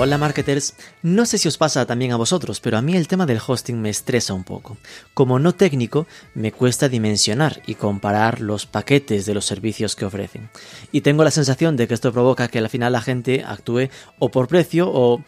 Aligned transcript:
Hola 0.00 0.16
marketers, 0.16 0.76
no 1.02 1.26
sé 1.26 1.38
si 1.38 1.48
os 1.48 1.58
pasa 1.58 1.84
también 1.84 2.12
a 2.12 2.16
vosotros, 2.16 2.60
pero 2.60 2.78
a 2.78 2.82
mí 2.82 2.94
el 2.94 3.08
tema 3.08 3.26
del 3.26 3.40
hosting 3.44 3.82
me 3.82 3.90
estresa 3.90 4.32
un 4.32 4.44
poco. 4.44 4.76
Como 5.12 5.40
no 5.40 5.56
técnico, 5.56 6.06
me 6.34 6.52
cuesta 6.52 6.88
dimensionar 6.88 7.62
y 7.66 7.74
comparar 7.74 8.40
los 8.40 8.64
paquetes 8.64 9.26
de 9.26 9.34
los 9.34 9.44
servicios 9.44 9.96
que 9.96 10.04
ofrecen. 10.04 10.50
Y 10.92 11.00
tengo 11.00 11.24
la 11.24 11.32
sensación 11.32 11.76
de 11.76 11.88
que 11.88 11.94
esto 11.94 12.12
provoca 12.12 12.46
que 12.46 12.60
al 12.60 12.68
final 12.68 12.92
la 12.92 13.00
gente 13.00 13.42
actúe 13.44 13.88
o 14.20 14.30
por 14.30 14.46
precio 14.46 14.88
o 14.88 15.24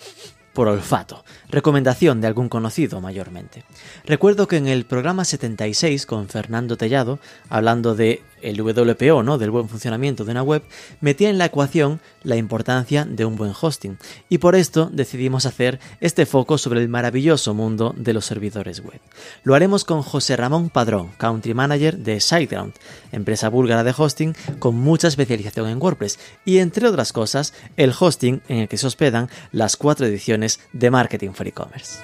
olfato, 0.68 1.24
recomendación 1.48 2.20
de 2.20 2.26
algún 2.26 2.48
conocido 2.48 3.00
mayormente. 3.00 3.64
Recuerdo 4.04 4.48
que 4.48 4.56
en 4.56 4.68
el 4.68 4.84
programa 4.84 5.24
76 5.24 6.06
con 6.06 6.28
Fernando 6.28 6.76
Tellado, 6.76 7.18
hablando 7.48 7.94
de 7.94 8.22
el 8.42 8.60
WPO, 8.60 9.22
¿no? 9.22 9.38
del 9.38 9.50
buen 9.50 9.68
funcionamiento 9.68 10.24
de 10.24 10.32
una 10.32 10.42
web, 10.42 10.62
metía 11.00 11.30
en 11.30 11.38
la 11.38 11.46
ecuación 11.46 12.00
la 12.22 12.36
importancia 12.36 13.04
de 13.04 13.24
un 13.24 13.36
buen 13.36 13.52
hosting. 13.58 13.98
Y 14.28 14.38
por 14.38 14.54
esto 14.54 14.88
decidimos 14.92 15.46
hacer 15.46 15.78
este 16.00 16.26
foco 16.26 16.58
sobre 16.58 16.80
el 16.80 16.88
maravilloso 16.88 17.54
mundo 17.54 17.94
de 17.96 18.12
los 18.12 18.24
servidores 18.24 18.80
web. 18.80 19.00
Lo 19.42 19.54
haremos 19.54 19.84
con 19.84 20.02
José 20.02 20.36
Ramón 20.36 20.70
Padrón, 20.70 21.10
Country 21.18 21.54
Manager 21.54 21.98
de 21.98 22.20
SiteGround, 22.20 22.74
empresa 23.12 23.48
búlgara 23.48 23.84
de 23.84 23.94
hosting 23.96 24.34
con 24.58 24.74
mucha 24.76 25.08
especialización 25.08 25.68
en 25.68 25.80
WordPress 25.80 26.18
y 26.44 26.58
entre 26.58 26.88
otras 26.88 27.12
cosas 27.12 27.54
el 27.76 27.92
hosting 27.98 28.42
en 28.48 28.58
el 28.58 28.68
que 28.68 28.78
se 28.78 28.86
hospedan 28.86 29.28
las 29.52 29.76
cuatro 29.76 30.06
ediciones 30.06 30.49
de 30.72 30.90
Marketing 30.90 31.30
for 31.30 31.46
E-Commerce. 31.46 32.00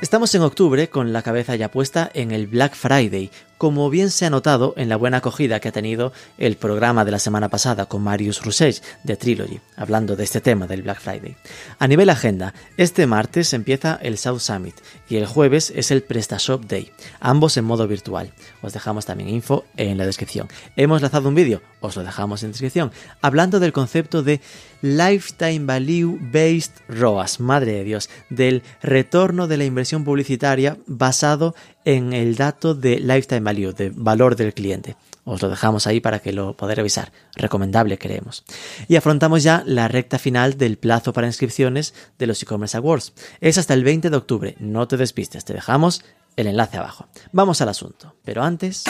Estamos 0.00 0.34
en 0.34 0.40
octubre 0.40 0.88
con 0.88 1.12
la 1.12 1.20
cabeza 1.20 1.56
ya 1.56 1.70
puesta 1.70 2.10
en 2.14 2.30
el 2.30 2.46
Black 2.46 2.74
Friday, 2.74 3.30
como 3.58 3.90
bien 3.90 4.10
se 4.10 4.24
ha 4.24 4.30
notado 4.30 4.72
en 4.78 4.88
la 4.88 4.96
buena 4.96 5.18
acogida 5.18 5.60
que 5.60 5.68
ha 5.68 5.72
tenido 5.72 6.14
el 6.38 6.56
programa 6.56 7.04
de 7.04 7.10
la 7.10 7.18
semana 7.18 7.50
pasada 7.50 7.84
con 7.84 8.02
Marius 8.02 8.42
Roussage 8.42 8.80
de 9.04 9.16
Trilogy, 9.16 9.60
hablando 9.76 10.16
de 10.16 10.24
este 10.24 10.40
tema 10.40 10.66
del 10.66 10.80
Black 10.80 11.00
Friday. 11.00 11.36
A 11.78 11.86
nivel 11.86 12.08
agenda, 12.08 12.54
este 12.78 13.06
martes 13.06 13.52
empieza 13.52 13.98
el 14.02 14.16
South 14.16 14.40
Summit 14.40 14.74
y 15.10 15.16
el 15.16 15.26
jueves 15.26 15.72
es 15.74 15.90
el 15.90 16.02
PrestaShop 16.02 16.64
Day, 16.64 16.92
ambos 17.18 17.56
en 17.56 17.64
modo 17.64 17.86
virtual. 17.88 18.32
Os 18.62 18.72
dejamos 18.72 19.04
también 19.04 19.28
info 19.28 19.64
en 19.76 19.98
la 19.98 20.06
descripción. 20.06 20.48
Hemos 20.76 21.02
lanzado 21.02 21.28
un 21.28 21.34
vídeo, 21.34 21.60
os 21.80 21.96
lo 21.96 22.04
dejamos 22.04 22.42
en 22.42 22.52
descripción, 22.52 22.92
hablando 23.20 23.60
del 23.60 23.72
concepto 23.72 24.22
de 24.22 24.40
Lifetime 24.82 25.66
Value 25.66 26.18
Based 26.20 26.72
ROAS, 26.88 27.40
madre 27.40 27.72
de 27.72 27.84
Dios, 27.84 28.08
del 28.30 28.62
retorno 28.80 29.48
de 29.48 29.56
la 29.56 29.64
inversión 29.64 30.04
publicitaria 30.04 30.78
basado 30.86 31.54
en 31.84 32.12
el 32.12 32.36
dato 32.36 32.74
de 32.74 33.00
Lifetime 33.00 33.40
Value, 33.40 33.72
de 33.72 33.90
valor 33.90 34.36
del 34.36 34.54
cliente. 34.54 34.96
Os 35.24 35.42
lo 35.42 35.48
dejamos 35.48 35.86
ahí 35.86 36.00
para 36.00 36.20
que 36.20 36.32
lo 36.32 36.56
podáis 36.56 36.76
revisar. 36.76 37.12
Recomendable, 37.36 37.98
creemos. 37.98 38.44
Y 38.88 38.96
afrontamos 38.96 39.42
ya 39.42 39.62
la 39.66 39.88
recta 39.88 40.18
final 40.18 40.56
del 40.56 40.78
plazo 40.78 41.12
para 41.12 41.26
inscripciones 41.26 41.94
de 42.18 42.26
los 42.26 42.42
e-commerce 42.42 42.76
awards. 42.76 43.12
Es 43.40 43.58
hasta 43.58 43.74
el 43.74 43.84
20 43.84 44.10
de 44.10 44.16
octubre. 44.16 44.56
No 44.58 44.88
te 44.88 44.96
despistes, 44.96 45.44
te 45.44 45.52
dejamos 45.52 46.04
el 46.36 46.46
enlace 46.46 46.78
abajo. 46.78 47.06
Vamos 47.32 47.60
al 47.60 47.68
asunto. 47.68 48.14
Pero 48.24 48.42
antes... 48.42 48.84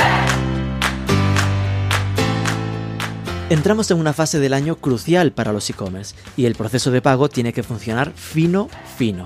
Entramos 3.50 3.90
en 3.90 3.98
una 3.98 4.12
fase 4.12 4.38
del 4.38 4.54
año 4.54 4.76
crucial 4.76 5.32
para 5.32 5.52
los 5.52 5.68
e-commerce 5.68 6.14
y 6.36 6.44
el 6.44 6.54
proceso 6.54 6.92
de 6.92 7.02
pago 7.02 7.28
tiene 7.28 7.52
que 7.52 7.64
funcionar 7.64 8.12
fino, 8.14 8.68
fino. 8.96 9.24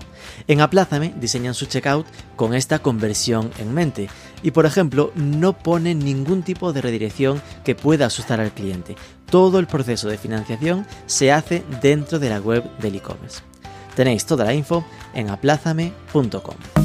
En 0.49 0.63
Aplázame 0.63 1.13
diseñan 1.21 1.53
su 1.53 1.67
checkout 1.67 2.07
con 2.35 2.55
esta 2.55 2.79
conversión 2.79 3.51
en 3.59 3.75
mente 3.75 4.09
y 4.43 4.53
por 4.53 4.65
ejemplo 4.65 5.13
no 5.15 5.53
ponen 5.53 5.99
ningún 5.99 6.43
tipo 6.43 6.73
de 6.73 6.81
redirección 6.81 7.43
que 7.67 7.75
pueda 7.75 8.07
asustar 8.07 8.41
al 8.41 8.53
cliente. 8.55 8.97
Todo 9.29 9.59
el 9.59 9.67
proceso 9.67 10.09
de 10.09 10.17
financiación 10.17 10.87
se 11.05 11.31
hace 11.31 11.63
dentro 11.83 12.19
de 12.19 12.31
la 12.31 12.41
web 12.41 12.65
del 12.79 12.95
e-commerce. 12.95 13.43
Tenéis 13.95 14.25
toda 14.25 14.47
la 14.47 14.55
info 14.55 14.87
en 15.13 15.29
aplázame.com. 15.29 16.84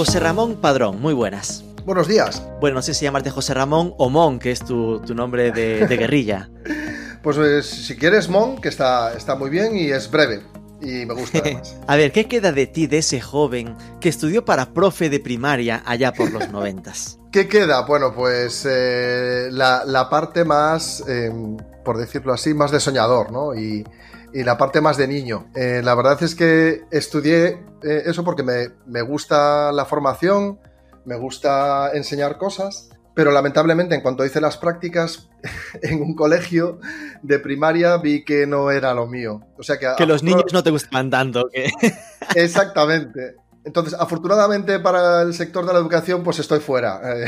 José 0.00 0.18
Ramón 0.18 0.56
Padrón, 0.62 0.98
muy 0.98 1.12
buenas. 1.12 1.62
Buenos 1.84 2.08
días. 2.08 2.42
Bueno, 2.58 2.76
no 2.76 2.82
sé 2.82 2.94
si 2.94 3.04
llamarte 3.04 3.28
José 3.28 3.52
Ramón 3.52 3.92
o 3.98 4.08
Mon, 4.08 4.38
que 4.38 4.50
es 4.50 4.64
tu, 4.64 5.02
nombre 5.14 5.52
de, 5.52 5.84
guerrilla. 5.86 6.48
pues, 7.22 7.36
pues, 7.36 7.66
si 7.66 7.96
quieres 7.96 8.30
Mon, 8.30 8.58
que 8.62 8.70
está, 8.70 9.12
está 9.12 9.34
muy 9.34 9.50
bien 9.50 9.76
y 9.76 9.90
es 9.90 10.10
breve. 10.10 10.40
Y 10.80 11.04
me 11.04 11.12
gusta 11.12 11.38
además. 11.44 11.76
A 11.86 11.96
ver, 11.96 12.12
¿qué 12.12 12.26
queda 12.26 12.50
de 12.50 12.66
ti, 12.66 12.86
de 12.86 12.96
ese 12.96 13.20
joven 13.20 13.76
que 14.00 14.08
estudió 14.08 14.42
para 14.42 14.72
profe 14.72 15.10
de 15.10 15.20
primaria 15.20 15.82
allá 15.84 16.14
por 16.14 16.30
los 16.30 16.48
noventas? 16.48 17.18
¿Qué 17.30 17.46
queda? 17.46 17.82
Bueno, 17.82 18.14
pues 18.14 18.66
eh, 18.66 19.50
la, 19.52 20.08
parte 20.10 20.46
más, 20.46 21.04
em, 21.08 21.58
por 21.84 21.98
decirlo 21.98 22.32
así, 22.32 22.54
más 22.54 22.70
de 22.70 22.80
soñador, 22.80 23.30
¿no? 23.30 23.54
Y, 23.54 23.84
y 24.32 24.44
la 24.44 24.56
parte 24.56 24.80
más 24.80 24.96
de 24.96 25.08
niño. 25.08 25.50
Eh, 25.54 25.80
la 25.82 25.94
verdad 25.94 26.22
es 26.22 26.34
que 26.34 26.82
estudié 26.90 27.62
eh, 27.82 28.02
eso 28.06 28.24
porque 28.24 28.42
me, 28.42 29.02
gusta 29.02 29.72
la 29.72 29.84
formación, 29.84 30.58
me 31.04 31.16
gusta 31.16 31.90
enseñar 31.92 32.38
cosas, 32.38 32.90
pero 33.14 33.32
lamentablemente 33.32 33.94
en 33.94 34.00
cuanto 34.02 34.24
hice 34.24 34.40
las 34.40 34.56
prácticas 34.56 35.28
en 35.82 36.02
un 36.02 36.14
colegio 36.14 36.78
de 37.22 37.38
primaria 37.38 37.96
vi 37.96 38.24
que 38.24 38.46
no 38.46 38.70
era 38.70 38.94
lo 38.94 39.06
mío. 39.06 39.40
O 39.58 39.62
sea 39.62 39.78
que, 39.78 39.88
que 39.96 40.06
los 40.06 40.22
niños 40.22 40.52
no 40.52 40.62
te 40.62 40.70
gustaban 40.70 41.10
tanto. 41.10 41.48
Exactamente. 42.34 43.36
Entonces, 43.62 43.94
afortunadamente 43.98 44.78
para 44.78 45.20
el 45.20 45.34
sector 45.34 45.66
de 45.66 45.74
la 45.74 45.80
educación, 45.80 46.22
pues 46.22 46.38
estoy 46.38 46.60
fuera, 46.60 47.00
eh, 47.04 47.26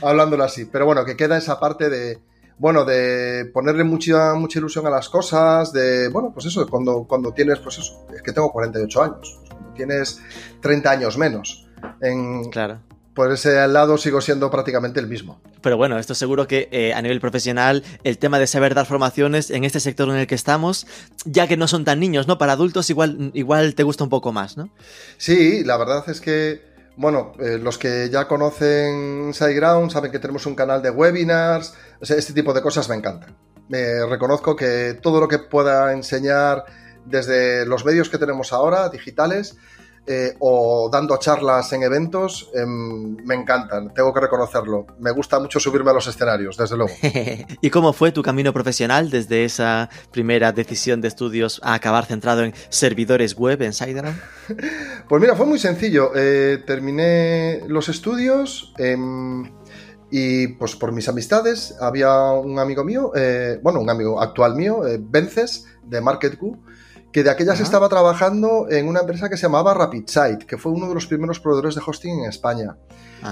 hablándolo 0.00 0.42
así. 0.42 0.64
Pero 0.64 0.86
bueno, 0.86 1.04
que 1.04 1.16
queda 1.16 1.36
esa 1.36 1.60
parte 1.60 1.90
de, 1.90 2.18
bueno, 2.58 2.84
de 2.84 3.50
ponerle 3.52 3.84
mucha, 3.84 4.34
mucha 4.34 4.58
ilusión 4.58 4.86
a 4.86 4.90
las 4.90 5.08
cosas, 5.08 5.72
de, 5.72 6.08
bueno, 6.08 6.30
pues 6.32 6.46
eso, 6.46 6.66
cuando, 6.66 7.04
cuando 7.04 7.32
tienes, 7.32 7.58
pues 7.58 7.78
eso, 7.78 8.06
es 8.14 8.22
que 8.22 8.32
tengo 8.32 8.50
48 8.50 9.02
años, 9.02 9.40
cuando 9.48 9.72
tienes 9.74 10.20
30 10.62 10.90
años 10.90 11.18
menos. 11.18 11.66
En, 12.00 12.44
claro. 12.50 12.80
Por 13.14 13.32
ese 13.32 13.66
lado 13.68 13.96
sigo 13.96 14.20
siendo 14.20 14.50
prácticamente 14.50 15.00
el 15.00 15.06
mismo. 15.06 15.40
Pero 15.62 15.78
bueno, 15.78 15.98
esto 15.98 16.14
seguro 16.14 16.46
que 16.46 16.68
eh, 16.70 16.92
a 16.92 17.00
nivel 17.00 17.18
profesional, 17.18 17.82
el 18.04 18.18
tema 18.18 18.38
de 18.38 18.46
saber 18.46 18.74
dar 18.74 18.84
formaciones 18.84 19.50
en 19.50 19.64
este 19.64 19.80
sector 19.80 20.08
en 20.10 20.16
el 20.16 20.26
que 20.26 20.34
estamos, 20.34 20.86
ya 21.24 21.48
que 21.48 21.56
no 21.56 21.66
son 21.66 21.84
tan 21.84 21.98
niños, 21.98 22.28
¿no? 22.28 22.36
Para 22.36 22.52
adultos 22.52 22.90
igual, 22.90 23.30
igual 23.32 23.74
te 23.74 23.82
gusta 23.82 24.04
un 24.04 24.10
poco 24.10 24.32
más, 24.32 24.58
¿no? 24.58 24.68
Sí, 25.16 25.64
la 25.64 25.78
verdad 25.78 26.04
es 26.08 26.20
que 26.20 26.75
bueno, 26.96 27.32
eh, 27.38 27.58
los 27.58 27.78
que 27.78 28.08
ya 28.10 28.26
conocen 28.26 29.32
SiteGround 29.32 29.90
saben 29.90 30.10
que 30.10 30.18
tenemos 30.18 30.46
un 30.46 30.54
canal 30.54 30.82
de 30.82 30.90
webinars, 30.90 31.74
o 32.00 32.06
sea, 32.06 32.16
este 32.16 32.32
tipo 32.32 32.54
de 32.54 32.62
cosas 32.62 32.88
me 32.88 32.94
encantan. 32.94 33.36
Me 33.68 34.06
reconozco 34.06 34.56
que 34.56 34.98
todo 35.02 35.20
lo 35.20 35.28
que 35.28 35.38
pueda 35.38 35.92
enseñar 35.92 36.64
desde 37.04 37.66
los 37.66 37.84
medios 37.84 38.08
que 38.08 38.18
tenemos 38.18 38.52
ahora, 38.52 38.88
digitales, 38.88 39.56
eh, 40.08 40.36
o 40.38 40.88
dando 40.92 41.16
charlas 41.18 41.72
en 41.72 41.82
eventos, 41.82 42.50
em, 42.54 43.16
me 43.24 43.34
encantan, 43.34 43.92
tengo 43.92 44.14
que 44.14 44.20
reconocerlo. 44.20 44.86
Me 45.00 45.10
gusta 45.10 45.40
mucho 45.40 45.58
subirme 45.58 45.90
a 45.90 45.94
los 45.94 46.06
escenarios, 46.06 46.56
desde 46.56 46.76
luego. 46.76 46.92
¿Y 47.60 47.70
cómo 47.70 47.92
fue 47.92 48.12
tu 48.12 48.22
camino 48.22 48.52
profesional 48.52 49.10
desde 49.10 49.44
esa 49.44 49.90
primera 50.12 50.52
decisión 50.52 51.00
de 51.00 51.08
estudios 51.08 51.60
a 51.64 51.74
acabar 51.74 52.06
centrado 52.06 52.44
en 52.44 52.54
servidores 52.68 53.34
web 53.34 53.60
en 53.62 53.72
SiteGround? 53.72 54.16
pues 55.08 55.20
mira, 55.20 55.34
fue 55.34 55.46
muy 55.46 55.58
sencillo. 55.58 56.12
Eh, 56.14 56.62
terminé 56.64 57.62
los 57.66 57.88
estudios. 57.88 58.74
Em, 58.78 59.50
y 60.08 60.46
pues 60.48 60.76
por 60.76 60.92
mis 60.92 61.08
amistades 61.08 61.74
había 61.80 62.30
un 62.30 62.60
amigo 62.60 62.84
mío, 62.84 63.10
eh, 63.16 63.58
bueno, 63.60 63.80
un 63.80 63.90
amigo 63.90 64.22
actual 64.22 64.54
mío, 64.54 64.82
Vences, 65.00 65.66
de 65.82 66.00
MarketQ, 66.00 66.42
que 67.16 67.22
de 67.22 67.30
aquellas 67.30 67.60
estaba 67.60 67.88
trabajando 67.88 68.66
en 68.68 68.86
una 68.88 69.00
empresa 69.00 69.30
que 69.30 69.38
se 69.38 69.44
llamaba 69.44 69.72
RapidSite, 69.72 70.44
que 70.46 70.58
fue 70.58 70.72
uno 70.72 70.86
de 70.86 70.92
los 70.92 71.06
primeros 71.06 71.40
proveedores 71.40 71.74
de 71.74 71.80
hosting 71.80 72.18
en 72.18 72.24
España. 72.26 72.76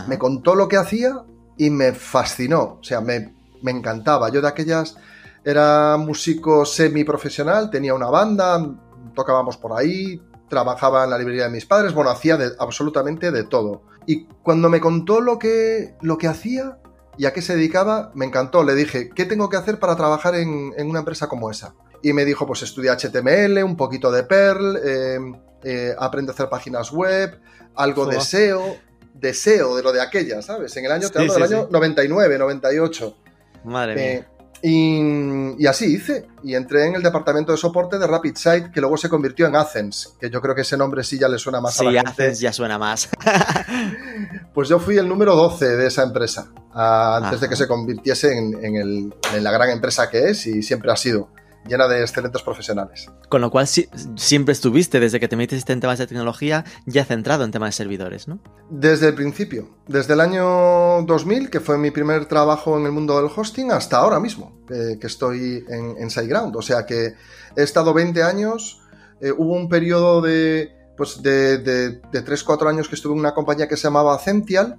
Me 0.08 0.16
contó 0.16 0.54
lo 0.54 0.68
que 0.68 0.78
hacía 0.78 1.22
y 1.58 1.68
me 1.68 1.92
fascinó, 1.92 2.78
o 2.80 2.82
sea, 2.82 3.02
me, 3.02 3.34
me 3.60 3.72
encantaba. 3.72 4.30
Yo 4.30 4.40
de 4.40 4.48
aquellas 4.48 4.96
era 5.44 5.98
músico 5.98 6.64
semiprofesional, 6.64 7.68
tenía 7.68 7.92
una 7.92 8.08
banda, 8.08 8.74
tocábamos 9.14 9.58
por 9.58 9.78
ahí, 9.78 10.18
trabajaba 10.48 11.04
en 11.04 11.10
la 11.10 11.18
librería 11.18 11.44
de 11.44 11.50
mis 11.50 11.66
padres, 11.66 11.92
bueno, 11.92 12.08
hacía 12.08 12.38
absolutamente 12.58 13.32
de 13.32 13.44
todo. 13.44 13.82
Y 14.06 14.24
cuando 14.42 14.70
me 14.70 14.80
contó 14.80 15.20
lo 15.20 15.38
que, 15.38 15.94
lo 16.00 16.16
que 16.16 16.28
hacía, 16.28 16.78
y 17.18 17.26
a 17.26 17.34
qué 17.34 17.42
se 17.42 17.54
dedicaba, 17.54 18.12
me 18.14 18.24
encantó. 18.24 18.64
Le 18.64 18.74
dije, 18.74 19.10
¿qué 19.10 19.26
tengo 19.26 19.50
que 19.50 19.58
hacer 19.58 19.78
para 19.78 19.94
trabajar 19.94 20.36
en, 20.36 20.72
en 20.78 20.88
una 20.88 21.00
empresa 21.00 21.28
como 21.28 21.50
esa? 21.50 21.74
Y 22.04 22.12
me 22.12 22.24
dijo, 22.24 22.46
pues 22.46 22.62
estudia 22.62 22.96
HTML, 22.96 23.62
un 23.64 23.76
poquito 23.76 24.12
de 24.12 24.22
Perl, 24.24 24.76
eh, 24.84 25.18
eh, 25.64 25.94
aprende 25.98 26.30
a 26.30 26.34
hacer 26.34 26.48
páginas 26.48 26.92
web, 26.92 27.40
algo 27.74 28.04
de 28.06 28.20
SEO, 28.20 28.76
deseo 29.14 29.74
de 29.76 29.82
lo 29.82 29.90
de 29.92 30.00
aquella, 30.02 30.42
¿sabes? 30.42 30.76
En 30.76 30.84
el 30.84 30.92
año, 30.92 31.08
te 31.08 31.18
Sí, 31.20 31.24
hablo 31.24 31.34
del 31.34 31.48
sí, 31.48 31.54
año 31.54 31.68
99, 31.70 32.38
98. 32.38 33.16
Madre 33.64 33.94
mía. 33.94 34.04
Eh, 34.04 34.24
y, 34.66 35.62
y 35.62 35.66
así 35.66 35.94
hice. 35.94 36.26
Y 36.42 36.54
entré 36.54 36.86
en 36.86 36.94
el 36.94 37.02
departamento 37.02 37.52
de 37.52 37.58
soporte 37.58 37.98
de 37.98 38.06
RapidSite, 38.06 38.70
que 38.72 38.80
luego 38.80 38.96
se 38.96 39.08
convirtió 39.10 39.46
en 39.46 39.56
Athens, 39.56 40.14
que 40.20 40.28
yo 40.30 40.40
creo 40.40 40.54
que 40.54 40.62
ese 40.62 40.76
nombre 40.76 41.04
sí 41.04 41.18
ya 41.18 41.28
le 41.28 41.38
suena 41.38 41.60
más 41.60 41.74
a 41.80 41.84
Sí, 41.84 41.90
la 41.90 42.02
gente. 42.02 42.10
haces 42.24 42.40
ya 42.40 42.52
suena 42.52 42.78
más. 42.78 43.08
Pues 44.54 44.68
yo 44.68 44.78
fui 44.78 44.96
el 44.98 45.08
número 45.08 45.34
12 45.34 45.76
de 45.76 45.86
esa 45.88 46.02
empresa, 46.04 46.48
antes 46.72 47.40
de 47.40 47.48
que 47.48 47.56
se 47.56 47.66
convirtiese 47.66 48.36
en, 48.38 48.64
en 48.64 48.76
el- 48.76 49.14
en 49.34 49.42
la 49.44 49.50
gran 49.50 49.70
empresa 49.70 50.08
que 50.08 50.30
es 50.30 50.46
y 50.46 50.62
siempre 50.62 50.92
ha 50.92 50.96
sido, 50.96 51.28
llena 51.66 51.88
de 51.88 52.00
excelentes 52.02 52.42
profesionales. 52.42 53.10
Con 53.28 53.40
lo 53.40 53.50
cual 53.50 53.66
si- 53.66 53.88
siempre 54.16 54.52
estuviste, 54.52 55.00
desde 55.00 55.18
que 55.20 55.28
te 55.28 55.36
metiste 55.36 55.72
en 55.72 55.80
temas 55.80 55.98
de 55.98 56.06
tecnología, 56.06 56.64
ya 56.86 57.04
centrado 57.04 57.44
en 57.44 57.50
temas 57.50 57.68
de 57.68 57.72
servidores, 57.72 58.28
¿no? 58.28 58.38
Desde 58.70 59.08
el 59.08 59.14
principio, 59.14 59.68
desde 59.88 60.14
el 60.14 60.20
año 60.20 61.02
2000, 61.02 61.50
que 61.50 61.60
fue 61.60 61.78
mi 61.78 61.90
primer 61.90 62.26
trabajo 62.26 62.78
en 62.78 62.86
el 62.86 62.92
mundo 62.92 63.20
del 63.20 63.30
hosting, 63.34 63.70
hasta 63.72 63.96
ahora 63.98 64.20
mismo, 64.20 64.58
eh, 64.70 64.98
que 65.00 65.06
estoy 65.06 65.64
en, 65.68 65.96
en 65.98 66.10
SiteGround. 66.10 66.54
O 66.56 66.62
sea 66.62 66.86
que 66.86 67.14
he 67.56 67.62
estado 67.62 67.92
20 67.94 68.22
años, 68.22 68.80
eh, 69.20 69.32
hubo 69.32 69.54
un 69.54 69.68
periodo 69.68 70.20
de, 70.20 70.70
pues 70.96 71.22
de, 71.22 71.58
de, 71.58 71.90
de 72.12 72.24
3-4 72.24 72.68
años 72.68 72.88
que 72.88 72.94
estuve 72.94 73.14
en 73.14 73.20
una 73.20 73.34
compañía 73.34 73.68
que 73.68 73.76
se 73.76 73.84
llamaba 73.84 74.18
Cential, 74.18 74.76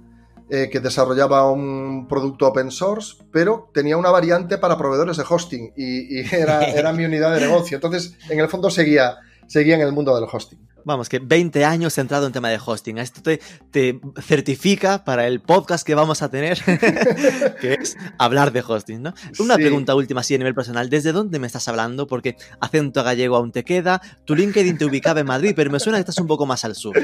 eh, 0.50 0.68
que 0.70 0.80
desarrollaba 0.80 1.50
un 1.50 2.06
producto 2.08 2.46
open 2.46 2.70
source, 2.70 3.16
pero 3.32 3.70
tenía 3.74 3.96
una 3.96 4.10
variante 4.10 4.58
para 4.58 4.78
proveedores 4.78 5.16
de 5.16 5.24
hosting 5.28 5.72
y, 5.76 6.20
y 6.20 6.24
era, 6.34 6.64
era 6.66 6.92
mi 6.92 7.04
unidad 7.04 7.34
de 7.34 7.40
negocio. 7.40 7.76
Entonces, 7.76 8.14
en 8.30 8.38
el 8.40 8.48
fondo 8.48 8.70
seguía, 8.70 9.16
seguía 9.46 9.74
en 9.74 9.80
el 9.82 9.92
mundo 9.92 10.14
del 10.14 10.28
hosting. 10.30 10.58
Vamos, 10.84 11.08
que 11.08 11.18
20 11.18 11.64
años 11.64 11.94
centrado 11.94 12.28
en 12.28 12.32
tema 12.32 12.48
de 12.48 12.60
hosting. 12.64 12.98
Esto 12.98 13.20
te, 13.20 13.40
te 13.72 14.00
certifica 14.22 15.02
para 15.02 15.26
el 15.26 15.40
podcast 15.42 15.84
que 15.84 15.96
vamos 15.96 16.22
a 16.22 16.28
tener, 16.30 16.62
que 17.60 17.74
es 17.74 17.96
hablar 18.18 18.52
de 18.52 18.62
hosting, 18.64 19.02
¿no? 19.02 19.12
Una 19.40 19.56
Sí. 19.56 19.62
pregunta 19.62 19.96
última, 19.96 20.20
así 20.20 20.36
a 20.36 20.38
nivel 20.38 20.54
personal. 20.54 20.88
¿Desde 20.88 21.10
dónde 21.10 21.40
me 21.40 21.48
estás 21.48 21.66
hablando? 21.66 22.06
Porque 22.06 22.36
acento 22.60 23.02
gallego 23.02 23.34
aún 23.34 23.50
te 23.50 23.64
queda. 23.64 24.00
Tu 24.24 24.36
LinkedIn 24.36 24.78
te 24.78 24.84
ubicaba 24.84 25.18
en 25.18 25.26
Madrid, 25.26 25.54
pero 25.56 25.72
me 25.72 25.80
suena 25.80 25.98
que 25.98 26.02
estás 26.02 26.18
un 26.18 26.28
poco 26.28 26.46
más 26.46 26.64
al 26.64 26.76
sur. 26.76 26.96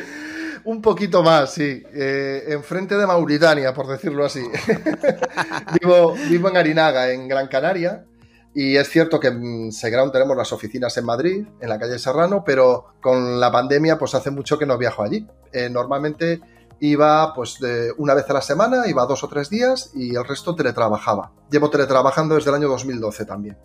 Un 0.64 0.80
poquito 0.80 1.22
más, 1.22 1.54
sí. 1.54 1.82
Eh, 1.92 2.44
enfrente 2.48 2.96
de 2.96 3.06
Mauritania, 3.06 3.72
por 3.74 3.86
decirlo 3.88 4.24
así. 4.24 4.42
vivo, 5.80 6.14
vivo 6.28 6.48
en 6.48 6.56
Arinaga, 6.56 7.10
en 7.10 7.28
Gran 7.28 7.48
Canaria. 7.48 8.04
Y 8.54 8.76
es 8.76 8.88
cierto 8.90 9.18
que 9.18 9.28
en 9.28 9.72
Seground 9.72 10.12
tenemos 10.12 10.36
las 10.36 10.52
oficinas 10.52 10.96
en 10.98 11.06
Madrid, 11.06 11.46
en 11.60 11.68
la 11.68 11.78
calle 11.78 11.98
Serrano, 11.98 12.44
pero 12.44 12.94
con 13.00 13.40
la 13.40 13.50
pandemia, 13.50 13.98
pues 13.98 14.14
hace 14.14 14.30
mucho 14.30 14.58
que 14.58 14.66
no 14.66 14.76
viajo 14.76 15.02
allí. 15.02 15.26
Eh, 15.52 15.70
normalmente 15.70 16.40
iba 16.80 17.32
pues 17.32 17.58
de 17.60 17.92
una 17.96 18.12
vez 18.12 18.28
a 18.28 18.34
la 18.34 18.42
semana, 18.42 18.86
iba 18.86 19.06
dos 19.06 19.24
o 19.24 19.28
tres 19.28 19.48
días 19.48 19.90
y 19.94 20.14
el 20.14 20.24
resto 20.24 20.54
teletrabajaba. 20.54 21.32
Llevo 21.50 21.70
teletrabajando 21.70 22.34
desde 22.34 22.50
el 22.50 22.56
año 22.56 22.68
2012 22.68 23.24
también. 23.24 23.56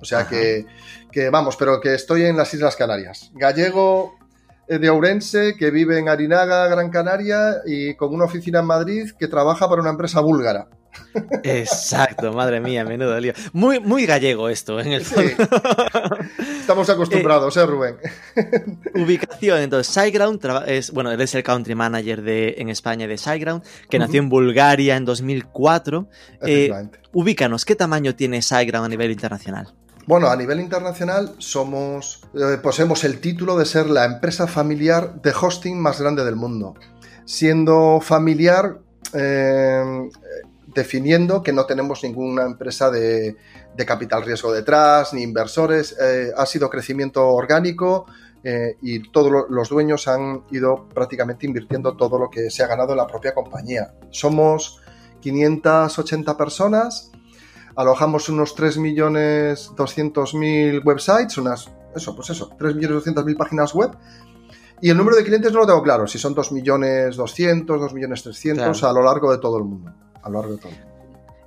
O 0.00 0.04
sea 0.04 0.26
que, 0.26 0.66
que 1.12 1.30
vamos, 1.30 1.56
pero 1.56 1.80
que 1.80 1.94
estoy 1.94 2.24
en 2.24 2.36
las 2.36 2.52
Islas 2.52 2.74
Canarias. 2.74 3.30
Gallego 3.34 4.16
de 4.78 4.90
Ourense, 4.90 5.54
que 5.58 5.70
vive 5.70 5.98
en 5.98 6.08
Arinaga, 6.08 6.68
Gran 6.68 6.90
Canaria, 6.90 7.56
y 7.66 7.94
con 7.94 8.14
una 8.14 8.24
oficina 8.24 8.60
en 8.60 8.66
Madrid 8.66 9.10
que 9.18 9.28
trabaja 9.28 9.68
para 9.68 9.80
una 9.82 9.90
empresa 9.90 10.20
búlgara. 10.20 10.68
Exacto, 11.42 12.32
madre 12.34 12.60
mía, 12.60 12.84
menudo 12.84 13.18
lío. 13.18 13.32
Muy, 13.54 13.80
muy 13.80 14.04
gallego 14.04 14.48
esto, 14.50 14.78
en 14.78 14.92
el 14.92 15.04
Sí. 15.04 15.14
fondo. 15.14 15.48
Estamos 16.60 16.88
acostumbrados, 16.90 17.56
¿eh, 17.56 17.66
Rubén? 17.66 17.96
Ubicación, 18.94 19.58
entonces, 19.60 19.92
SiteGround 19.92 20.38
traba- 20.40 20.66
es, 20.66 20.90
bueno, 20.90 21.10
eres 21.10 21.34
el 21.34 21.42
country 21.42 21.74
manager 21.74 22.22
de, 22.22 22.56
en 22.58 22.68
España 22.68 23.06
de 23.06 23.16
SiteGround, 23.18 23.62
que 23.88 23.98
nació 23.98 24.20
en 24.20 24.28
Bulgaria 24.28 24.96
en 24.96 25.04
2004. 25.04 26.08
Eh, 26.46 26.70
ubícanos, 27.12 27.64
¿qué 27.64 27.74
tamaño 27.74 28.14
tiene 28.14 28.42
SiteGround 28.42 28.86
a 28.86 28.88
nivel 28.88 29.10
internacional? 29.10 29.68
Bueno, 30.06 30.28
a 30.28 30.36
nivel 30.36 30.60
internacional 30.60 31.34
somos, 31.38 32.22
eh, 32.34 32.58
poseemos 32.60 33.04
el 33.04 33.20
título 33.20 33.56
de 33.56 33.64
ser 33.66 33.88
la 33.88 34.04
empresa 34.04 34.46
familiar 34.46 35.22
de 35.22 35.32
hosting 35.40 35.78
más 35.78 36.00
grande 36.00 36.24
del 36.24 36.34
mundo. 36.36 36.74
Siendo 37.24 38.00
familiar, 38.00 38.78
eh, 39.14 40.08
definiendo 40.74 41.42
que 41.42 41.52
no 41.52 41.66
tenemos 41.66 42.02
ninguna 42.02 42.44
empresa 42.44 42.90
de, 42.90 43.36
capital 43.86 44.22
riesgo 44.24 44.52
detrás, 44.52 45.12
ni 45.14 45.22
inversores. 45.22 45.96
eh, 46.00 46.30
ha 46.36 46.46
sido 46.46 46.68
crecimiento 46.70 47.26
orgánico 47.28 48.06
y 48.82 49.08
todos 49.12 49.30
lo- 49.30 49.48
los 49.48 49.68
dueños 49.68 50.08
han 50.08 50.42
ido 50.50 50.88
prácticamente 50.88 51.46
invirtiendo 51.46 51.96
todo 51.96 52.18
lo 52.18 52.28
que 52.28 52.50
se 52.50 52.64
ha 52.64 52.66
ganado 52.66 52.90
en 52.90 52.96
la 52.98 53.06
propia 53.06 53.32
compañía. 53.34 53.94
Somos 54.10 54.80
580 55.20 56.36
personas 56.36 57.12
alojamos 57.76 58.28
unos 58.28 58.56
3.200.000 58.56 60.84
websites, 60.84 61.38
unas, 61.38 61.70
eso, 61.94 62.14
pues 62.16 62.30
eso, 62.30 62.50
3.200.000 62.58 63.36
páginas 63.36 63.72
web. 63.74 63.90
Y 64.80 64.90
el 64.90 64.96
número 64.96 65.16
de 65.16 65.22
clientes 65.24 65.52
no 65.52 65.60
lo 65.60 65.66
tengo 65.66 65.82
claro, 65.82 66.06
si 66.08 66.18
son 66.18 66.34
2.200.000, 66.34 67.64
2.300.000 67.66 68.54
Claro. 68.54 68.88
a 68.88 68.92
lo 68.92 69.02
largo 69.04 69.30
de 69.32 69.38
todo 69.38 69.58
el 69.58 69.64
mundo. 69.64 69.92
A 70.22 70.28
lo 70.28 70.40
largo 70.40 70.56
de 70.56 70.62
todo. 70.62 70.72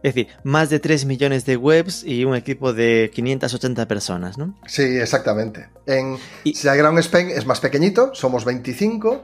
Es 0.04 0.13
decir, 0.13 0.27
más 0.44 0.69
de 0.69 0.80
3 0.80 1.06
millones 1.06 1.45
de 1.45 1.57
webs 1.57 2.04
y 2.04 2.25
un 2.25 2.36
equipo 2.36 2.74
de 2.74 3.10
580 3.13 3.88
personas, 3.88 4.38
¿no? 4.38 4.56
Sí, 4.68 4.83
exactamente. 4.83 5.69
En 5.88 6.18
Y- 6.44 6.51
Spain 6.54 7.30
es 7.31 7.45
más 7.48 7.60
pequeñito, 7.60 8.12
somos 8.13 8.45
25, 8.45 9.24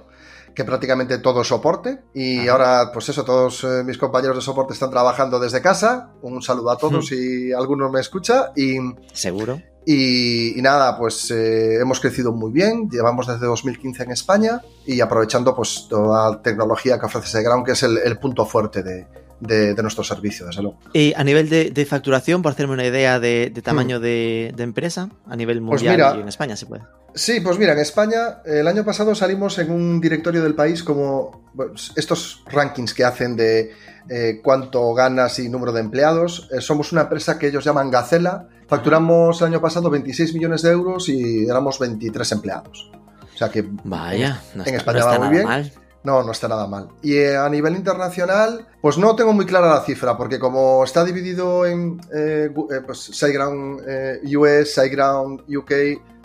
que 0.56 0.64
prácticamente 0.66 1.18
todo 1.20 1.44
soporte. 1.44 2.02
Y 2.14 2.40
Ajá. 2.40 2.52
ahora, 2.52 2.92
pues 2.94 3.10
eso, 3.10 3.24
todos 3.24 3.64
eh, 3.64 3.84
mis 3.86 3.98
compañeros 3.98 4.36
de 4.38 4.42
soporte 4.42 4.74
están 4.74 4.92
trabajando 4.92 5.40
desde 5.40 5.62
casa. 5.62 6.10
Un 6.22 6.42
saludo 6.42 6.72
a 6.72 6.78
todos 6.78 7.08
si 7.08 7.52
alguno 7.54 7.90
me 7.90 8.00
escucha. 8.02 8.52
Y, 8.56 8.78
Seguro. 9.14 9.62
Y, 9.86 10.60
y 10.60 10.62
nada, 10.62 10.96
pues 10.98 11.32
eh, 11.32 11.78
hemos 11.82 12.00
crecido 12.00 12.32
muy 12.32 12.52
bien, 12.52 12.88
llevamos 12.92 13.26
desde 13.26 13.48
2015 13.48 14.04
en 14.04 14.12
España 14.12 14.62
y 14.86 15.02
aprovechando 15.02 15.56
pues 15.56 15.88
toda 15.90 16.30
la 16.30 16.42
tecnología 16.44 17.00
que 17.00 17.08
ofrece 17.08 17.28
SiteGround, 17.30 17.66
que 17.66 17.72
es 17.72 17.82
el, 17.82 17.98
el 17.98 18.20
punto 18.20 18.46
fuerte 18.46 18.84
de, 18.84 19.08
de- 19.40 19.74
de 19.74 19.82
nuestro 19.82 20.04
servicio, 20.04 20.46
desde 20.46 20.62
luego. 20.62 20.78
Y 20.94 21.14
a 21.16 21.24
nivel 21.24 21.50
de, 21.50 21.72
de 21.72 21.86
facturación, 21.88 22.44
por 22.44 22.52
hacerme 22.52 22.74
una 22.76 22.86
idea 22.86 23.20
de, 23.20 23.50
de 23.52 23.62
tamaño 23.64 24.00
de, 24.00 24.54
de 24.56 24.64
empresa, 24.64 25.10
a 25.28 25.36
nivel 25.36 25.62
Hmm. 25.62 25.70
Pues 25.70 25.82
mundial 25.82 25.96
mira- 25.98 26.16
y 26.16 26.22
en 26.22 26.28
España 26.28 26.56
se 26.56 26.68
puede. 26.68 26.84
Sí, 27.14 27.42
pues 27.42 27.58
mira, 27.60 27.74
en 27.74 27.80
España 27.80 28.42
el 28.46 28.68
año 28.68 28.86
pasado 28.86 29.14
salimos 29.16 29.58
en 29.60 29.72
un 29.72 30.00
directorio 30.00 30.42
del 30.42 30.56
país 30.56 30.84
como 30.84 31.50
estos 31.96 32.44
rankings 32.48 32.94
que 32.94 33.04
hacen 33.04 33.36
de 33.36 33.74
eh, 34.10 34.40
cuánto 34.44 34.94
ganas 34.94 35.38
y 35.40 35.50
número 35.50 35.72
de 35.74 35.82
empleados. 35.82 36.50
Eh, 36.52 36.62
somos 36.62 36.92
una 36.92 37.02
empresa 37.02 37.38
que 37.38 37.48
ellos 37.48 37.64
llaman 37.66 37.92
Gacela. 37.92 38.48
Facturamos 38.68 39.42
el 39.42 39.48
año 39.48 39.62
pasado 39.62 39.90
26 39.90 40.34
millones 40.34 40.62
de 40.62 40.72
euros 40.72 41.10
y 41.10 41.46
éramos 41.46 41.80
23 41.80 42.32
empleados. 42.32 42.92
O 43.34 43.38
sea 43.38 43.50
que 43.50 43.66
Vaya, 43.84 44.42
no 44.56 44.64
en 44.66 44.76
está, 44.76 44.92
España 44.92 45.00
no 45.00 45.06
va 45.06 45.12
muy 45.12 45.20
nada 45.20 45.30
bien. 45.32 45.46
mal. 45.46 45.74
No, 46.04 46.24
no 46.24 46.32
está 46.32 46.48
nada 46.48 46.66
mal. 46.68 46.88
Y 47.04 47.16
eh, 47.16 47.38
a 47.38 47.48
nivel 47.50 47.76
internacional, 47.76 48.66
pues 48.82 48.98
no 48.98 49.16
tengo 49.16 49.34
muy 49.34 49.46
clara 49.46 49.68
la 49.70 49.82
cifra, 49.82 50.18
porque 50.18 50.40
como 50.40 50.84
está 50.84 51.04
dividido 51.06 51.66
en 51.66 52.02
eh, 52.14 52.50
pues 52.86 53.00
SiteGround 53.04 53.82
eh, 53.88 54.38
US, 54.38 54.74
SiteGround 54.74 55.42
UK, 55.56 55.72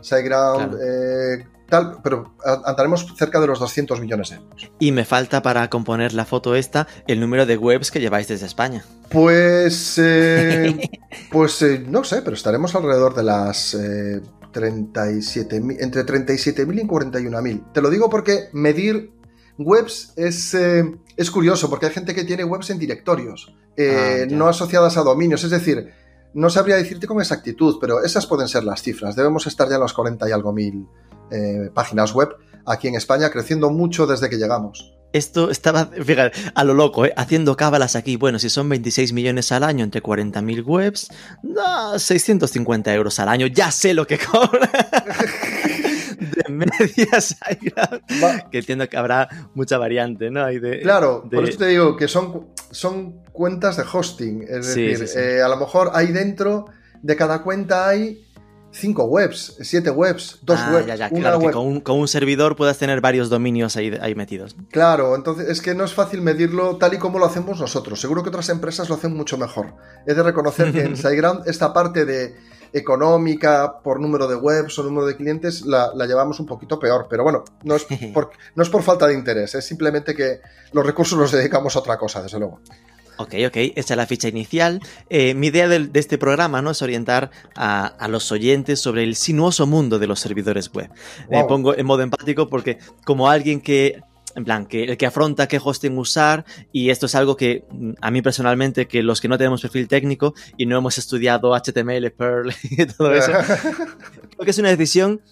SiteGround 0.06 0.70
Claro. 0.70 0.78
eh, 0.82 1.46
tal, 1.68 1.98
pero 2.02 2.34
andaremos 2.64 3.06
cerca 3.16 3.40
de 3.40 3.46
los 3.46 3.58
200 3.58 4.00
millones 4.00 4.30
de 4.30 4.36
euros. 4.36 4.70
Y 4.78 4.92
me 4.92 5.04
falta 5.04 5.42
para 5.42 5.68
componer 5.68 6.14
la 6.14 6.24
foto 6.24 6.54
esta 6.54 6.86
el 7.06 7.20
número 7.20 7.46
de 7.46 7.56
webs 7.56 7.90
que 7.90 8.00
lleváis 8.00 8.28
desde 8.28 8.46
España. 8.46 8.84
Pues, 9.10 9.98
eh, 9.98 10.90
pues 11.30 11.60
eh, 11.62 11.84
no 11.86 12.04
sé, 12.04 12.22
pero 12.22 12.36
estaremos 12.36 12.74
alrededor 12.74 13.14
de 13.14 13.22
las 13.22 13.74
eh, 13.74 14.20
37.000, 14.52 15.76
entre 15.80 16.04
37.000 16.04 16.80
y 16.82 16.86
41.000. 16.86 17.72
Te 17.72 17.82
lo 17.82 17.90
digo 17.90 18.08
porque 18.08 18.48
medir 18.52 19.10
webs 19.58 20.12
es, 20.16 20.54
es 20.54 21.30
curioso, 21.30 21.70
porque 21.70 21.86
hay 21.86 21.92
gente 21.92 22.14
que 22.14 22.24
tiene 22.24 22.44
webs 22.44 22.70
en 22.70 22.78
directorios, 22.78 23.54
Ah, 23.78 24.24
no 24.30 24.48
asociadas 24.48 24.96
a 24.96 25.02
dominios, 25.02 25.44
es 25.44 25.50
decir, 25.50 25.92
no 26.36 26.50
sabría 26.50 26.76
decirte 26.76 27.06
con 27.06 27.18
exactitud, 27.18 27.78
pero 27.80 28.04
esas 28.04 28.26
pueden 28.26 28.46
ser 28.46 28.62
las 28.62 28.82
cifras. 28.82 29.16
Debemos 29.16 29.46
estar 29.46 29.68
ya 29.70 29.76
en 29.76 29.80
los 29.80 29.94
40 29.94 30.28
y 30.28 30.32
algo 30.32 30.52
mil 30.52 30.86
eh, 31.30 31.70
páginas 31.72 32.12
web 32.12 32.28
aquí 32.66 32.88
en 32.88 32.94
España, 32.94 33.30
creciendo 33.30 33.70
mucho 33.70 34.06
desde 34.06 34.28
que 34.28 34.36
llegamos. 34.36 34.92
Esto 35.14 35.50
estaba, 35.50 35.86
fíjate, 35.86 36.38
a 36.54 36.62
lo 36.64 36.74
loco, 36.74 37.06
¿eh? 37.06 37.14
haciendo 37.16 37.56
cábalas 37.56 37.96
aquí. 37.96 38.16
Bueno, 38.16 38.38
si 38.38 38.50
son 38.50 38.68
26 38.68 39.14
millones 39.14 39.50
al 39.50 39.64
año 39.64 39.82
entre 39.82 40.02
40.000 40.02 40.62
webs, 40.66 41.08
no, 41.42 41.98
650 41.98 42.92
euros 42.92 43.18
al 43.18 43.30
año. 43.30 43.46
Ya 43.46 43.70
sé 43.70 43.94
lo 43.94 44.06
que 44.06 44.18
cobra. 44.18 44.70
De 46.60 48.46
que 48.50 48.58
entiendo 48.58 48.88
que 48.88 48.96
habrá 48.96 49.28
mucha 49.54 49.78
variante, 49.78 50.30
¿no? 50.30 50.46
de, 50.46 50.80
claro, 50.80 51.28
por 51.30 51.48
eso 51.48 51.58
te 51.58 51.66
digo 51.66 51.96
que 51.96 52.08
son, 52.08 52.48
son 52.70 53.24
cuentas 53.32 53.76
de 53.76 53.84
hosting. 53.90 54.44
Es 54.48 54.74
decir, 54.74 55.06
eh, 55.16 55.42
a 55.42 55.48
lo 55.48 55.56
mejor 55.56 55.90
ahí 55.94 56.08
dentro 56.08 56.66
de 57.02 57.16
cada 57.16 57.42
cuenta 57.42 57.88
hay 57.88 58.26
cinco 58.76 59.04
webs, 59.04 59.56
siete 59.62 59.90
webs, 59.90 60.38
dos 60.42 60.58
ah, 60.60 60.70
webs. 60.72 60.86
Ya, 60.86 60.94
ya, 60.96 61.10
claro, 61.10 61.40
que 61.40 61.50
con 61.50 61.98
un, 61.98 62.08
servidor 62.08 62.56
puedes 62.56 62.78
tener 62.78 63.00
varios 63.00 63.30
dominios 63.30 63.76
ahí, 63.76 63.96
ahí 64.00 64.14
metidos. 64.14 64.56
Claro, 64.70 65.16
entonces 65.16 65.48
es 65.48 65.60
que 65.60 65.74
no 65.74 65.84
es 65.84 65.94
fácil 65.94 66.20
medirlo 66.20 66.76
tal 66.76 66.94
y 66.94 66.98
como 66.98 67.18
lo 67.18 67.26
hacemos 67.26 67.60
nosotros. 67.60 68.00
Seguro 68.00 68.22
que 68.22 68.28
otras 68.28 68.48
empresas 68.48 68.88
lo 68.88 68.96
hacen 68.96 69.14
mucho 69.14 69.38
mejor. 69.38 69.74
He 70.06 70.14
de 70.14 70.22
reconocer 70.22 70.72
que 70.72 70.82
en 70.82 70.96
SiteGround 70.96 71.48
esta 71.48 71.72
parte 71.72 72.04
de 72.04 72.36
económica 72.76 73.80
por 73.82 74.00
número 74.00 74.28
de 74.28 74.36
webs 74.36 74.78
o 74.78 74.82
número 74.82 75.06
de 75.06 75.16
clientes 75.16 75.64
la, 75.64 75.92
llevamos 76.06 76.38
un 76.40 76.46
poquito 76.46 76.78
peor. 76.78 77.06
Pero 77.08 77.22
bueno, 77.22 77.44
no 77.64 77.76
es, 77.76 77.86
por, 78.14 78.30
no 78.54 78.62
es 78.62 78.68
por 78.68 78.82
falta 78.82 79.06
de 79.06 79.14
interés, 79.14 79.54
es 79.54 79.64
simplemente 79.64 80.14
que 80.14 80.40
los 80.72 80.84
recursos 80.84 81.18
los 81.18 81.32
dedicamos 81.32 81.76
a 81.76 81.80
otra 81.80 81.96
cosa, 81.96 82.22
desde 82.22 82.38
luego. 82.38 82.60
Ok, 83.18 83.34
ok, 83.46 83.56
esta 83.76 83.94
es 83.94 83.96
la 83.96 84.06
ficha 84.06 84.28
inicial. 84.28 84.80
Eh, 85.08 85.32
mi 85.32 85.46
idea 85.46 85.68
de, 85.68 85.88
este 85.94 86.18
programa 86.18 86.60
¿no? 86.60 86.72
es 86.72 86.82
orientar 86.82 87.30
a, 87.54 88.08
los 88.08 88.30
oyentes 88.30 88.78
sobre 88.78 89.04
el 89.04 89.16
sinuoso 89.16 89.66
mundo 89.66 89.98
de 89.98 90.06
los 90.06 90.20
servidores 90.20 90.70
web. 90.70 90.90
Me 91.30 91.42
pongo 91.44 91.74
en 91.74 91.86
modo 91.86 92.02
empático 92.02 92.48
porque 92.48 92.78
como 93.04 93.30
alguien 93.30 93.62
que 93.62 94.02
en 94.36 94.44
plan, 94.44 94.66
que 94.66 94.84
el 94.84 94.96
que 94.96 95.06
afronta 95.06 95.48
qué 95.48 95.58
hosting 95.62 95.96
usar, 95.96 96.44
y 96.70 96.90
esto 96.90 97.06
es 97.06 97.14
algo 97.14 97.36
que 97.36 97.64
mm, 97.70 97.92
a 98.00 98.10
mí 98.10 98.22
personalmente, 98.22 98.86
que 98.86 99.02
los 99.02 99.20
que 99.20 99.28
no 99.28 99.38
tenemos 99.38 99.62
perfil 99.62 99.88
técnico 99.88 100.34
y 100.56 100.66
no 100.66 100.76
hemos 100.76 100.98
estudiado 100.98 101.54
HTML, 101.54 102.10
Perl 102.12 102.54
y 102.70 102.86
todo 102.86 103.12
eso, 103.14 103.32
creo 103.32 104.44
que 104.44 104.50
es 104.50 104.58
una 104.58 104.68
decisión 104.68 105.22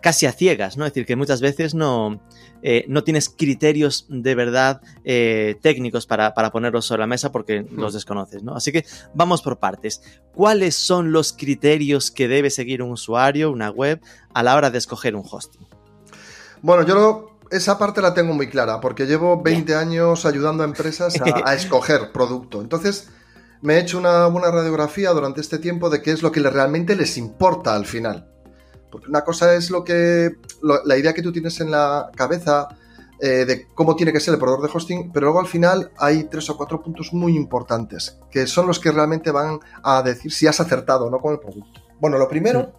casi 0.00 0.26
a 0.26 0.32
ciegas, 0.32 0.76
¿no? 0.76 0.86
Es 0.86 0.92
decir, 0.92 1.06
que 1.06 1.16
muchas 1.16 1.40
veces 1.40 1.74
no, 1.74 2.22
eh, 2.62 2.84
no 2.88 3.02
tienes 3.04 3.28
criterios 3.28 4.06
de 4.08 4.34
verdad 4.34 4.80
eh, 5.04 5.56
técnicos 5.60 6.06
para, 6.06 6.32
ponerlos 6.52 6.86
sobre 6.86 7.00
la 7.00 7.06
mesa 7.06 7.32
porque 7.32 7.62
hmm. 7.62 7.80
los 7.80 7.92
desconoces, 7.92 8.42
¿no? 8.42 8.54
Así 8.54 8.70
que 8.70 8.84
vamos 9.12 9.42
por 9.42 9.58
partes. 9.58 10.02
¿Cuáles 10.34 10.76
son 10.76 11.12
los 11.12 11.32
criterios 11.32 12.10
que 12.10 12.28
debe 12.28 12.50
seguir 12.50 12.82
un 12.82 12.92
usuario, 12.92 13.50
una 13.50 13.70
web, 13.70 14.00
a 14.32 14.42
la 14.42 14.56
hora 14.56 14.70
de 14.70 14.78
escoger 14.78 15.16
un 15.16 15.24
hosting? 15.28 15.66
Bueno, 16.60 16.86
yo 16.86 17.31
esa 17.52 17.78
parte 17.78 18.02
la 18.02 18.14
tengo 18.14 18.34
muy 18.34 18.48
clara 18.48 18.80
porque 18.80 19.06
llevo 19.06 19.42
20 19.42 19.74
años 19.74 20.26
ayudando 20.26 20.62
a 20.62 20.66
empresas 20.66 21.20
a, 21.20 21.24
a 21.50 21.54
escoger 21.54 22.12
producto. 22.12 22.60
Entonces, 22.60 23.08
me 23.60 23.74
he 23.74 23.80
hecho 23.80 23.98
una 23.98 24.26
buena 24.26 24.50
radiografía 24.50 25.10
durante 25.10 25.40
este 25.40 25.58
tiempo 25.58 25.88
de 25.88 26.02
qué 26.02 26.10
es 26.10 26.22
lo 26.22 26.32
que 26.32 26.40
realmente 26.40 26.96
les 26.96 27.16
importa 27.16 27.74
al 27.74 27.86
final. 27.86 28.28
Porque 28.90 29.08
una 29.08 29.22
cosa 29.22 29.54
es 29.54 29.70
lo 29.70 29.84
que. 29.84 30.36
la 30.62 30.96
idea 30.96 31.14
que 31.14 31.22
tú 31.22 31.32
tienes 31.32 31.60
en 31.60 31.70
la 31.70 32.10
cabeza 32.14 32.68
eh, 33.24 33.44
de 33.44 33.68
cómo 33.68 33.94
tiene 33.94 34.12
que 34.12 34.18
ser 34.18 34.34
el 34.34 34.40
proveedor 34.40 34.68
de 34.68 34.76
hosting, 34.76 35.12
pero 35.12 35.26
luego 35.26 35.38
al 35.38 35.46
final 35.46 35.92
hay 35.96 36.24
tres 36.24 36.50
o 36.50 36.56
cuatro 36.56 36.82
puntos 36.82 37.12
muy 37.12 37.36
importantes, 37.36 38.18
que 38.32 38.48
son 38.48 38.66
los 38.66 38.80
que 38.80 38.90
realmente 38.90 39.30
van 39.30 39.60
a 39.84 40.02
decir 40.02 40.32
si 40.32 40.48
has 40.48 40.58
acertado 40.58 41.06
o 41.06 41.10
no 41.10 41.20
con 41.20 41.32
el 41.32 41.38
producto. 41.38 41.80
Bueno, 42.00 42.18
lo 42.18 42.28
primero 42.28 42.72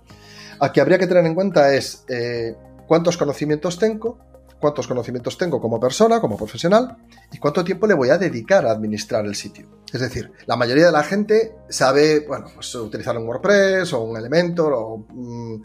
a 0.60 0.72
que 0.74 0.82
habría 0.82 1.00
que 1.00 1.08
tener 1.08 1.25
en 1.25 1.34
cuenta 1.34 1.74
es 1.74 2.03
eh, 2.10 2.58
cuántos 2.88 3.15
conocimientos 3.15 3.80
tengo, 3.80 4.20
cuántos 4.63 4.88
conocimientos 4.88 5.38
tengo 5.38 5.60
como 5.60 5.77
persona, 5.77 6.22
como 6.22 6.38
profesional, 6.38 6.96
y 7.34 7.38
cuánto 7.38 7.65
tiempo 7.65 7.86
le 7.86 7.96
voy 7.96 8.12
a 8.12 8.17
dedicar 8.17 8.65
a 8.65 8.72
administrar 8.72 9.25
el 9.25 9.36
sitio. 9.36 9.67
Es 9.91 10.00
decir, 10.00 10.32
la 10.46 10.55
mayoría 10.55 10.86
de 10.86 10.93
la 10.93 11.03
gente 11.03 11.53
sabe, 11.67 12.22
bueno, 12.25 12.46
pues 12.55 12.74
utilizar 12.75 13.17
un 13.17 13.27
WordPress 13.27 13.91
o 13.91 14.03
un 14.03 14.15
Elementor 14.15 14.72
o 14.74 15.05
mm, 15.10 15.62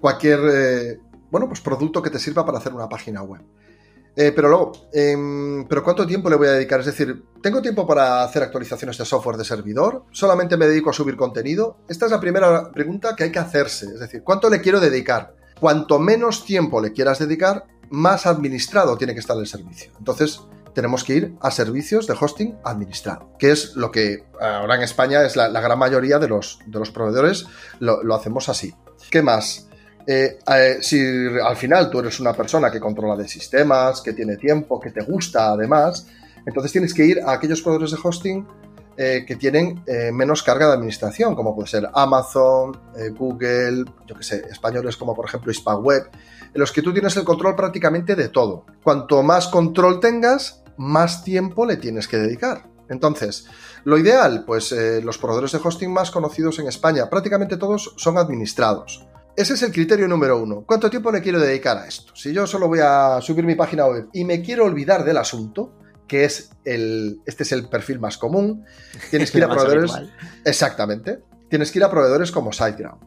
cualquier 0.00 0.40
eh, 0.50 1.00
bueno, 1.30 1.48
pues 1.48 1.60
producto 1.60 2.00
que 2.00 2.08
te 2.08 2.18
sirva 2.18 2.46
para 2.46 2.56
hacer 2.56 2.72
una 2.72 2.88
página 2.88 3.22
web. 3.22 3.42
Eh, 4.16 4.32
pero 4.34 4.48
luego, 4.48 4.72
em, 4.90 5.68
¿pero 5.68 5.84
cuánto 5.84 6.06
tiempo 6.06 6.30
le 6.30 6.36
voy 6.36 6.48
a 6.48 6.52
dedicar? 6.52 6.80
Es 6.80 6.86
decir, 6.86 7.22
¿tengo 7.42 7.60
tiempo 7.60 7.86
para 7.86 8.24
hacer 8.24 8.42
actualizaciones 8.42 8.96
de 8.96 9.04
software 9.04 9.36
de 9.36 9.44
servidor? 9.44 10.06
¿Solamente 10.12 10.56
me 10.56 10.66
dedico 10.66 10.88
a 10.88 10.94
subir 10.94 11.18
contenido? 11.18 11.76
Esta 11.90 12.06
es 12.06 12.12
la 12.12 12.20
primera 12.20 12.72
pregunta 12.72 13.14
que 13.14 13.24
hay 13.24 13.32
que 13.32 13.38
hacerse. 13.38 13.84
Es 13.84 14.00
decir, 14.00 14.22
¿cuánto 14.24 14.48
le 14.48 14.62
quiero 14.62 14.80
dedicar? 14.80 15.34
Cuanto 15.60 15.98
menos 15.98 16.46
tiempo 16.46 16.80
le 16.80 16.92
quieras 16.92 17.18
dedicar, 17.18 17.66
más 17.90 18.26
administrado 18.26 18.96
tiene 18.96 19.14
que 19.14 19.20
estar 19.20 19.36
el 19.36 19.46
servicio. 19.46 19.92
Entonces, 19.98 20.40
tenemos 20.74 21.04
que 21.04 21.14
ir 21.14 21.34
a 21.40 21.50
servicios 21.50 22.06
de 22.06 22.14
hosting 22.18 22.56
administrado, 22.64 23.36
que 23.38 23.50
es 23.50 23.76
lo 23.76 23.90
que 23.90 24.24
ahora 24.40 24.76
en 24.76 24.82
España 24.82 25.24
es 25.24 25.36
la, 25.36 25.48
gran 25.48 25.78
mayoría 25.78 26.18
de 26.18 26.28
los, 26.28 26.60
de 26.66 26.78
los 26.78 26.90
proveedores, 26.90 27.46
lo, 27.80 28.14
hacemos 28.14 28.48
así. 28.48 28.74
¿Qué 29.10 29.22
más? 29.22 29.68
Eh, 30.06 30.38
eh, 30.46 30.78
si 30.80 31.00
al 31.44 31.56
final 31.56 31.90
tú 31.90 32.00
eres 32.00 32.20
una 32.20 32.32
persona 32.32 32.70
que 32.70 32.80
controla 32.80 33.16
de 33.16 33.28
sistemas, 33.28 34.00
que 34.00 34.12
tiene 34.12 34.36
tiempo, 34.36 34.80
que 34.80 34.90
te 34.90 35.02
gusta 35.02 35.50
además, 35.50 36.06
entonces 36.46 36.72
tienes 36.72 36.94
que 36.94 37.04
ir 37.04 37.20
a 37.20 37.32
aquellos 37.32 37.60
proveedores 37.60 37.90
de 37.90 37.98
hosting 38.02 38.46
eh, 39.02 39.24
que 39.26 39.36
tienen 39.36 39.82
menos 40.12 40.42
carga 40.42 40.66
de 40.66 40.74
administración, 40.74 41.34
como 41.34 41.54
puede 41.54 41.68
ser 41.68 41.88
Amazon, 41.94 42.78
Google, 43.16 43.84
yo 44.06 44.14
que 44.14 44.22
sé, 44.22 44.42
españoles 44.50 44.96
como 44.98 45.14
por 45.14 45.24
ejemplo 45.24 45.50
Hispaweb, 45.50 46.10
en 46.52 46.60
los 46.60 46.70
que 46.70 46.82
tú 46.82 46.92
tienes 46.92 47.16
el 47.16 47.24
control 47.24 47.56
prácticamente 47.56 48.14
de 48.14 48.28
todo. 48.28 48.66
Cuanto 48.82 49.22
más 49.22 49.48
control 49.48 50.00
tengas, 50.00 50.62
más 50.76 51.24
tiempo 51.24 51.64
le 51.64 51.78
tienes 51.78 52.06
que 52.08 52.18
dedicar. 52.18 52.68
Entonces, 52.90 53.46
lo 53.84 53.96
ideal, 53.96 54.44
pues 54.44 54.74
los 55.02 55.16
proveedores 55.16 55.52
de 55.52 55.60
hosting 55.64 55.92
más 55.92 56.10
conocidos 56.10 56.58
en 56.58 56.68
España, 56.68 57.08
prácticamente 57.08 57.56
todos 57.56 57.94
son 57.96 58.18
administrados. 58.18 59.06
Ese 59.36 59.54
es 59.54 59.62
el 59.62 59.72
criterio 59.72 60.08
número 60.08 60.38
uno. 60.38 60.64
¿Cuánto 60.66 60.90
tiempo 60.90 61.10
le 61.10 61.22
quiero 61.22 61.40
dedicar 61.40 61.78
a 61.78 61.86
esto? 61.86 62.14
Si 62.14 62.32
yo 62.32 62.46
solo 62.46 62.68
voy 62.68 62.80
a 62.82 63.20
subir 63.22 63.44
mi 63.44 63.54
página 63.54 63.86
web 63.86 64.08
y 64.12 64.24
me 64.24 64.42
quiero 64.42 64.66
olvidar 64.66 65.04
del 65.04 65.16
asunto, 65.16 65.72
que 66.10 66.24
es 66.24 66.50
el. 66.64 67.20
Este 67.24 67.44
es 67.44 67.52
el 67.52 67.68
perfil 67.68 68.00
más 68.00 68.18
común. 68.18 68.64
Tienes 69.10 69.30
que 69.30 69.38
ir 69.38 69.44
a 69.44 69.48
proveedores. 69.54 69.92
Exactamente. 70.44 71.22
Tienes 71.48 71.70
que 71.70 71.78
ir 71.78 71.84
a 71.84 71.90
proveedores 71.90 72.32
como 72.32 72.52
SiteGround. 72.52 73.00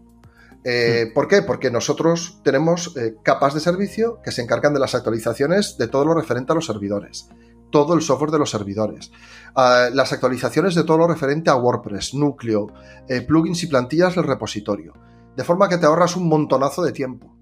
Eh, 0.64 1.08
hmm. 1.10 1.14
¿Por 1.14 1.28
qué? 1.28 1.42
Porque 1.42 1.70
nosotros 1.70 2.40
tenemos 2.46 2.96
eh, 2.96 3.16
capas 3.22 3.56
de 3.56 3.60
servicio 3.60 4.22
que 4.24 4.32
se 4.32 4.42
encargan 4.42 4.74
de 4.74 4.80
las 4.80 4.96
actualizaciones 4.96 5.78
de 5.78 5.90
todo 5.90 6.06
lo 6.06 6.14
referente 6.14 6.54
a 6.54 6.56
los 6.56 6.66
servidores, 6.66 7.28
todo 7.72 7.94
el 7.94 8.02
software 8.02 8.32
de 8.32 8.40
los 8.40 8.50
servidores, 8.52 9.12
ah, 9.54 9.90
las 9.92 10.14
actualizaciones 10.14 10.74
de 10.74 10.86
todo 10.86 11.00
lo 11.00 11.08
referente 11.10 11.50
a 11.50 11.58
WordPress, 11.58 12.14
núcleo, 12.14 12.68
eh, 13.10 13.20
plugins 13.20 13.64
y 13.64 13.68
plantillas 13.68 14.16
del 14.16 14.24
repositorio 14.24 14.94
de 15.36 15.44
forma 15.44 15.68
que 15.68 15.78
te 15.78 15.86
ahorras 15.86 16.16
un 16.16 16.28
montonazo 16.28 16.84
de 16.84 16.92
tiempo. 16.92 17.36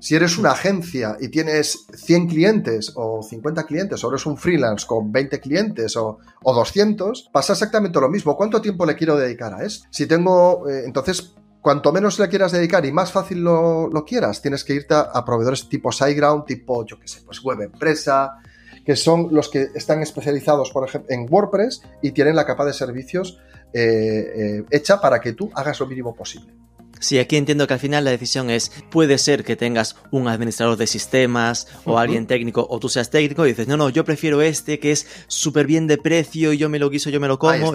Si 0.00 0.14
eres 0.14 0.36
una 0.36 0.50
agencia 0.50 1.16
y 1.20 1.28
tienes 1.28 1.86
100 1.94 2.28
clientes 2.28 2.92
o 2.94 3.22
50 3.22 3.64
clientes, 3.64 4.04
o 4.04 4.08
eres 4.10 4.26
un 4.26 4.36
freelance 4.36 4.86
con 4.86 5.10
20 5.10 5.40
clientes 5.40 5.96
o, 5.96 6.18
200, 6.42 7.30
pasa 7.32 7.54
exactamente 7.54 8.00
lo 8.00 8.08
mismo. 8.08 8.36
¿Cuánto 8.36 8.60
tiempo 8.60 8.84
le 8.84 8.96
quiero 8.96 9.16
dedicar 9.16 9.54
a 9.54 9.64
esto? 9.64 9.86
Si 9.90 10.06
tengo, 10.06 10.68
eh, 10.68 10.82
entonces, 10.84 11.34
cuanto 11.60 11.92
menos 11.92 12.18
le 12.18 12.28
quieras 12.28 12.52
dedicar 12.52 12.84
y 12.84 12.92
más 12.92 13.12
fácil 13.12 13.42
lo, 13.42 14.04
quieras, 14.06 14.42
tienes 14.42 14.64
que 14.64 14.74
irte 14.74 14.94
a, 14.94 15.24
proveedores 15.24 15.68
tipo 15.68 15.90
SiteGround, 15.90 16.44
tipo, 16.44 16.84
yo 16.84 17.00
qué 17.00 17.08
sé, 17.08 17.22
pues 17.24 17.42
web 17.42 17.62
empresa, 17.62 18.38
que 18.84 18.96
son 18.96 19.28
los 19.32 19.48
que 19.48 19.68
están 19.74 20.02
especializados, 20.02 20.70
por 20.70 20.86
ejemplo, 20.86 21.10
en 21.10 21.26
WordPress 21.30 21.80
y 22.02 22.10
tienen 22.10 22.36
la 22.36 22.44
capa 22.44 22.66
de 22.66 22.74
servicios 22.74 23.40
eh, 23.72 24.32
eh, 24.36 24.64
hecha 24.70 25.00
para 25.00 25.20
que 25.20 25.32
tú 25.32 25.50
hagas 25.54 25.80
lo 25.80 25.86
mínimo 25.86 26.14
posible. 26.14 26.52
Sí, 27.00 27.18
aquí 27.18 27.36
entiendo 27.36 27.66
que 27.66 27.74
al 27.74 27.80
final 27.80 28.04
la 28.04 28.10
decisión 28.10 28.50
es, 28.50 28.70
puede 28.90 29.18
ser 29.18 29.44
que 29.44 29.56
tengas 29.56 29.96
un 30.10 30.28
administrador 30.28 30.76
de 30.76 30.86
sistemas 30.86 31.66
o 31.84 31.98
alguien 31.98 32.26
técnico 32.26 32.66
o 32.70 32.78
tú 32.78 32.88
seas 32.88 33.10
técnico 33.10 33.44
y 33.44 33.50
dices, 33.50 33.68
no, 33.68 33.76
no, 33.76 33.88
yo 33.90 34.04
prefiero 34.04 34.40
este 34.42 34.78
que 34.78 34.92
es 34.92 35.06
súper 35.26 35.66
bien 35.66 35.86
de 35.86 35.98
precio 35.98 36.52
y 36.52 36.58
yo 36.58 36.68
me 36.68 36.78
lo 36.78 36.90
guiso, 36.90 37.10
yo 37.10 37.20
me 37.20 37.28
lo 37.28 37.38
como 37.38 37.72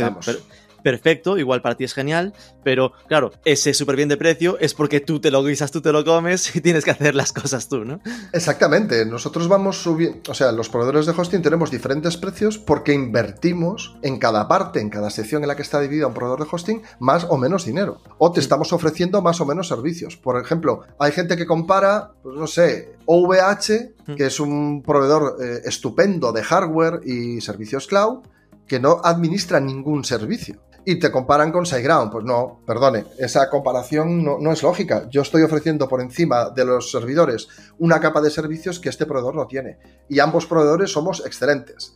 perfecto, 0.83 1.38
igual 1.38 1.62
para 1.62 1.75
ti 1.75 1.83
es 1.83 1.93
genial, 1.93 2.33
pero 2.63 2.93
claro, 3.07 3.31
ese 3.45 3.74
súper 3.74 3.95
bien 3.95 4.09
de 4.09 4.17
precio 4.17 4.57
es 4.59 4.74
porque 4.74 5.00
tú 5.00 5.19
te 5.19 5.31
lo 5.31 5.43
guisas, 5.43 5.71
tú 5.71 5.81
te 5.81 5.91
lo 5.91 6.03
comes 6.03 6.55
y 6.55 6.62
tienes 6.62 6.86
que 6.86 6.91
hacer 6.91 7.15
las 7.15 7.33
cosas 7.33 7.67
tú, 7.67 7.86
¿no? 7.86 8.00
Exactamente, 8.33 9.05
nosotros 9.05 9.48
vamos 9.48 9.81
subiendo, 9.81 10.19
o 10.29 10.33
sea, 10.33 10.51
los 10.51 10.69
proveedores 10.69 11.05
de 11.05 11.13
hosting 11.13 11.41
tenemos 11.41 11.71
diferentes 11.71 12.17
precios 12.17 12.57
porque 12.57 12.93
invertimos 12.93 13.98
en 14.01 14.17
cada 14.19 14.48
parte, 14.48 14.79
en 14.79 14.89
cada 14.89 15.09
sección 15.09 15.43
en 15.43 15.48
la 15.48 15.55
que 15.55 15.62
está 15.62 15.79
dividida 15.79 16.07
un 16.07 16.13
proveedor 16.13 16.43
de 16.43 16.50
hosting, 16.51 16.81
más 17.00 17.25
o 17.29 17.38
menos 17.38 17.65
dinero. 17.65 18.01
O 18.17 18.31
te 18.31 18.39
estamos 18.39 18.74
ofreciendo 18.74 19.21
más 19.21 19.41
o 19.41 19.45
menos 19.45 19.67
servicios. 19.67 20.17
Por 20.17 20.41
ejemplo, 20.41 20.81
hay 21.00 21.12
gente 21.12 21.38
que 21.38 21.45
compara, 21.45 22.12
pues 22.21 22.36
no 22.36 22.48
sé, 22.48 22.95
OVH, 23.05 23.95
mm. 24.07 24.15
que 24.15 24.25
es 24.25 24.39
un 24.39 24.83
proveedor 24.83 25.38
eh, 25.41 25.62
estupendo 25.65 26.31
de 26.31 26.43
hardware 26.43 27.01
y 27.03 27.41
servicios 27.41 27.88
cloud, 27.88 28.19
que 28.67 28.79
no 28.79 29.01
administra 29.03 29.59
ningún 29.59 30.03
servicio 30.03 30.62
y 30.86 31.00
te 31.00 31.12
comparan 31.12 31.51
con 31.51 31.65
SiteGround. 31.65 32.12
Pues 32.12 32.25
no, 32.25 32.62
perdone, 32.65 33.05
esa 33.17 33.50
comparación 33.50 34.24
no, 34.24 34.51
es 34.51 34.63
lógica. 34.63 35.07
Yo 35.09 35.21
estoy 35.21 35.43
ofreciendo 35.43 35.88
por 35.88 36.01
encima 36.01 36.50
de 36.50 36.65
los 36.65 36.91
servidores 36.91 37.48
una 37.77 38.00
capa 38.00 38.21
de 38.21 38.29
servicios 38.29 38.79
que 38.79 38.89
este 38.89 39.05
proveedor 39.05 39.36
no 39.36 39.48
tiene. 39.48 39.77
Y 40.07 40.19
ambos 40.19 40.45
proveedores 40.45 40.91
somos 40.91 41.25
excelentes. 41.25 41.95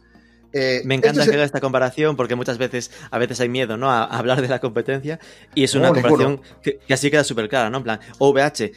Eh, 0.51 0.83
Me 0.85 0.95
encanta 0.95 1.21
este 1.21 1.31
que 1.31 1.37
haga 1.37 1.45
esta 1.45 1.59
comparación 1.59 2.15
porque 2.15 2.35
muchas 2.35 2.59
veces, 2.59 2.91
a 3.09 3.17
veces 3.17 3.39
hay 3.39 3.49
miedo, 3.49 3.75
¿no? 3.75 3.89
A, 3.89 4.03
hablar 4.03 4.41
de 4.41 4.47
la 4.47 4.59
competencia 4.59 5.19
y 5.55 5.63
es 5.63 5.73
una 5.73 5.89
comparación 5.89 6.41
que, 6.61 6.79
así 6.91 7.09
queda 7.09 7.23
súper 7.23 7.49
clara, 7.49 7.71
¿no? 7.71 7.77
En 7.77 7.83
plan, 7.83 7.99
OVH 8.19 8.71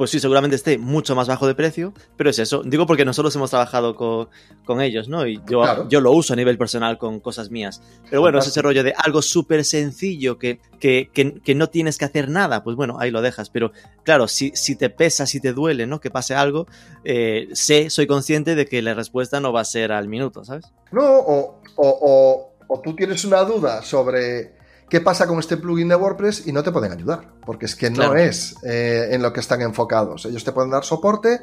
pues 0.00 0.12
sí, 0.12 0.18
seguramente 0.18 0.56
esté 0.56 0.78
mucho 0.78 1.14
más 1.14 1.28
bajo 1.28 1.46
de 1.46 1.54
precio, 1.54 1.92
pero 2.16 2.30
es 2.30 2.38
eso. 2.38 2.62
Digo 2.64 2.86
porque 2.86 3.04
nosotros 3.04 3.36
hemos 3.36 3.50
trabajado 3.50 3.94
con, 3.94 4.80
ellos, 4.80 5.10
¿no? 5.10 5.26
Y 5.26 5.42
yo, 5.46 5.86
yo 5.90 6.00
lo 6.00 6.12
uso 6.12 6.32
a 6.32 6.36
nivel 6.36 6.56
personal 6.56 6.96
con 6.96 7.20
cosas 7.20 7.50
mías. 7.50 7.82
Pero 8.08 8.22
bueno, 8.22 8.38
es 8.38 8.46
ese 8.46 8.62
rollo 8.62 8.82
de 8.82 8.94
algo 8.96 9.20
súper 9.20 9.62
sencillo 9.62 10.38
que, 10.38 10.58
que, 10.78 11.10
que, 11.12 11.54
no 11.54 11.68
tienes 11.68 11.98
que 11.98 12.06
hacer 12.06 12.30
nada, 12.30 12.64
pues 12.64 12.76
bueno, 12.76 12.96
ahí 12.98 13.10
lo 13.10 13.20
dejas. 13.20 13.50
Pero 13.50 13.72
claro, 14.02 14.26
si, 14.26 14.52
si 14.54 14.74
te 14.74 14.88
pesa, 14.88 15.26
si 15.26 15.38
te 15.38 15.52
duele, 15.52 15.86
¿no? 15.86 16.00
Que 16.00 16.10
pase 16.10 16.34
algo, 16.34 16.66
eh, 17.04 17.50
sé, 17.52 17.90
soy 17.90 18.06
consciente 18.06 18.54
de 18.54 18.64
que 18.64 18.80
la 18.80 18.94
respuesta 18.94 19.38
no 19.38 19.52
va 19.52 19.60
a 19.60 19.66
ser 19.66 19.92
al 19.92 20.08
minuto, 20.08 20.46
¿sabes? 20.46 20.72
No, 20.92 21.02
o, 21.04 21.60
o, 21.76 22.54
o 22.68 22.80
tú 22.80 22.96
tienes 22.96 23.22
una 23.26 23.44
duda 23.44 23.82
sobre 23.82 24.59
qué 24.90 25.00
pasa 25.00 25.26
con 25.26 25.38
este 25.38 25.56
plugin 25.56 25.88
de 25.88 25.94
WordPress 25.94 26.46
y 26.46 26.52
no 26.52 26.62
te 26.62 26.72
pueden 26.72 26.92
ayudar, 26.92 27.32
porque 27.46 27.66
es 27.66 27.76
que 27.76 27.90
no 27.90 28.14
es 28.14 28.56
eh, 28.64 29.08
en 29.12 29.22
lo 29.22 29.32
que 29.32 29.40
están 29.40 29.62
enfocados. 29.62 30.26
Ellos 30.26 30.44
te 30.44 30.52
pueden 30.52 30.70
dar 30.70 30.84
soporte 30.84 31.40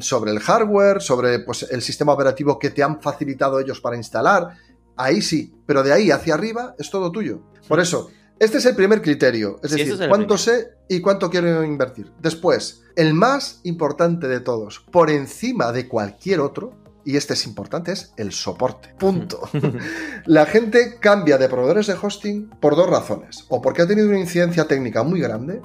sobre 0.00 0.32
el 0.32 0.40
hardware, 0.40 1.00
sobre 1.00 1.38
pues, 1.38 1.66
el 1.70 1.80
sistema 1.80 2.12
operativo 2.12 2.58
que 2.58 2.70
te 2.70 2.82
han 2.82 3.00
facilitado 3.00 3.60
ellos 3.60 3.80
para 3.80 3.96
instalar. 3.96 4.56
Ahí 4.96 5.22
sí, 5.22 5.54
pero 5.64 5.82
de 5.82 5.92
ahí 5.92 6.10
hacia 6.10 6.34
arriba 6.34 6.74
es 6.78 6.90
todo 6.90 7.10
tuyo. 7.10 7.40
Por 7.68 7.80
eso, 7.80 8.10
este 8.38 8.58
es 8.58 8.66
el 8.66 8.74
primer 8.74 9.00
criterio, 9.00 9.60
es 9.62 9.70
decir, 9.70 9.96
cuánto 10.08 10.36
sé 10.36 10.72
y 10.88 11.00
cuánto 11.00 11.30
quiero 11.30 11.62
invertir. 11.62 12.12
Después, 12.20 12.82
el 12.96 13.14
más 13.14 13.60
importante 13.62 14.26
de 14.26 14.40
todos, 14.40 14.80
por 14.90 15.10
encima 15.10 15.70
de 15.70 15.86
cualquier 15.86 16.40
otro, 16.40 16.81
y 17.04 17.16
este 17.16 17.34
es 17.34 17.46
importante, 17.46 17.92
es 17.92 18.12
el 18.16 18.32
soporte. 18.32 18.94
Punto. 18.98 19.40
la 20.26 20.46
gente 20.46 20.98
cambia 21.00 21.38
de 21.38 21.48
proveedores 21.48 21.86
de 21.86 21.96
hosting 22.00 22.50
por 22.60 22.76
dos 22.76 22.88
razones. 22.88 23.44
O 23.48 23.60
porque 23.60 23.82
ha 23.82 23.86
tenido 23.86 24.08
una 24.08 24.18
incidencia 24.18 24.66
técnica 24.66 25.02
muy 25.02 25.20
grande 25.20 25.60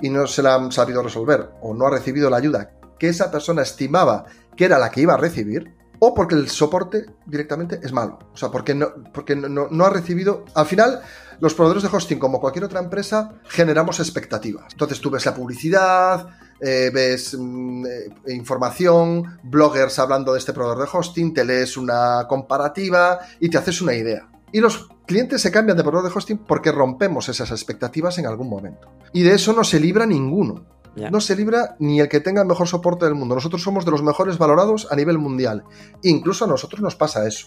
y 0.00 0.10
no 0.10 0.26
se 0.26 0.42
la 0.42 0.54
han 0.54 0.72
sabido 0.72 1.02
resolver, 1.02 1.50
o 1.60 1.74
no 1.74 1.86
ha 1.86 1.90
recibido 1.90 2.28
la 2.28 2.38
ayuda 2.38 2.72
que 3.02 3.08
esa 3.08 3.32
persona 3.32 3.62
estimaba 3.62 4.26
que 4.56 4.64
era 4.64 4.78
la 4.78 4.88
que 4.92 5.00
iba 5.00 5.14
a 5.14 5.16
recibir, 5.16 5.74
o 5.98 6.14
porque 6.14 6.36
el 6.36 6.48
soporte 6.48 7.06
directamente 7.26 7.80
es 7.82 7.92
malo. 7.92 8.16
O 8.32 8.36
sea, 8.36 8.48
porque 8.52 8.76
no, 8.76 8.92
porque 9.12 9.34
no, 9.34 9.84
ha 9.84 9.90
recibido. 9.90 10.44
Al 10.54 10.66
final, 10.66 11.00
los 11.40 11.52
proveedores 11.54 11.82
de 11.82 11.96
hosting, 11.96 12.20
como 12.20 12.40
cualquier 12.40 12.64
otra 12.64 12.78
empresa, 12.78 13.40
generamos 13.48 13.98
expectativas. 13.98 14.66
Entonces 14.70 15.00
tú 15.00 15.10
ves 15.10 15.26
la 15.26 15.34
publicidad, 15.34 16.28
eh, 16.64 16.90
ves 16.94 17.36
mm, 17.36 17.84
eh, 17.86 18.34
información, 18.34 19.40
bloggers 19.42 19.98
hablando 19.98 20.32
de 20.32 20.38
este 20.38 20.52
proveedor 20.52 20.78
de 20.78 20.96
hosting, 20.96 21.34
te 21.34 21.44
lees 21.44 21.76
una 21.76 22.24
comparativa 22.28 23.18
y 23.40 23.48
te 23.48 23.58
haces 23.58 23.82
una 23.82 23.94
idea. 23.94 24.28
Y 24.52 24.60
los 24.60 24.88
clientes 25.04 25.42
se 25.42 25.50
cambian 25.50 25.76
de 25.76 25.82
proveedor 25.82 26.08
de 26.08 26.16
hosting 26.16 26.38
porque 26.38 26.70
rompemos 26.70 27.28
esas 27.28 27.50
expectativas 27.50 28.16
en 28.18 28.26
algún 28.26 28.48
momento. 28.48 28.92
Y 29.12 29.22
de 29.22 29.34
eso 29.34 29.52
no 29.52 29.64
se 29.64 29.80
libra 29.80 30.06
ninguno. 30.06 30.66
No 30.94 31.22
se 31.22 31.34
libra 31.34 31.74
ni 31.78 32.00
el 32.00 32.08
que 32.08 32.20
tenga 32.20 32.42
el 32.42 32.46
mejor 32.46 32.68
soporte 32.68 33.06
del 33.06 33.14
mundo. 33.14 33.34
Nosotros 33.34 33.62
somos 33.62 33.86
de 33.86 33.90
los 33.90 34.02
mejores 34.02 34.36
valorados 34.36 34.86
a 34.90 34.94
nivel 34.94 35.18
mundial. 35.18 35.64
Incluso 36.02 36.44
a 36.44 36.48
nosotros 36.48 36.82
nos 36.82 36.94
pasa 36.94 37.26
eso. 37.26 37.46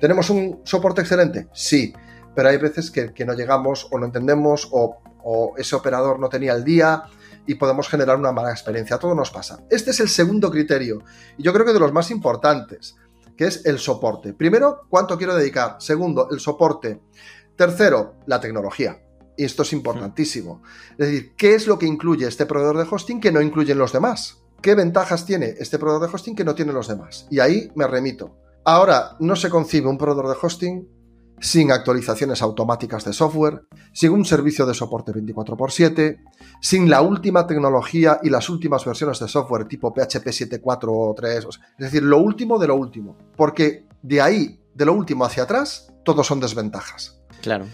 ¿Tenemos 0.00 0.30
un 0.30 0.60
soporte 0.64 1.02
excelente? 1.02 1.46
Sí, 1.52 1.92
pero 2.34 2.48
hay 2.48 2.56
veces 2.56 2.90
que, 2.90 3.24
no 3.26 3.34
llegamos 3.34 3.86
o 3.90 3.98
no 3.98 4.06
entendemos 4.06 4.66
o, 4.72 4.96
o 5.22 5.52
ese 5.58 5.76
operador 5.76 6.18
no 6.18 6.30
tenía 6.30 6.54
el 6.54 6.64
día 6.64 7.04
y 7.46 7.54
podemos 7.54 7.88
generar 7.88 8.16
una 8.16 8.32
mala 8.32 8.50
experiencia. 8.50 8.98
Todo 8.98 9.14
nos 9.14 9.30
pasa. 9.30 9.60
Este 9.70 9.90
es 9.90 10.00
el 10.00 10.08
segundo 10.08 10.50
criterio 10.50 11.02
y 11.38 11.42
yo 11.42 11.52
creo 11.52 11.64
que 11.64 11.72
de 11.72 11.80
los 11.80 11.92
más 11.92 12.10
importantes, 12.10 12.96
que 13.36 13.46
es 13.46 13.64
el 13.66 13.78
soporte. 13.78 14.32
Primero, 14.32 14.82
¿cuánto 14.88 15.16
quiero 15.16 15.34
dedicar? 15.34 15.76
Segundo, 15.78 16.28
el 16.30 16.40
soporte. 16.40 17.00
Tercero, 17.54 18.14
la 18.26 18.40
tecnología. 18.40 19.02
Y 19.36 19.44
esto 19.44 19.62
es 19.62 19.72
importantísimo. 19.72 20.62
Es 20.92 21.06
decir, 21.06 21.34
¿qué 21.36 21.54
es 21.54 21.66
lo 21.66 21.78
que 21.78 21.86
incluye 21.86 22.26
este 22.26 22.46
proveedor 22.46 22.78
de 22.78 22.86
hosting 22.90 23.20
que 23.20 23.32
no 23.32 23.42
incluyen 23.42 23.78
los 23.78 23.92
demás? 23.92 24.42
¿Qué 24.62 24.74
ventajas 24.74 25.26
tiene 25.26 25.54
este 25.58 25.78
proveedor 25.78 26.08
de 26.08 26.14
hosting 26.14 26.34
que 26.34 26.44
no 26.44 26.54
tienen 26.54 26.74
los 26.74 26.88
demás? 26.88 27.26
Y 27.30 27.40
ahí 27.40 27.70
me 27.74 27.86
remito. 27.86 28.34
Ahora, 28.64 29.16
no 29.20 29.36
se 29.36 29.50
concibe 29.50 29.88
un 29.88 29.98
proveedor 29.98 30.28
de 30.28 30.36
hosting 30.40 30.95
sin 31.40 31.70
actualizaciones 31.70 32.42
automáticas 32.42 33.04
de 33.04 33.12
software, 33.12 33.62
sin 33.92 34.10
un 34.10 34.24
servicio 34.24 34.66
de 34.66 34.74
soporte 34.74 35.12
24x7, 35.12 36.18
sin 36.60 36.88
la 36.88 37.02
última 37.02 37.46
tecnología 37.46 38.20
y 38.22 38.30
las 38.30 38.48
últimas 38.48 38.84
versiones 38.84 39.18
de 39.18 39.28
software 39.28 39.66
tipo 39.66 39.92
PHP 39.92 40.26
7.4 40.26 40.78
o 40.88 41.14
3, 41.14 41.46
es 41.46 41.58
decir, 41.78 42.02
lo 42.02 42.18
último 42.18 42.58
de 42.58 42.68
lo 42.68 42.76
último, 42.76 43.16
porque 43.36 43.86
de 44.02 44.20
ahí, 44.20 44.60
de 44.74 44.84
lo 44.84 44.94
último 44.94 45.24
hacia 45.24 45.42
atrás, 45.42 45.92
todos 46.04 46.26
son 46.26 46.40
desventajas. 46.40 47.20
Claro. 47.42 47.66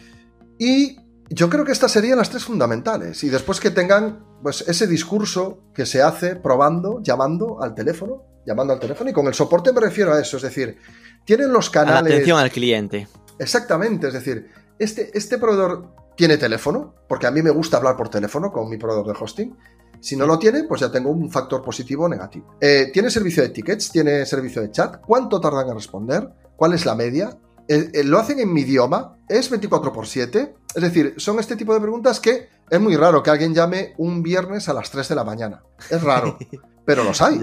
Y 0.59 0.97
yo 1.31 1.49
creo 1.49 1.65
que 1.65 1.73
estas 1.73 1.93
serían 1.93 2.19
las 2.19 2.31
tres 2.31 2.45
fundamentales, 2.45 3.23
y 3.25 3.29
después 3.29 3.61
que 3.61 3.71
tengan 3.71 4.25
pues, 4.43 4.63
ese 4.69 4.87
discurso 4.87 5.65
que 5.75 5.87
se 5.87 6.03
hace 6.03 6.37
probando, 6.37 7.01
llamando 7.03 7.63
al 7.63 7.75
teléfono, 7.75 8.25
llamando 8.45 8.73
al 8.73 8.81
teléfono, 8.81 9.11
y 9.11 9.13
con 9.13 9.27
el 9.29 9.35
soporte 9.35 9.73
me 9.73 9.81
refiero 9.81 10.13
a 10.13 10.21
eso, 10.21 10.37
es 10.37 10.43
decir, 10.43 10.79
tienen 11.25 11.53
los 11.53 11.71
canales... 11.71 12.03
la 12.03 12.17
atención 12.17 12.39
al 12.39 12.51
cliente. 12.51 13.07
Exactamente, 13.39 14.09
es 14.09 14.15
decir, 14.15 14.51
este, 14.79 15.17
este 15.17 15.39
proveedor 15.39 15.95
tiene 16.17 16.37
teléfono, 16.37 16.95
porque 17.09 17.27
a 17.27 17.31
mí 17.31 17.43
me 17.43 17.51
gusta 17.51 17.77
hablar 17.77 17.97
por 17.97 18.09
teléfono 18.09 18.53
con 18.53 18.69
mi 18.69 18.77
proveedor 18.77 19.07
de 19.07 19.23
hosting. 19.23 19.57
Si 20.01 20.17
no 20.17 20.27
lo 20.27 20.39
tiene, 20.39 20.65
pues 20.65 20.81
ya 20.81 20.91
tengo 20.91 21.11
un 21.11 21.31
factor 21.31 21.63
positivo 21.63 22.05
o 22.05 22.09
negativo. 22.09 22.57
Eh, 22.61 22.91
¿Tiene 22.93 23.11
servicio 23.11 23.43
de 23.43 23.51
tickets? 23.51 23.91
¿Tiene 23.91 24.27
servicio 24.27 24.61
de 24.61 24.71
chat? 24.71 25.01
¿Cuánto 25.01 25.41
tardan 25.41 25.69
en 25.69 25.75
responder? 25.75 26.29
¿Cuál 26.57 26.75
es 26.75 26.85
la 26.85 26.95
media? 26.95 27.37
Eh, 27.69 27.91
eh, 27.93 28.05
¿Lo 28.05 28.19
hacen 28.19 28.41
en 28.41 28.53
mi 28.53 28.63
idioma? 28.63 29.17
¿Es 29.29 29.49
24 29.49 29.93
x 29.95 30.11
7? 30.11 30.55
Es 30.75 30.83
decir, 30.83 31.15
son 31.19 31.39
este 31.39 31.55
tipo 31.55 31.73
de 31.73 31.81
preguntas 31.81 32.19
que 32.19 32.49
es 32.69 32.81
muy 32.81 32.97
raro 32.97 33.23
que 33.23 33.31
alguien 33.31 33.55
llame 33.55 33.95
un 33.99 34.23
viernes 34.23 34.69
a 34.69 34.75
las 34.75 34.91
3 34.91 35.09
de 35.09 35.15
la 35.15 35.25
mañana. 35.25 35.63
Es 35.89 36.03
raro, 36.03 36.37
pero 36.85 37.05
los 37.05 37.23
hay 37.23 37.41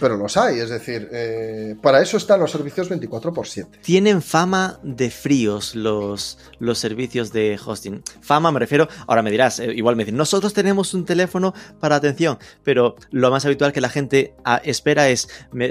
pero 0.00 0.16
los 0.16 0.36
hay, 0.36 0.58
es 0.58 0.70
decir, 0.70 1.08
eh, 1.12 1.76
para 1.80 2.02
eso 2.02 2.16
están 2.16 2.40
los 2.40 2.50
servicios 2.50 2.88
24 2.88 3.30
x 3.30 3.50
7. 3.52 3.78
Tienen 3.82 4.22
fama 4.22 4.78
de 4.82 5.10
fríos 5.10 5.74
los, 5.74 6.38
los 6.58 6.78
servicios 6.78 7.32
de 7.32 7.58
hosting. 7.64 8.02
Fama 8.20 8.50
me 8.50 8.58
refiero, 8.58 8.88
ahora 9.06 9.22
me 9.22 9.30
dirás, 9.30 9.60
eh, 9.60 9.72
igual 9.74 9.96
me 9.96 10.04
dicen, 10.04 10.16
nosotros 10.16 10.52
tenemos 10.54 10.94
un 10.94 11.04
teléfono 11.04 11.54
para 11.80 11.96
atención, 11.96 12.38
pero 12.62 12.96
lo 13.10 13.30
más 13.30 13.44
habitual 13.44 13.72
que 13.72 13.80
la 13.80 13.88
gente 13.88 14.34
ah, 14.44 14.60
espera 14.64 15.08
es, 15.08 15.28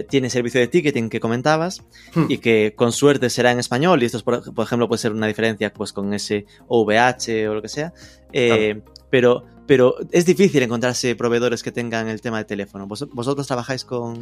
tiene 0.10 0.30
servicio 0.30 0.60
de 0.60 0.68
ticketing 0.68 1.10
que 1.10 1.20
comentabas 1.20 1.84
hmm. 2.14 2.26
y 2.30 2.38
que 2.38 2.74
con 2.76 2.92
suerte 2.92 3.30
será 3.30 3.52
en 3.52 3.60
español 3.60 4.02
y 4.02 4.06
esto, 4.06 4.20
por, 4.24 4.44
ejemplo, 4.64 4.88
puede 4.88 5.00
ser 5.00 5.12
una 5.12 5.28
diferencia 5.28 5.74
pues 5.74 5.94
con 5.94 6.14
ese 6.14 6.46
OVH 6.68 7.50
o 7.50 7.56
lo 7.56 7.62
que 7.62 7.70
sea, 7.70 7.94
eh, 8.34 8.82
pero 9.10 9.46
pero 9.72 9.96
es 10.12 10.26
difícil 10.26 10.62
encontrarse 10.64 11.16
proveedores 11.16 11.64
que 11.64 11.72
tengan 11.72 12.10
el 12.10 12.20
tema 12.20 12.40
de 12.40 12.44
teléfono. 12.44 12.88
¿Vosotros 12.88 13.48
trabajáis 13.48 13.86
con...? 13.86 14.20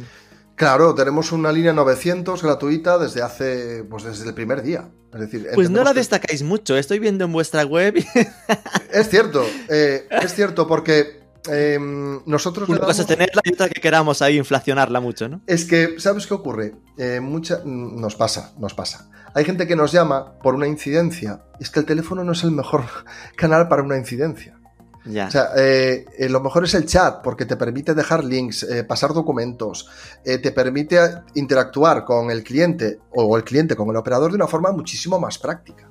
Claro, 0.54 0.94
tenemos 0.94 1.32
una 1.32 1.50
línea 1.50 1.72
900 1.72 2.40
gratuita 2.40 2.98
desde 2.98 3.20
hace, 3.20 3.82
pues 3.90 4.04
desde 4.04 4.28
el 4.28 4.34
primer 4.34 4.62
día. 4.62 4.90
Es 5.12 5.18
decir, 5.18 5.48
pues 5.56 5.68
no 5.68 5.82
la 5.82 5.92
destacáis 5.92 6.44
mucho, 6.44 6.76
estoy 6.76 7.00
viendo 7.00 7.24
en 7.24 7.32
vuestra 7.32 7.64
web. 7.64 7.96
es 8.92 9.08
cierto, 9.08 9.44
eh, 9.68 10.06
es 10.22 10.32
cierto, 10.36 10.68
porque 10.68 11.20
em, 11.48 12.20
nosotros... 12.26 12.68
Una 12.68 12.78
cosa 12.78 13.02
es 13.02 13.08
tenerla 13.08 13.42
y 13.42 13.52
otra 13.52 13.68
que 13.68 13.80
queramos 13.80 14.22
ahí 14.22 14.36
inflacionarla 14.36 15.00
mucho, 15.00 15.28
¿no? 15.28 15.40
Es 15.48 15.64
que, 15.64 15.96
¿sabes 15.98 16.28
qué 16.28 16.34
ocurre? 16.34 16.76
Eh, 16.96 17.18
mucha... 17.18 17.60
Nos 17.64 18.14
pasa, 18.14 18.52
nos 18.56 18.74
pasa. 18.74 19.10
Hay 19.34 19.44
gente 19.44 19.66
que 19.66 19.74
nos 19.74 19.90
llama 19.90 20.38
por 20.44 20.54
una 20.54 20.68
incidencia. 20.68 21.42
Es 21.58 21.70
que 21.70 21.80
el 21.80 21.86
teléfono 21.86 22.22
no 22.22 22.30
es 22.30 22.44
el 22.44 22.52
mejor 22.52 22.84
canal 23.36 23.66
para 23.66 23.82
una 23.82 23.96
incidencia. 23.96 24.59
O 25.06 25.30
sea, 25.30 25.52
eh, 25.56 26.04
eh, 26.18 26.28
lo 26.28 26.40
mejor 26.40 26.64
es 26.64 26.74
el 26.74 26.84
chat 26.84 27.22
porque 27.22 27.46
te 27.46 27.56
permite 27.56 27.94
dejar 27.94 28.22
links, 28.22 28.64
eh, 28.64 28.84
pasar 28.84 29.14
documentos, 29.14 29.88
te 30.22 30.52
permite 30.52 30.98
interactuar 31.34 32.04
con 32.04 32.30
el 32.30 32.44
cliente 32.44 33.00
o 33.12 33.36
el 33.36 33.44
cliente 33.44 33.76
con 33.76 33.88
el 33.88 33.96
operador 33.96 34.30
de 34.30 34.36
una 34.36 34.46
forma 34.46 34.72
muchísimo 34.72 35.18
más 35.18 35.38
práctica. 35.38 35.88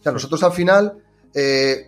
O 0.00 0.02
sea, 0.02 0.12
nosotros 0.12 0.42
al 0.42 0.52
final 0.52 1.02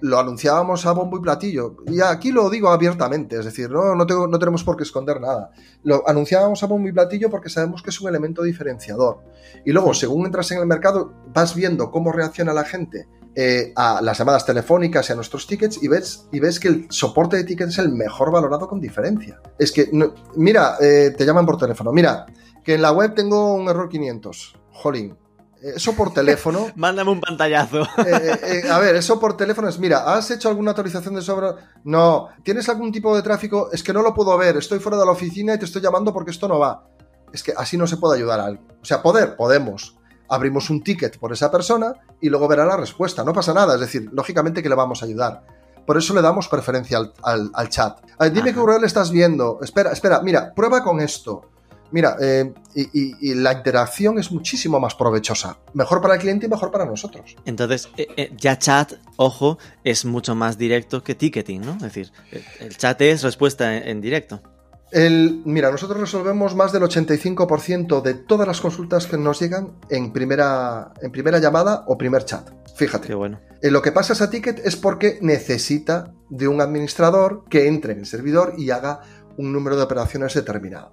lo 0.03 0.19
anunciábamos 0.19 0.85
a 0.85 0.93
bombo 0.93 1.17
y 1.17 1.23
platillo. 1.23 1.77
Y 1.87 2.03
aquí 2.03 2.33
lo 2.33 2.51
digo 2.51 2.69
abiertamente, 2.69 3.39
es 3.39 3.47
decir, 3.47 3.71
no, 3.71 3.95
no, 3.95 4.05
no, 4.05 4.39
tenemos 4.39 4.63
por 4.63 4.77
qué 4.77 4.83
esconder 4.83 5.23
nada. 5.23 5.53
Lo 5.85 6.07
anunciábamos 6.07 6.63
a 6.63 6.67
bombo 6.67 6.87
y 6.87 6.93
platillo 6.93 7.31
porque 7.31 7.49
sabemos 7.49 7.83
que 7.83 7.89
es 7.89 7.99
un 8.03 8.11
elemento 8.11 8.43
diferenciador. 8.43 9.25
Y 9.65 9.73
luego, 9.73 9.95
según 9.95 10.27
entras 10.27 10.51
en 10.51 10.59
el 10.59 10.67
mercado, 10.67 11.15
vas 11.33 11.55
viendo 11.55 11.91
cómo 11.91 12.13
reacciona 12.13 12.53
la 12.53 12.65
gente 12.65 13.09
eh, 13.41 13.73
a 13.77 14.03
las 14.03 14.19
llamadas 14.19 14.45
telefónicas 14.45 15.09
y 15.09 15.13
a 15.13 15.15
nuestros 15.15 15.47
tickets 15.47 15.81
y 15.81 15.87
ves, 15.87 16.27
y 16.33 16.41
ves 16.41 16.59
que 16.59 16.67
el 16.67 16.87
soporte 16.91 17.37
de 17.37 17.45
tickets 17.45 17.75
es 17.75 17.79
el 17.79 17.91
mejor 17.91 18.33
valorado 18.33 18.67
con 18.67 18.81
diferencia. 18.81 19.41
Es 19.57 19.71
que, 19.71 19.89
mira, 20.35 20.75
eh, 20.81 21.15
te 21.17 21.25
llaman 21.25 21.47
por 21.47 21.57
teléfono. 21.57 21.93
Mira, 21.93 22.27
que 22.65 22.75
en 22.75 22.83
la 22.83 22.91
web 22.91 23.15
tengo 23.15 23.55
un 23.55 23.69
error 23.69 23.89
500. 23.89 24.57
Jolín, 24.73 25.17
eh, 25.63 25.75
eso 25.77 25.93
por 25.93 26.13
teléfono. 26.13 26.67
Mándame 26.75 27.13
un 27.13 27.21
pantallazo. 27.21 27.87
a 28.73 28.79
ver, 28.81 28.97
eso 28.97 29.21
por 29.21 29.37
teléfono 29.37 29.69
es, 29.69 29.79
mira, 29.79 29.99
¿has 30.13 30.29
hecho 30.33 30.49
alguna 30.49 30.73
autorización 30.73 31.15
de 31.15 31.23
sobra? 31.23 31.55
No. 31.85 32.31
¿Tienes 32.43 32.69
algún 32.69 32.91
tipo 32.91 33.15
de 33.15 33.23
tráfico? 33.23 33.71
Es 33.71 33.85
que 33.85 33.93
no 33.93 34.03
lo 34.03 34.15
puedo 34.15 34.37
ver, 34.37 34.57
estoy 34.57 34.81
fuera 34.81 34.99
de 34.99 35.07
la 35.07 35.13
oficina 35.13 35.55
y 35.55 35.59
te 35.61 35.65
estoy 35.65 35.81
llamando 35.81 36.13
porque 36.13 36.33
esto 36.33 36.49
no 36.49 36.59
va. 36.59 36.89
Es 37.33 37.45
que 37.45 37.53
así 37.57 37.77
no 37.77 37.87
se 37.87 37.99
puede 37.99 38.17
ayudar 38.17 38.41
a 38.41 38.47
alguien. 38.47 38.67
O 38.83 38.85
sea, 38.85 39.01
poder, 39.01 39.37
podemos 39.37 39.98
abrimos 40.29 40.71
un 40.71 40.83
ticket 40.83 41.19
por 41.19 41.33
esa 41.33 41.51
persona 41.51 41.95
y 42.21 42.29
luego 42.29 42.49
verá 42.49 42.65
la 42.65 42.77
respuesta. 42.77 43.25
No 43.25 43.33
pasa 43.33 43.55
nada, 43.55 43.75
es 43.75 43.81
decir, 43.81 44.09
lógicamente 44.13 44.63
que 44.63 44.69
le 44.69 44.75
vamos 44.75 45.03
a 45.03 45.07
ayudar. 45.07 45.45
por 45.87 45.97
eso 45.97 46.13
le 46.15 46.21
damos 46.21 46.49
preferencia 46.49 46.99
al, 47.23 47.69
chat. 47.71 47.99
dime 48.31 48.53
qué 48.53 48.61
URL 48.61 48.85
estás 48.85 49.11
viendo. 49.11 49.59
Espera, 49.63 49.91
espera, 49.93 50.21
mira, 50.21 50.53
prueba 50.55 50.83
con 50.83 51.01
esto. 51.01 51.43
Mira, 51.91 52.17
eh, 52.21 52.53
y, 52.75 53.35
la 53.35 53.53
interacción 53.53 54.19
es 54.19 54.31
muchísimo 54.31 54.79
más 54.79 54.95
provechosa. 54.95 55.59
Mejor 55.73 56.03
para 56.03 56.15
el 56.15 56.21
cliente 56.21 56.47
y 56.47 56.49
mejor 56.49 56.71
para 56.71 56.85
nosotros. 56.85 57.37
Entonces, 57.45 57.89
eh, 57.97 58.07
eh, 58.17 58.33
ya 58.37 58.59
chat, 58.59 58.95
ojo, 59.17 59.59
es 59.85 60.05
mucho 60.05 60.35
más 60.35 60.59
directo 60.59 61.03
que 61.03 61.15
ticketing, 61.15 61.63
¿no? 61.63 61.73
Es 61.73 61.83
decir, 61.83 62.13
el 62.61 62.77
chat 62.77 63.01
es 63.01 63.23
respuesta 63.23 63.75
en, 63.75 64.01
directo. 64.01 64.43
El, 64.91 65.43
mira, 65.45 65.71
nosotros 65.71 66.01
resolvemos 66.01 66.55
más 66.55 66.73
del 66.73 66.83
85% 66.83 68.01
de 68.01 68.15
todas 68.15 68.47
las 68.47 68.61
consultas 68.61 69.07
que 69.07 69.19
nos 69.19 69.41
llegan 69.41 69.75
en 69.91 70.13
primera, 70.13 70.93
en 71.03 71.13
primera 71.13 71.39
llamada 71.39 71.85
o 71.87 71.99
primer 71.99 72.25
chat. 72.25 72.51
Fíjate. 72.75 73.09
Qué 73.09 73.15
bueno. 73.15 73.41
lo 73.63 73.83
que 73.83 73.93
pasa 73.93 74.15
esa 74.15 74.31
ticket 74.31 74.65
es 74.65 74.77
porque 74.77 75.19
necesita 75.21 76.15
de 76.31 76.49
un 76.49 76.61
administrador 76.61 77.45
que 77.51 77.67
entre 77.67 77.93
en 77.93 78.01
el 78.01 78.07
servidor 78.07 78.55
y 78.57 78.71
haga 78.71 79.01
un 79.37 79.53
número 79.53 79.77
de 79.77 79.83
operaciones 79.83 80.35
determinado. 80.35 80.93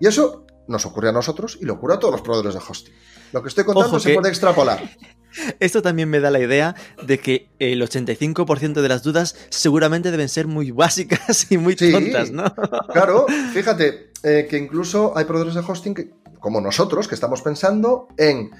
Y 0.00 0.06
eso 0.06 0.46
nos 0.68 0.86
ocurre 0.86 1.08
a 1.08 1.12
nosotros 1.12 1.58
y 1.60 1.64
lo 1.64 1.74
ocurre 1.74 1.94
a 1.94 1.98
todos 1.98 2.12
los 2.12 2.22
proveedores 2.22 2.54
de 2.54 2.60
hosting. 2.66 2.94
Lo 3.32 3.42
que 3.42 3.48
estoy 3.48 3.64
contando 3.64 3.98
se 3.98 4.14
puede 4.14 4.28
extrapolar. 4.28 4.82
Esto 5.60 5.80
también 5.80 6.10
me 6.10 6.20
da 6.20 6.30
la 6.30 6.40
idea 6.40 6.74
de 7.02 7.18
que 7.18 7.48
el 7.58 7.80
85% 7.82 8.82
de 8.82 8.88
las 8.88 9.02
dudas 9.02 9.34
seguramente 9.48 10.10
deben 10.10 10.28
ser 10.28 10.46
muy 10.46 10.70
básicas 10.70 11.50
y 11.50 11.58
muy 11.58 11.74
tontas, 11.74 12.30
¿no? 12.30 12.54
Claro, 12.92 13.26
fíjate 13.52 14.12
eh, 14.22 14.46
que 14.48 14.58
incluso 14.58 15.16
hay 15.16 15.24
proveedores 15.24 15.54
de 15.54 15.60
hosting 15.60 15.94
que, 15.94 16.10
como 16.38 16.60
nosotros, 16.60 17.08
que 17.08 17.14
estamos 17.14 17.40
pensando 17.40 18.08
en 18.18 18.50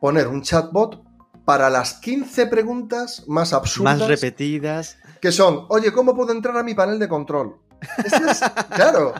poner 0.00 0.28
un 0.28 0.42
chatbot 0.42 1.02
para 1.44 1.68
las 1.68 1.94
15 1.94 2.46
preguntas 2.46 3.24
más 3.26 3.52
absurdas. 3.52 3.98
Más 3.98 4.08
repetidas. 4.08 4.98
Que 5.20 5.32
son, 5.32 5.66
oye, 5.68 5.92
¿cómo 5.92 6.14
puedo 6.14 6.32
entrar 6.32 6.56
a 6.56 6.62
mi 6.62 6.74
panel 6.74 6.98
de 6.98 7.08
control? 7.08 7.56
claro. 8.74 9.14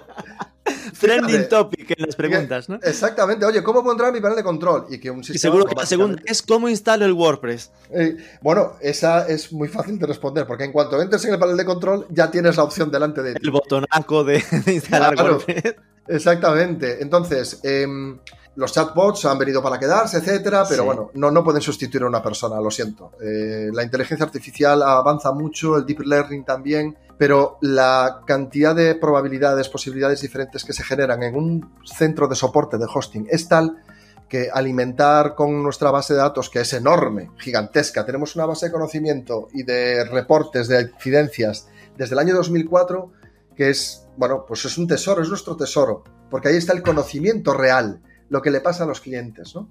Trending 0.99 1.49
topic 1.49 1.90
en 1.90 2.07
las 2.07 2.16
preguntas, 2.16 2.69
¿no? 2.69 2.79
Exactamente. 2.83 3.45
Oye, 3.45 3.62
¿cómo 3.62 3.83
puedo 3.83 3.93
entrar 3.93 4.11
a 4.11 4.12
mi 4.12 4.21
panel 4.21 4.37
de 4.37 4.43
control? 4.43 4.87
Y 4.90 4.99
que 4.99 5.11
un 5.11 5.25
sistema. 5.25 5.37
Y 5.37 5.38
seguro 5.38 5.64
que 5.64 5.75
la 5.75 5.87
segunda 5.87 6.23
es 6.25 6.43
cómo 6.43 6.69
instalo 6.69 7.05
el 7.05 7.12
WordPress. 7.12 7.71
Eh, 7.90 8.16
bueno, 8.40 8.75
esa 8.81 9.27
es 9.29 9.53
muy 9.53 9.69
fácil 9.69 9.99
de 9.99 10.07
responder, 10.07 10.47
porque 10.47 10.64
en 10.64 10.73
cuanto 10.73 11.01
entres 11.01 11.25
en 11.25 11.35
el 11.35 11.38
panel 11.38 11.57
de 11.57 11.64
control, 11.64 12.07
ya 12.11 12.31
tienes 12.31 12.57
la 12.57 12.64
opción 12.64 12.90
delante 12.90 13.23
de 13.23 13.35
ti. 13.35 13.40
El 13.43 13.51
botonaco 13.51 14.25
de, 14.25 14.43
instalar 14.66 15.14
WordPress. 15.16 15.75
Exactamente. 16.09 17.03
Entonces, 17.03 17.61
em, 17.62 18.19
los 18.61 18.73
chatbots 18.75 19.25
han 19.25 19.38
venido 19.38 19.62
para 19.62 19.79
quedarse, 19.79 20.18
etcétera, 20.18 20.66
pero 20.68 20.85
bueno, 20.85 21.11
no, 21.14 21.31
no 21.31 21.42
pueden 21.42 21.62
sustituir 21.62 22.03
a 22.03 22.09
una 22.09 22.23
persona, 22.23 22.61
lo 22.61 22.70
siento. 22.70 23.12
Eh, 23.18 23.70
la 23.73 23.83
inteligencia 23.83 24.27
artificial 24.27 24.83
avanza 24.83 25.33
mucho, 25.33 25.79
el 25.79 25.87
deep 25.87 26.01
learning 26.01 26.44
también, 26.44 26.94
pero 27.16 27.57
la 27.62 28.20
cantidad 28.27 28.75
de 28.75 28.96
probabilidades, 28.96 29.70
posibilidades 29.70 30.20
diferentes 30.20 30.62
que 30.62 30.75
se 30.75 30.85
generan 30.85 31.23
en 31.23 31.37
un 31.37 31.73
centro 31.87 32.29
de 32.29 32.37
soporte 32.37 32.77
de 32.77 32.85
hosting 32.85 33.29
es 33.31 33.49
tal 33.49 33.83
que 34.29 34.51
alimentar 34.53 35.35
con 35.35 35.62
nuestra 35.62 35.90
base 35.90 36.12
de 36.12 36.20
datos, 36.20 36.51
que 36.51 36.61
es 36.61 36.75
enorme, 36.75 37.31
gigantesca, 37.38 38.05
tenemos 38.05 38.37
una 38.37 38.44
base 38.44 38.66
de 38.66 38.73
conocimiento 38.73 39.49
y 39.55 39.62
de 39.62 40.05
reportes 40.05 40.68
de 40.68 40.83
incidencias 40.83 41.66
desde 41.96 42.12
el 42.12 42.18
año 42.18 42.35
2004, 42.35 43.11
que 43.57 43.70
es, 43.70 44.07
bueno, 44.18 44.44
pues 44.46 44.66
es 44.66 44.77
un 44.77 44.87
tesoro, 44.87 45.23
es 45.23 45.31
nuestro 45.31 45.57
tesoro, 45.57 46.05
porque 46.29 46.49
ahí 46.49 46.57
está 46.59 46.75
el 46.75 46.83
conocimiento 46.83 47.55
real 47.55 48.03
lo 48.31 48.40
que 48.40 48.51
le 48.51 48.61
pasa 48.61 48.85
a 48.85 48.87
los 48.87 49.01
clientes, 49.01 49.55
¿no? 49.55 49.69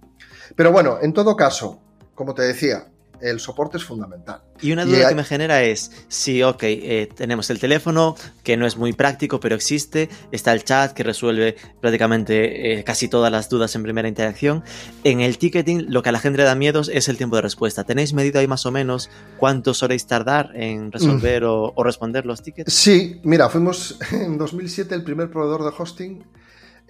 Pero 0.56 0.72
bueno, 0.72 1.00
en 1.02 1.14
todo 1.14 1.36
caso, 1.36 1.82
como 2.14 2.34
te 2.36 2.44
decía, 2.44 2.92
el 3.22 3.40
soporte 3.40 3.78
es 3.78 3.84
fundamental. 3.84 4.42
Y 4.62 4.72
una 4.72 4.86
duda 4.86 5.10
que 5.10 5.16
me 5.16 5.24
genera 5.24 5.64
es, 5.64 5.92
si, 6.08 6.44
ok, 6.44 6.64
eh, 6.64 7.10
tenemos 7.16 7.50
el 7.50 7.60
teléfono, 7.60 8.16
que 8.44 8.58
no 8.58 8.66
es 8.66 8.78
muy 8.78 8.94
práctico, 8.94 9.40
pero 9.40 9.56
existe, 9.56 10.10
está 10.32 10.54
el 10.54 10.64
chat 10.64 10.94
que 10.94 11.04
resuelve 11.04 11.56
prácticamente 11.82 12.80
eh, 12.80 12.84
casi 12.84 13.08
todas 13.08 13.32
las 13.32 13.50
dudas 13.50 13.76
en 13.76 13.84
primera 13.84 14.08
interacción. 14.08 14.64
En 15.04 15.22
el 15.22 15.38
ticketing, 15.38 15.86
lo 15.90 16.02
que 16.02 16.10
a 16.10 16.12
la 16.12 16.20
gente 16.20 16.38
le 16.38 16.44
da 16.44 16.56
miedos 16.56 16.90
es 16.94 17.10
el 17.10 17.18
tiempo 17.18 17.36
de 17.36 17.42
respuesta. 17.42 17.84
¿Tenéis 17.84 18.14
medido 18.14 18.40
ahí 18.40 18.48
más 18.48 18.66
o 18.66 18.72
menos 18.72 19.10
cuánto 19.38 19.74
soléis 19.74 20.06
tardar 20.06 20.52
en 20.56 20.92
resolver 20.92 21.44
mm. 21.44 21.48
o, 21.48 21.74
o, 21.76 21.84
responder 21.84 22.26
los 22.26 22.42
tickets? 22.42 22.74
Sí, 22.74 23.20
mira, 23.24 23.50
fuimos 23.50 24.00
en 24.12 24.38
2007 24.38 24.96
el 24.96 25.04
primer 25.04 25.30
proveedor 25.30 25.64
de 25.64 25.72
hosting 25.78 26.24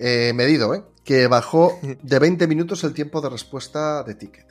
eh, 0.01 0.32
medido, 0.34 0.73
¿eh? 0.73 0.82
Que 1.10 1.26
bajó 1.26 1.80
de 1.82 2.19
20 2.19 2.45
minutos 2.45 2.84
el 2.84 2.93
tiempo 2.93 3.19
de 3.19 3.30
respuesta 3.30 4.04
de 4.04 4.13
ticket. 4.13 4.45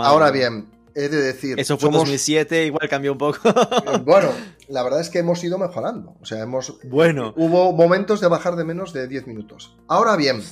Ahora 0.00 0.30
bien, 0.30 0.68
he 0.94 1.08
de 1.08 1.16
decir. 1.16 1.58
Eso 1.58 1.78
fue 1.78 1.88
en 1.88 1.94
2007, 1.94 2.66
igual 2.66 2.90
cambió 2.90 3.12
un 3.12 3.16
poco. 3.16 3.38
bueno, 4.04 4.28
la 4.68 4.82
verdad 4.82 5.00
es 5.00 5.08
que 5.08 5.20
hemos 5.20 5.42
ido 5.42 5.56
mejorando. 5.56 6.14
O 6.20 6.26
sea, 6.26 6.40
hemos. 6.42 6.78
Bueno. 6.84 7.32
Hubo 7.38 7.72
momentos 7.72 8.20
de 8.20 8.28
bajar 8.28 8.54
de 8.56 8.64
menos 8.64 8.92
de 8.92 9.08
10 9.08 9.26
minutos. 9.26 9.74
Ahora 9.88 10.14
bien, 10.16 10.42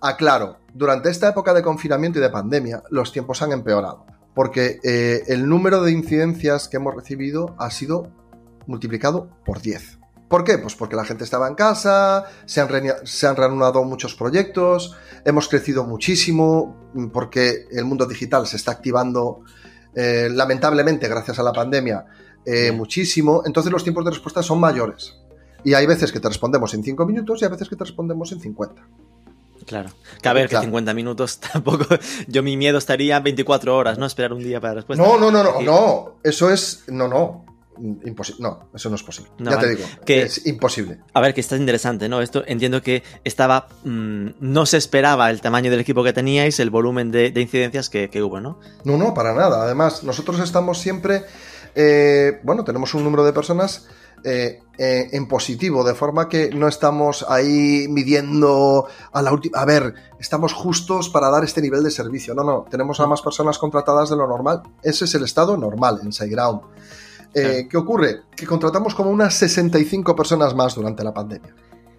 aclaro, 0.00 0.58
durante 0.74 1.10
esta 1.10 1.28
época 1.28 1.54
de 1.54 1.62
confinamiento 1.62 2.20
y 2.20 2.22
de 2.22 2.30
pandemia, 2.30 2.84
los 2.88 3.10
tiempos 3.10 3.42
han 3.42 3.50
empeorado. 3.50 4.06
Porque 4.32 4.78
eh, 4.84 5.24
el 5.26 5.48
número 5.48 5.82
de 5.82 5.90
incidencias 5.90 6.68
que 6.68 6.76
hemos 6.76 6.94
recibido 6.94 7.56
ha 7.58 7.72
sido 7.72 8.12
multiplicado 8.68 9.28
por 9.44 9.60
10. 9.60 9.97
¿Por 10.28 10.44
qué? 10.44 10.58
Pues 10.58 10.74
porque 10.74 10.94
la 10.94 11.04
gente 11.04 11.24
estaba 11.24 11.48
en 11.48 11.54
casa, 11.54 12.24
se 12.44 12.60
han, 12.60 12.68
se 13.04 13.26
han 13.26 13.36
reanudado 13.36 13.82
muchos 13.84 14.14
proyectos, 14.14 14.94
hemos 15.24 15.48
crecido 15.48 15.84
muchísimo, 15.84 16.90
mm, 16.94 17.06
porque 17.08 17.66
el 17.70 17.84
mundo 17.86 18.06
digital 18.06 18.46
se 18.46 18.56
está 18.56 18.72
activando 18.72 19.40
eh, 19.94 20.28
lamentablemente 20.30 21.08
gracias 21.08 21.38
a 21.38 21.42
la 21.42 21.52
pandemia 21.52 22.04
eh, 22.44 22.72
muchísimo, 22.72 23.42
entonces 23.44 23.72
los 23.72 23.82
tiempos 23.82 24.04
de 24.04 24.10
respuesta 24.10 24.42
son 24.42 24.60
mayores. 24.60 25.16
Y 25.64 25.74
hay 25.74 25.86
veces 25.86 26.12
que 26.12 26.20
te 26.20 26.28
respondemos 26.28 26.72
en 26.74 26.84
5 26.84 27.04
minutos 27.04 27.42
y 27.42 27.44
hay 27.44 27.50
veces 27.50 27.68
que 27.68 27.76
te 27.76 27.84
respondemos 27.84 28.30
en 28.32 28.40
50. 28.40 28.86
Claro. 29.66 29.90
Que 30.22 30.28
a 30.28 30.32
ver, 30.32 30.48
que 30.48 30.58
50 30.58 30.94
minutos 30.94 31.40
tampoco. 31.52 31.84
Yo 32.26 32.42
mi 32.42 32.56
miedo 32.56 32.78
estaría 32.78 33.18
24 33.20 33.76
horas, 33.76 33.98
¿no? 33.98 34.06
Esperar 34.06 34.32
un 34.32 34.42
día 34.42 34.60
para 34.60 34.74
la 34.74 34.74
respuesta. 34.76 35.04
No, 35.04 35.18
no, 35.18 35.30
no, 35.30 35.42
no, 35.42 35.60
no. 35.60 36.18
Eso 36.22 36.50
es. 36.50 36.84
No, 36.86 37.08
no. 37.08 37.44
Imposible. 37.80 38.42
No, 38.42 38.68
eso 38.74 38.88
no 38.88 38.96
es 38.96 39.02
posible. 39.02 39.30
ya 39.38 39.58
te 39.58 39.68
digo. 39.70 39.84
Que, 40.04 40.22
es 40.22 40.46
imposible. 40.46 40.98
A 41.12 41.20
ver, 41.20 41.34
que 41.34 41.40
está 41.40 41.56
interesante, 41.56 42.08
¿no? 42.08 42.20
Esto 42.20 42.42
entiendo 42.46 42.82
que 42.82 43.02
estaba. 43.24 43.68
Mm, 43.84 44.30
no 44.40 44.66
se 44.66 44.76
esperaba 44.76 45.30
el 45.30 45.40
tamaño 45.40 45.70
del 45.70 45.80
equipo 45.80 46.02
que 46.04 46.12
teníais, 46.12 46.58
el 46.60 46.70
volumen 46.70 47.10
de, 47.10 47.32
incidencias 47.36 47.88
que, 47.90 48.22
hubo, 48.22 48.40
¿no? 48.40 48.58
No, 48.84 48.96
no, 48.96 49.14
para 49.14 49.34
nada. 49.34 49.62
Además, 49.62 50.04
nosotros 50.04 50.40
estamos 50.40 50.78
siempre. 50.78 51.24
Eh, 51.74 52.40
bueno, 52.42 52.64
tenemos 52.64 52.94
un 52.94 53.04
número 53.04 53.24
de 53.24 53.32
personas. 53.32 53.86
Eh, 54.24 54.60
eh, 54.78 55.08
en 55.12 55.26
positivo, 55.26 55.82
de 55.82 55.94
forma 55.94 56.28
que 56.28 56.50
no 56.50 56.68
estamos 56.68 57.26
ahí 57.28 57.86
midiendo 57.88 58.86
a 59.12 59.22
la 59.22 59.32
última. 59.32 59.58
A 59.58 59.64
ver, 59.64 59.94
estamos 60.20 60.52
justos 60.52 61.08
para 61.08 61.30
dar 61.30 61.42
este 61.42 61.60
nivel 61.60 61.82
de 61.82 61.90
servicio. 61.90 62.34
No, 62.34 62.44
no, 62.44 62.64
tenemos 62.70 63.00
a 63.00 63.06
más 63.06 63.22
personas 63.22 63.58
contratadas 63.58 64.10
de 64.10 64.16
lo 64.16 64.28
normal. 64.28 64.62
Ese 64.82 65.04
es 65.04 65.14
el 65.14 65.24
estado 65.24 65.56
normal 65.56 66.00
en 66.02 66.12
SiteGround. 66.12 66.60
Eh, 67.38 67.68
¿Qué 67.68 67.76
ocurre? 67.76 68.22
Que 68.34 68.46
contratamos 68.46 68.94
como 68.94 69.10
unas 69.10 69.34
65 69.34 70.14
personas 70.14 70.54
más 70.54 70.74
durante 70.74 71.02
la 71.04 71.12
pandemia. 71.12 71.54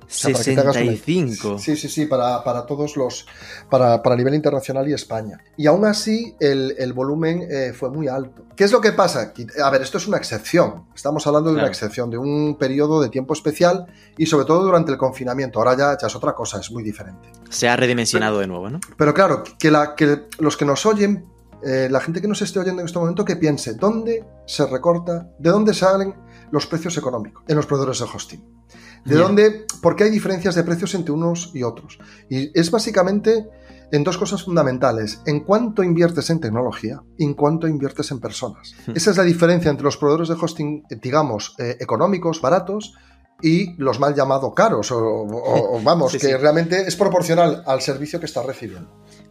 65. 0.09 1.59
Sí, 1.59 1.77
sí, 1.77 1.87
sí, 1.87 2.05
para, 2.07 2.65
todos 2.65 2.97
los. 2.97 3.27
Para, 3.69 4.01
para, 4.01 4.15
nivel 4.15 4.33
internacional 4.33 4.89
y 4.89 4.93
España. 4.93 5.39
Y 5.55 5.67
aún 5.67 5.85
así, 5.85 6.35
el, 6.39 6.93
volumen 6.93 7.47
eh, 7.49 7.73
fue 7.73 7.91
muy 7.91 8.07
alto. 8.07 8.43
¿Qué 8.55 8.63
es 8.63 8.71
lo 8.71 8.81
que 8.81 8.91
pasa? 8.91 9.33
A 9.63 9.69
ver, 9.69 9.83
esto 9.83 9.99
es 9.99 10.07
una 10.07 10.17
excepción. 10.17 10.85
Estamos 10.95 11.25
hablando 11.27 11.51
de 11.51 11.57
una 11.57 11.67
excepción, 11.67 12.09
de 12.09 12.17
un 12.17 12.57
periodo 12.57 13.01
de 13.01 13.09
tiempo 13.09 13.33
especial 13.33 13.85
y 14.17 14.25
sobre 14.25 14.45
todo 14.45 14.63
durante 14.63 14.91
el 14.91 14.97
confinamiento. 14.97 15.59
Ahora 15.59 15.77
ya, 15.77 15.97
ya 16.01 16.07
es 16.07 16.15
otra 16.15 16.33
cosa, 16.33 16.59
es 16.59 16.71
muy 16.71 16.81
diferente. 16.81 17.29
Se 17.49 17.69
ha 17.69 17.75
redimensionado 17.75 18.39
de 18.39 18.47
nuevo, 18.47 18.69
¿no? 18.69 18.79
Pero 18.97 19.13
claro, 19.13 19.43
que, 19.59 19.69
la, 19.69 19.93
que 19.93 20.23
los 20.39 20.57
que 20.57 20.65
nos 20.65 20.87
oyen 20.87 21.25
eh, 21.63 21.87
la 21.89 21.99
gente 21.99 22.21
que 22.21 22.27
nos 22.27 22.41
esté 22.41 22.59
oyendo 22.59 22.81
en 22.81 22.85
este 22.85 22.99
momento 22.99 23.25
que 23.25 23.35
piense 23.35 23.73
dónde 23.73 24.25
se 24.45 24.65
recorta, 24.65 25.29
de 25.37 25.49
dónde 25.49 25.73
salen 25.73 26.15
los 26.51 26.65
precios 26.67 26.97
económicos 26.97 27.43
en 27.47 27.55
los 27.55 27.65
proveedores 27.65 27.99
de 27.99 28.05
hosting. 28.05 28.59
De 29.05 29.15
dónde, 29.15 29.65
por 29.81 29.95
qué 29.95 30.05
hay 30.05 30.09
diferencias 30.09 30.55
de 30.55 30.63
precios 30.63 30.93
entre 30.93 31.13
unos 31.13 31.51
y 31.53 31.63
otros. 31.63 31.99
Y 32.29 32.57
es 32.57 32.69
básicamente 32.69 33.49
en 33.91 34.03
dos 34.03 34.17
cosas 34.17 34.43
fundamentales, 34.43 35.21
en 35.25 35.39
cuánto 35.41 35.83
inviertes 35.83 36.29
en 36.29 36.39
tecnología 36.39 37.01
y 37.17 37.25
en 37.25 37.33
cuánto 37.33 37.67
inviertes 37.67 38.11
en 38.11 38.19
personas. 38.19 38.75
Hmm. 38.85 38.91
Esa 38.95 39.11
es 39.11 39.17
la 39.17 39.23
diferencia 39.23 39.71
entre 39.71 39.85
los 39.85 39.97
proveedores 39.97 40.29
de 40.29 40.35
hosting, 40.35 40.83
digamos, 41.01 41.55
eh, 41.57 41.77
económicos, 41.79 42.41
baratos, 42.41 42.93
y 43.41 43.75
los 43.77 43.99
mal 43.99 44.15
llamados 44.15 44.53
caros, 44.53 44.91
o, 44.91 45.79
vamos, 45.83 46.15
que 46.17 46.37
realmente 46.37 46.81
es 46.87 46.95
proporcional 46.95 47.63
al 47.65 47.81
servicio 47.81 48.19
que 48.19 48.25
estás 48.25 48.45
recibiendo. 48.45 48.89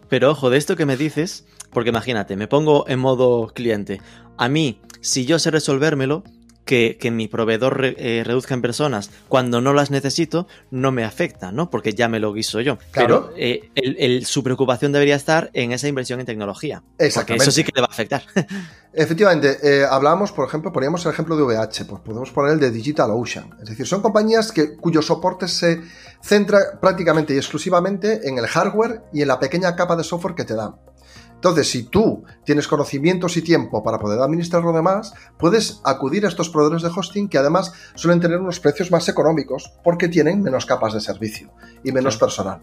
Pero 0.08 0.30
ojo, 0.30 0.50
de 0.50 0.58
esto 0.58 0.76
que 0.76 0.86
me 0.86 0.96
dices, 0.96 1.46
porque 1.70 1.90
imagínate, 1.90 2.36
me 2.36 2.48
pongo 2.48 2.88
en 2.88 2.98
modo 2.98 3.48
cliente. 3.48 4.00
A 4.36 4.48
mí, 4.48 4.80
si 5.00 5.26
yo 5.26 5.38
sé 5.38 5.50
resolvérmelo, 5.50 6.24
que, 6.68 6.98
que 7.00 7.10
mi 7.10 7.28
proveedor 7.28 7.78
re- 7.80 7.96
eh, 7.98 8.22
reduzca 8.24 8.52
en 8.52 8.60
personas 8.60 9.10
cuando 9.28 9.62
no 9.62 9.72
las 9.72 9.90
necesito, 9.90 10.46
no 10.70 10.92
me 10.92 11.02
afecta, 11.02 11.50
¿no? 11.50 11.70
Porque 11.70 11.94
ya 11.94 12.08
me 12.08 12.20
lo 12.20 12.34
guiso 12.34 12.60
yo. 12.60 12.76
Claro. 12.90 13.30
Pero 13.30 13.34
eh, 13.38 13.70
el- 13.74 13.96
el- 13.98 14.26
su 14.26 14.42
preocupación 14.44 14.92
debería 14.92 15.16
estar 15.16 15.48
en 15.54 15.72
esa 15.72 15.88
inversión 15.88 16.20
en 16.20 16.26
tecnología. 16.26 16.82
Porque 16.86 17.06
Exactamente. 17.06 17.42
eso 17.44 17.50
sí 17.52 17.64
que 17.64 17.72
le 17.74 17.80
va 17.80 17.86
a 17.88 17.90
afectar. 17.92 18.22
Efectivamente, 18.92 19.56
eh, 19.62 19.84
hablábamos, 19.88 20.32
por 20.32 20.46
ejemplo, 20.46 20.70
poníamos 20.72 21.04
el 21.06 21.12
ejemplo 21.12 21.36
de 21.36 21.42
VH, 21.44 21.84
pues 21.86 22.02
podemos 22.02 22.30
poner 22.32 22.52
el 22.52 22.60
de 22.60 22.70
DigitalOcean. 22.70 23.50
Es 23.62 23.70
decir, 23.70 23.86
son 23.86 24.02
compañías 24.02 24.52
que, 24.52 24.76
cuyo 24.76 25.00
soporte 25.02 25.48
se 25.48 25.80
centra 26.22 26.58
prácticamente 26.80 27.32
y 27.34 27.38
exclusivamente 27.38 28.28
en 28.28 28.38
el 28.38 28.46
hardware 28.46 29.02
y 29.12 29.22
en 29.22 29.28
la 29.28 29.38
pequeña 29.38 29.74
capa 29.76 29.96
de 29.96 30.04
software 30.04 30.34
que 30.34 30.44
te 30.44 30.54
dan. 30.54 30.74
Entonces, 31.38 31.70
si 31.70 31.84
tú 31.84 32.24
tienes 32.44 32.66
conocimientos 32.66 33.36
y 33.36 33.42
tiempo 33.42 33.84
para 33.84 34.00
poder 34.00 34.20
administrar 34.20 34.64
lo 34.64 34.72
demás, 34.72 35.14
puedes 35.38 35.80
acudir 35.84 36.24
a 36.24 36.28
estos 36.28 36.50
proveedores 36.50 36.82
de 36.82 36.88
hosting 36.88 37.28
que 37.28 37.38
además 37.38 37.72
suelen 37.94 38.18
tener 38.18 38.40
unos 38.40 38.58
precios 38.58 38.90
más 38.90 39.08
económicos 39.08 39.72
porque 39.84 40.08
tienen 40.08 40.42
menos 40.42 40.66
capas 40.66 40.94
de 40.94 41.00
servicio 41.00 41.52
y 41.84 41.92
menos 41.92 42.16
personal 42.16 42.60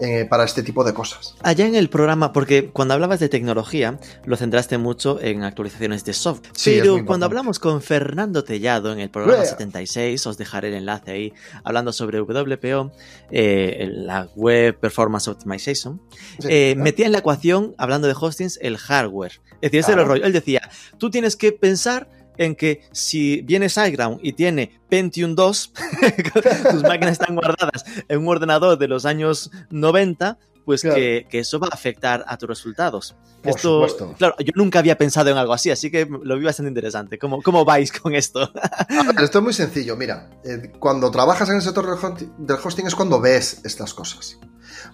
eh, 0.00 0.26
para 0.28 0.44
este 0.44 0.62
tipo 0.62 0.82
de 0.84 0.92
cosas. 0.92 1.36
Allá 1.42 1.66
en 1.66 1.74
el 1.76 1.88
programa, 1.88 2.32
porque 2.32 2.70
cuando 2.70 2.94
hablabas 2.94 3.20
de 3.20 3.28
tecnología, 3.28 3.98
lo 4.24 4.36
centraste 4.36 4.76
mucho 4.78 5.20
en 5.20 5.42
actualizaciones 5.44 6.04
de 6.04 6.12
software. 6.14 6.52
Sí, 6.56 6.78
Pero 6.80 7.04
cuando 7.06 7.26
hablamos 7.26 7.58
con 7.60 7.80
Fernando 7.80 8.42
Tellado 8.44 8.92
en 8.92 8.98
el 9.00 9.10
programa 9.10 9.38
Uea. 9.40 9.48
76, 9.50 10.26
os 10.26 10.36
dejaré 10.36 10.68
el 10.68 10.74
enlace 10.74 11.10
ahí, 11.12 11.32
hablando 11.62 11.92
sobre 11.92 12.20
WPO, 12.20 12.90
eh, 13.30 13.88
la 13.92 14.28
Web 14.34 14.78
Performance 14.80 15.28
Optimization, 15.28 16.00
Sí, 16.40 16.48
eh, 16.50 16.70
claro. 16.74 16.84
metía 16.84 17.06
en 17.06 17.12
la 17.12 17.18
ecuación, 17.18 17.74
hablando 17.78 18.08
de 18.08 18.14
hostings, 18.20 18.58
el 18.62 18.76
hardware. 18.78 19.40
Es 19.60 19.70
decir, 19.70 19.80
ese 19.80 19.92
era 19.92 20.02
el 20.02 20.06
Claro. 20.06 20.14
rollo. 20.14 20.26
Él 20.26 20.32
decía, 20.32 20.68
tú 20.98 21.10
tienes 21.10 21.36
que 21.36 21.52
pensar 21.52 22.08
en 22.36 22.54
que 22.54 22.82
si 22.92 23.40
viene 23.42 23.68
SiteGround 23.68 24.18
y 24.22 24.32
tiene 24.32 24.80
Pentium 24.88 25.34
2, 25.34 25.72
tus 26.70 26.82
máquinas 26.82 27.12
están 27.12 27.34
guardadas 27.36 27.84
en 28.08 28.18
un 28.20 28.28
ordenador 28.28 28.78
de 28.78 28.88
los 28.88 29.04
años 29.06 29.50
90, 29.70 30.38
pues 30.64 30.80
Claro. 30.80 30.96
que, 30.96 31.26
que 31.30 31.40
eso 31.40 31.58
va 31.58 31.68
a 31.70 31.74
afectar 31.74 32.24
a 32.26 32.36
tus 32.38 32.48
resultados. 32.48 33.14
Por 33.42 33.50
esto, 33.50 33.86
supuesto. 33.86 34.14
Claro, 34.16 34.34
yo 34.38 34.52
nunca 34.54 34.78
había 34.78 34.96
pensado 34.96 35.28
en 35.30 35.36
algo 35.36 35.52
así, 35.52 35.70
así 35.70 35.90
que 35.90 36.06
lo 36.06 36.38
vi 36.38 36.44
bastante 36.46 36.68
interesante. 36.68 37.18
¿Cómo, 37.18 37.42
cómo 37.42 37.64
vais 37.66 37.92
con 37.92 38.14
esto? 38.14 38.50
Ver, 38.88 39.22
esto 39.24 39.38
es 39.38 39.44
muy 39.44 39.52
sencillo, 39.52 39.96
mira, 39.96 40.30
eh, 40.44 40.72
cuando 40.78 41.10
trabajas 41.10 41.50
en 41.50 41.56
el 41.56 41.62
sector 41.62 41.84
del 41.84 42.02
hosting, 42.02 42.32
del 42.38 42.56
hosting 42.64 42.86
es 42.86 42.94
cuando 42.94 43.20
ves 43.20 43.60
estas 43.64 43.92
cosas. 43.92 44.38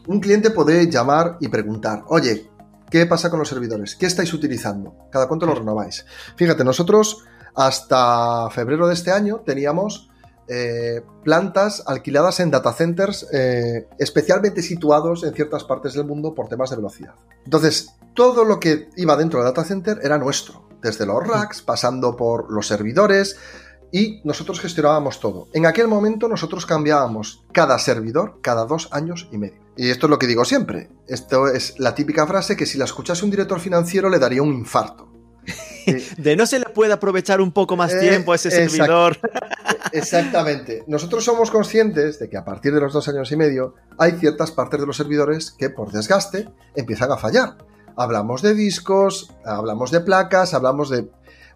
Un 0.09 0.19
cliente 0.21 0.51
puede 0.51 0.91
llamar 0.91 1.37
y 1.41 1.47
preguntar, 1.47 2.03
oye, 2.09 2.51
¿qué 2.91 3.07
pasa 3.07 3.31
con 3.31 3.39
los 3.39 3.49
servidores? 3.49 3.95
¿Qué 3.95 4.07
estáis 4.07 4.33
utilizando? 4.35 4.97
¿Cada 5.13 5.29
cuánto 5.29 5.47
lo 5.47 5.55
renováis? 5.55 6.05
Fíjate, 6.35 6.65
nosotros 6.65 7.19
hasta 7.55 8.49
febrero 8.51 8.87
de 8.87 8.95
este 8.95 9.11
año 9.11 9.43
teníamos 9.45 10.11
eh, 10.49 11.03
plantas 11.23 11.85
alquiladas 11.87 12.41
en 12.41 12.51
data 12.51 12.73
centers 12.73 13.27
eh, 13.33 13.87
especialmente 13.99 14.63
situados 14.63 15.23
en 15.23 15.33
ciertas 15.33 15.63
partes 15.63 15.95
del 15.95 16.07
mundo 16.07 16.35
por 16.35 16.49
temas 16.49 16.71
de 16.71 16.77
velocidad. 16.77 17.15
Entonces, 17.45 17.95
todo 18.15 18.45
lo 18.45 18.59
que 18.59 18.89
iba 18.97 19.17
dentro 19.17 19.39
del 19.39 19.49
data 19.49 19.65
center 19.65 20.01
era 20.03 20.19
nuestro, 20.19 20.69
desde 20.83 21.07
los 21.07 21.25
racks, 21.27 21.63
pasando 21.63 22.17
por 22.17 22.51
los 22.51 22.67
servidores, 22.67 23.37
y 23.93 24.21
nosotros 24.25 24.61
gestionábamos 24.61 25.21
todo. 25.21 25.49
En 25.53 25.67
aquel 25.67 25.89
momento 25.89 26.29
nosotros 26.29 26.67
cambiábamos 26.67 27.45
cada 27.53 27.79
servidor 27.79 28.41
cada 28.41 28.65
dos 28.65 28.89
años 28.93 29.29
y 29.33 29.39
medio. 29.39 29.61
Y 29.77 29.91
esto 29.91 30.07
es 30.07 30.11
lo 30.11 30.19
que 30.19 30.27
digo 30.27 30.45
siempre. 30.45 30.91
Esto 31.07 31.49
es 31.49 31.79
la 31.79 31.95
típica 31.95 32.27
frase 32.27 32.57
que 32.57 32.67
si 32.67 32.79
la 32.79 32.85
escuchase 32.85 33.25
un 33.25 33.31
director 33.31 33.61
financiero 33.61 34.09
le 34.09 34.19
daría 34.19 34.43
un 34.43 34.53
infarto. 34.53 35.10
De 36.17 36.37
no 36.37 36.47
se 36.47 36.59
le 36.59 36.67
puede 36.67 36.93
aprovechar 36.93 37.41
un 37.41 37.53
poco 37.53 37.77
más 37.77 37.93
Eh, 37.93 38.01
tiempo 38.01 38.33
a 38.33 38.37
ese 38.37 38.51
servidor. 38.51 39.19
Exactamente. 39.93 40.85
Nosotros 40.87 41.25
somos 41.25 41.51
conscientes 41.51 42.19
de 42.19 42.29
que 42.29 42.37
a 42.37 42.45
partir 42.45 42.73
de 42.73 42.81
los 42.81 42.93
dos 42.93 43.09
años 43.09 43.31
y 43.33 43.37
medio 43.37 43.75
hay 43.99 44.13
ciertas 44.13 44.51
partes 44.51 44.81
de 44.81 44.87
los 44.87 44.97
servidores 44.97 45.51
que 45.51 45.71
por 45.71 45.91
desgaste 45.93 46.49
empiezan 46.75 47.11
a 47.13 47.17
fallar. 47.17 47.57
Hablamos 47.97 48.43
de 48.43 48.55
discos, 48.55 49.33
hablamos 49.45 49.91
de 49.91 50.01
placas, 50.01 50.55
hablamos 50.55 50.91
de 50.91 51.11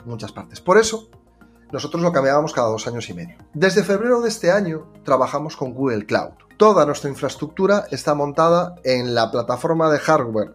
muchas 0.05 0.33
partes. 0.33 0.61
Por 0.61 0.79
eso, 0.79 1.09
nosotros 1.73 2.03
lo 2.03 2.13
cambiábamos 2.13 2.53
cada 2.53 2.69
dos 2.69 2.87
años 2.87 3.09
y 3.09 3.15
medio. 3.15 3.37
Desde 3.55 3.83
febrero 3.83 4.21
de 4.21 4.29
este 4.29 4.51
año 4.51 4.93
trabajamos 5.05 5.57
con 5.57 5.73
Google 5.73 6.07
Cloud. 6.07 6.33
Toda 6.57 6.87
nuestra 6.87 7.11
infraestructura 7.11 7.87
está 7.91 8.15
montada 8.15 8.77
en 8.85 9.15
la 9.15 9.31
plataforma 9.31 9.91
de 9.91 9.99
hardware 9.99 10.55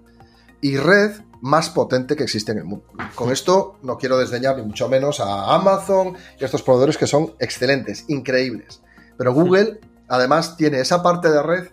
y 0.62 0.77
red 0.77 1.12
más 1.41 1.69
potente 1.69 2.15
que 2.15 2.23
existe 2.23 2.52
en 2.52 2.60
el 2.60 2.63
mundo. 2.65 2.86
Con 3.15 3.32
esto 3.32 3.78
no 3.84 3.97
quiero 3.97 4.17
desdeñar 4.17 4.58
ni 4.58 4.63
mucho 4.63 4.89
menos 4.89 5.19
a 5.19 5.54
Amazon 5.56 6.15
y 6.39 6.43
a 6.43 6.45
estos 6.45 6.63
proveedores 6.63 6.97
que 6.97 7.08
son 7.08 7.34
excelentes, 7.39 8.06
increíbles. 8.10 8.82
Pero 9.17 9.34
Google 9.34 9.80
además 10.10 10.58
tiene 10.58 10.80
esa 10.82 11.02
parte 11.02 11.30
de 11.30 11.41
red 11.41 11.67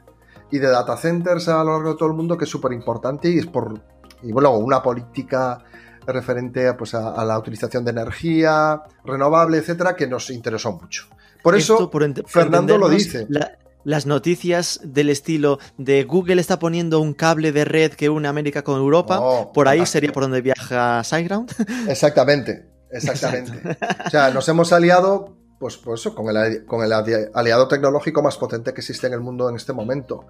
y 0.50 0.58
de 0.58 0.68
data 0.68 0.96
centers 0.96 1.48
a 1.48 1.64
lo 1.64 1.72
largo 1.72 1.90
de 1.90 1.96
todo 1.96 2.08
el 2.08 2.14
mundo 2.14 2.36
que 2.38 2.44
es 2.44 2.50
súper 2.50 2.72
importante 2.72 3.28
y 3.28 3.38
es 3.38 3.46
por 3.46 3.80
y 4.22 4.28
luego 4.30 4.58
una 4.58 4.82
política 4.82 5.58
referente 6.06 6.68
a, 6.68 6.76
pues, 6.76 6.94
a, 6.94 7.10
a 7.14 7.24
la 7.24 7.38
utilización 7.38 7.84
de 7.84 7.90
energía 7.90 8.82
renovable, 9.04 9.58
etcétera, 9.58 9.96
que 9.96 10.06
nos 10.06 10.30
interesó 10.30 10.72
mucho. 10.72 11.06
Por 11.42 11.54
eso, 11.56 11.90
por 11.90 12.02
Fernando 12.26 12.78
lo 12.78 12.88
dice. 12.88 13.26
la- 13.28 13.58
las 13.86 14.04
noticias 14.04 14.80
del 14.82 15.10
estilo 15.10 15.60
de 15.78 16.02
Google 16.02 16.40
está 16.40 16.58
poniendo 16.58 16.98
un 17.00 17.14
cable 17.14 17.52
de 17.52 17.64
red 17.64 17.92
que 17.92 18.08
une 18.10 18.26
América 18.26 18.62
con 18.64 18.76
Europa, 18.78 19.20
Oh, 19.20 19.52
por 19.52 19.68
ahí 19.68 19.86
sería 19.86 20.12
por 20.12 20.24
donde 20.24 20.42
viaja 20.42 21.04
SiteGround. 21.04 21.52
Exactamente, 21.88 22.68
exactamente. 22.90 23.76
O 24.06 24.10
sea, 24.10 24.30
nos 24.30 24.48
hemos 24.48 24.72
aliado, 24.72 25.36
pues, 25.60 25.76
pues 25.76 26.00
eso, 26.00 26.16
con 26.16 26.36
el, 26.36 26.64
con 26.66 26.82
el 26.84 26.92
ali- 26.92 27.30
aliado 27.32 27.68
tecnológico 27.68 28.22
más 28.22 28.36
potente 28.36 28.74
que 28.74 28.80
existe 28.80 29.06
en 29.06 29.12
el 29.12 29.20
mundo 29.20 29.48
en 29.48 29.54
este 29.54 29.72
momento. 29.72 30.26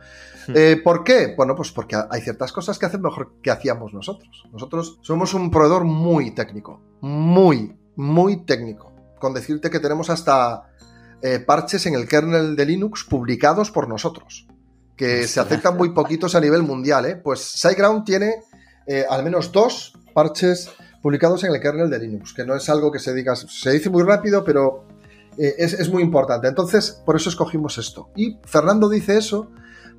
Hmm. 0.49 0.53
Eh, 0.55 0.81
¿Por 0.85 1.03
qué? 1.03 1.35
Bueno, 1.35 1.55
pues 1.57 1.73
porque 1.73 1.97
hay 2.11 2.21
ciertas 2.21 2.53
cosas 2.53 2.79
que 2.79 2.85
hacen 2.87 3.01
mejor 3.01 3.37
que 3.43 3.51
hacíamos 3.51 3.95
nosotros. 3.95 4.45
Nosotros 4.53 4.99
somos 5.01 5.33
un 5.33 5.51
proveedor 5.51 5.85
muy 5.85 6.35
técnico, 6.35 6.83
muy, 7.01 7.75
muy 7.97 8.45
técnico. 8.45 8.93
Con 9.19 9.33
decirte 9.33 9.71
que 9.71 9.81
tenemos 9.81 10.11
hasta 10.11 10.65
eh, 11.23 11.39
parches 11.41 11.87
en 11.87 11.95
el 11.95 12.09
kernel 12.09 12.57
de 12.57 12.67
Linux 12.67 13.05
publicados 13.05 13.71
por 13.71 13.89
nosotros, 13.89 14.47
que 14.97 15.27
se 15.27 15.41
aceptan 15.41 15.77
muy 15.77 15.91
poquitos 15.91 16.35
a 16.35 16.41
nivel 16.41 16.63
mundial. 16.63 17.07
¿eh? 17.07 17.17
Pues 17.17 17.41
SiteGround 17.41 18.05
tiene 18.05 18.43
eh, 18.87 19.05
al 19.09 19.25
menos 19.25 19.53
dos 19.53 19.95
parches 20.15 20.71
publicados 21.03 21.45
en 21.45 21.53
el 21.55 21.61
kernel 21.61 21.91
de 21.91 21.99
Linux, 21.99 22.33
que 22.33 22.45
no 22.45 22.57
es 22.57 22.69
algo 22.69 22.91
que 22.91 22.99
se 22.99 23.15
diga, 23.15 23.37
se 23.37 23.71
dice 23.71 23.91
muy 23.91 24.03
rápido, 24.03 24.45
pero 24.45 24.87
eh, 25.39 25.55
es, 25.59 25.75
es 25.75 25.89
muy 25.89 26.03
importante. 26.03 26.49
Entonces, 26.49 27.03
por 27.05 27.17
eso 27.17 27.29
escogimos 27.29 27.79
esto. 27.79 28.11
Y 28.17 28.39
Fernando 28.45 28.89
dice 28.89 29.17
eso 29.17 29.51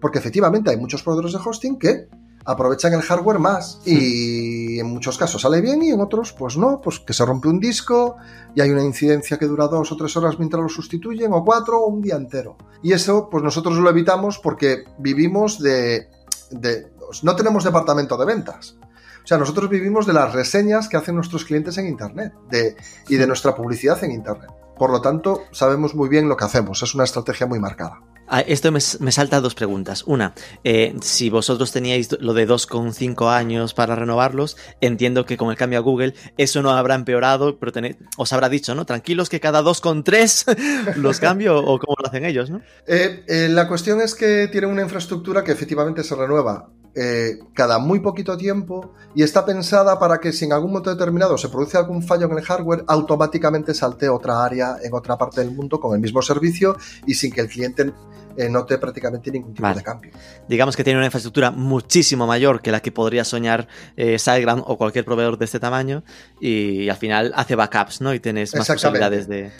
porque 0.01 0.19
efectivamente 0.19 0.69
hay 0.69 0.77
muchos 0.77 1.03
proveedores 1.03 1.33
de 1.33 1.39
hosting 1.43 1.79
que 1.79 2.07
aprovechan 2.47 2.93
el 2.93 3.01
hardware 3.01 3.39
más 3.39 3.81
y 3.85 4.79
en 4.79 4.87
muchos 4.87 5.17
casos 5.17 5.41
sale 5.41 5.59
bien 5.59 5.83
y 5.83 5.89
en 5.89 5.99
otros 5.99 6.31
pues 6.31 6.57
no, 6.57 6.79
pues 6.81 6.99
que 6.99 7.13
se 7.13 7.25
rompe 7.25 7.49
un 7.49 7.59
disco 7.59 8.15
y 8.55 8.61
hay 8.61 8.71
una 8.71 8.83
incidencia 8.83 9.37
que 9.37 9.45
dura 9.45 9.67
dos 9.67 9.91
o 9.91 9.97
tres 9.97 10.15
horas 10.15 10.39
mientras 10.39 10.63
lo 10.63 10.69
sustituyen 10.69 11.33
o 11.33 11.43
cuatro 11.43 11.81
o 11.81 11.87
un 11.87 12.01
día 12.01 12.15
entero. 12.15 12.55
Y 12.81 12.93
eso 12.93 13.29
pues 13.29 13.43
nosotros 13.43 13.77
lo 13.77 13.89
evitamos 13.89 14.39
porque 14.39 14.85
vivimos 14.97 15.59
de... 15.59 16.07
de 16.49 16.87
no 17.21 17.35
tenemos 17.35 17.65
departamento 17.65 18.17
de 18.17 18.25
ventas. 18.25 18.77
O 19.23 19.27
sea, 19.27 19.37
nosotros 19.37 19.69
vivimos 19.69 20.05
de 20.05 20.13
las 20.13 20.31
reseñas 20.31 20.87
que 20.87 20.95
hacen 20.95 21.15
nuestros 21.15 21.43
clientes 21.43 21.77
en 21.77 21.87
Internet 21.87 22.33
de, 22.49 22.77
y 23.09 23.17
de 23.17 23.27
nuestra 23.27 23.53
publicidad 23.53 24.01
en 24.05 24.11
Internet. 24.11 24.51
Por 24.77 24.89
lo 24.89 25.01
tanto, 25.01 25.41
sabemos 25.51 25.95
muy 25.95 26.07
bien 26.07 26.29
lo 26.29 26.37
que 26.37 26.45
hacemos. 26.45 26.81
Es 26.81 26.95
una 26.95 27.03
estrategia 27.03 27.45
muy 27.45 27.59
marcada. 27.59 27.99
Ah, 28.29 28.41
Esto 28.41 28.71
me, 28.71 28.79
me 28.99 29.11
salta 29.11 29.39
dos 29.41 29.55
preguntas. 29.55 30.03
Una, 30.05 30.33
eh, 30.63 30.95
si 31.01 31.29
vosotros 31.29 31.71
teníais 31.71 32.09
lo 32.19 32.33
de 32.33 32.45
2,5 32.47 33.29
años 33.29 33.73
para 33.73 33.95
renovarlos, 33.95 34.57
entiendo 34.81 35.25
que 35.25 35.37
con 35.37 35.49
el 35.49 35.55
cambio 35.57 35.79
a 35.79 35.81
Google 35.81 36.13
eso 36.37 36.61
no 36.61 36.71
habrá 36.71 36.95
empeorado, 36.95 37.57
pero 37.57 37.71
tenéis- 37.71 37.97
os 38.17 38.33
habrá 38.33 38.49
dicho, 38.49 38.75
¿no? 38.75 38.85
Tranquilos 38.85 39.29
que 39.29 39.39
cada 39.39 39.61
2,3 39.61 40.45
los 40.97 41.19
cambio 41.19 41.57
o 41.57 41.79
cómo 41.79 41.95
lo 42.01 42.07
hacen 42.07 42.25
ellos, 42.25 42.49
¿no? 42.49 42.61
Eh, 42.85 43.23
eh, 43.27 43.47
la 43.49 43.67
cuestión 43.67 44.01
es 44.01 44.13
que 44.13 44.47
tiene 44.51 44.67
una 44.67 44.81
infraestructura 44.81 45.43
que 45.43 45.51
efectivamente 45.53 46.03
se 46.03 46.15
renueva 46.15 46.69
eh, 46.95 47.39
cada 47.53 47.79
muy 47.79 47.99
poquito 47.99 48.37
tiempo 48.37 48.93
y 49.15 49.23
está 49.23 49.45
pensada 49.45 49.99
para 49.99 50.19
que 50.19 50.31
si 50.31 50.45
en 50.45 50.53
algún 50.53 50.71
momento 50.71 50.89
determinado 50.89 51.37
se 51.37 51.49
produce 51.49 51.77
algún 51.77 52.03
fallo 52.03 52.25
en 52.27 52.37
el 52.37 52.43
hardware, 52.43 52.83
automáticamente 52.87 53.73
salte 53.73 54.09
otra 54.09 54.43
área 54.43 54.77
en 54.81 54.93
otra 54.93 55.17
parte 55.17 55.41
del 55.41 55.51
mundo 55.51 55.79
con 55.79 55.95
el 55.95 56.01
mismo 56.01 56.21
servicio 56.21 56.77
y 57.05 57.13
sin 57.13 57.31
que 57.31 57.41
el 57.41 57.49
cliente 57.49 57.93
eh, 58.37 58.49
note 58.49 58.77
prácticamente 58.77 59.31
ningún 59.31 59.53
tipo 59.53 59.63
Vale. 59.63 59.79
de 59.79 59.83
cambio. 59.83 60.11
Digamos 60.47 60.75
que 60.75 60.83
tiene 60.83 60.99
una 60.99 61.07
infraestructura 61.07 61.49
muchísimo 61.49 62.27
mayor 62.27 62.61
que 62.61 62.71
la 62.71 62.81
que 62.81 62.91
podría 62.91 63.23
soñar 63.23 63.67
eh, 63.95 64.19
SiteGround 64.19 64.63
o 64.67 64.77
cualquier 64.77 65.05
proveedor 65.05 65.39
de 65.39 65.45
este 65.45 65.59
tamaño 65.59 66.03
y 66.39 66.87
al 66.87 66.97
final 66.97 67.33
hace 67.35 67.55
backups, 67.55 68.01
¿no? 68.01 68.13
Y 68.13 68.19
tienes 68.19 68.55
más 68.55 68.67
posibilidades 68.67 69.27
de... 69.27 69.47
Eh, 69.47 69.51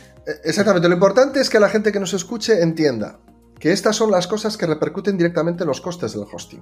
Exactamente, 0.44 0.88
lo 0.88 0.94
importante 0.94 1.40
es 1.40 1.50
que 1.50 1.60
la 1.60 1.70
gente 1.70 1.92
que 1.92 2.00
nos 2.00 2.14
escuche 2.14 2.62
entienda 2.62 3.20
que 3.60 3.72
estas 3.72 3.96
son 3.96 4.12
las 4.12 4.28
cosas 4.28 4.58
que 4.58 4.68
repercuten 4.68 5.18
directamente 5.18 5.64
en 5.64 5.70
los 5.70 5.82
costes 5.82 6.14
del 6.14 6.26
hosting. 6.32 6.62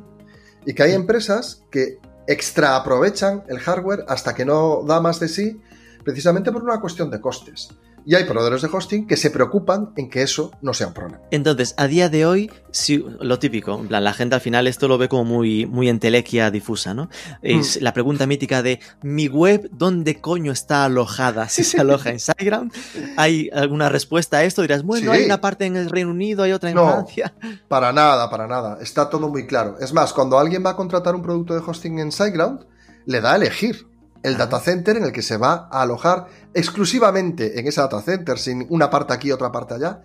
Y 0.65 0.73
que 0.73 0.83
hay 0.83 0.93
empresas 0.93 1.63
que 1.69 1.99
extra 2.27 2.75
aprovechan 2.75 3.43
el 3.47 3.59
hardware 3.59 4.05
hasta 4.07 4.33
que 4.33 4.45
no 4.45 4.83
da 4.83 4.99
más 4.99 5.19
de 5.19 5.27
sí, 5.27 5.61
precisamente 6.03 6.51
por 6.51 6.63
una 6.63 6.79
cuestión 6.79 7.09
de 7.11 7.21
costes. 7.21 7.69
Y 8.07 8.13
hay 8.15 8.25
proveedores 8.25 8.61
de 8.61 8.69
hosting 8.71 9.07
que 9.07 9.17
se 9.17 9.31
preocupan 9.31 9.91
en 9.97 10.09
que 10.11 10.21
eso 10.21 10.51
no 10.61 10.73
sea 10.75 10.87
un 10.87 10.93
problema. 10.93 11.21
Entonces, 11.31 11.73
a 11.77 11.87
día 11.87 12.07
de 12.07 12.25
hoy, 12.27 12.51
sí, 12.71 13.03
lo 13.19 13.39
típico, 13.39 13.79
en 13.79 13.87
plan, 13.87 14.03
la 14.03 14.13
gente 14.13 14.35
al 14.35 14.41
final 14.41 14.67
esto 14.67 14.87
lo 14.87 14.99
ve 14.99 15.09
como 15.09 15.23
muy, 15.25 15.65
muy 15.65 15.89
entelequia 15.89 16.51
difusa, 16.51 16.93
¿no? 16.93 17.09
Es 17.41 17.81
la 17.81 17.93
pregunta 17.93 18.27
mítica 18.27 18.61
de 18.61 18.79
mi 19.01 19.27
web, 19.27 19.69
¿dónde 19.71 20.21
coño 20.21 20.51
está 20.51 20.85
alojada? 20.85 21.49
Si 21.49 21.63
se 21.63 21.81
aloja 21.81 22.11
en 22.11 22.19
SiteGround, 22.19 22.71
¿hay 23.17 23.49
alguna 23.51 23.89
respuesta 23.89 24.37
a 24.37 24.43
esto? 24.43 24.61
Dirás, 24.61 24.83
bueno, 24.83 25.11
Sí. 25.11 25.17
hay 25.19 25.25
una 25.25 25.41
parte 25.41 25.65
en 25.65 25.75
el 25.75 25.89
Reino 25.89 26.11
Unido, 26.11 26.43
hay 26.43 26.51
otra 26.51 26.69
en 26.69 26.75
No. 26.75 26.85
Francia. 26.87 27.33
Para 27.67 27.91
nada, 27.91 28.29
para 28.29 28.45
nada. 28.47 28.77
Está 28.81 29.09
todo 29.09 29.29
muy 29.29 29.47
claro. 29.47 29.77
Es 29.81 29.93
más, 29.93 30.13
cuando 30.13 30.37
alguien 30.37 30.63
va 30.63 30.71
a 30.71 30.75
contratar 30.75 31.15
un 31.15 31.23
producto 31.23 31.55
de 31.55 31.61
hosting 31.65 31.97
en 31.99 32.11
SiteGround, 32.11 32.65
le 33.07 33.21
da 33.21 33.33
a 33.33 33.35
elegir 33.37 33.87
el 34.25 34.37
data 34.37 34.59
center 34.59 34.97
en 34.97 35.03
el 35.03 35.11
que 35.11 35.21
se 35.21 35.37
va 35.37 35.69
a 35.71 35.81
alojar 35.81 36.27
exclusivamente 36.53 37.59
en 37.59 37.67
ese 37.67 37.81
data 37.81 38.01
center, 38.01 38.37
sin 38.39 38.65
una 38.69 38.89
parte 38.89 39.13
aquí, 39.13 39.31
otra 39.31 39.51
parte 39.51 39.75
allá, 39.75 40.01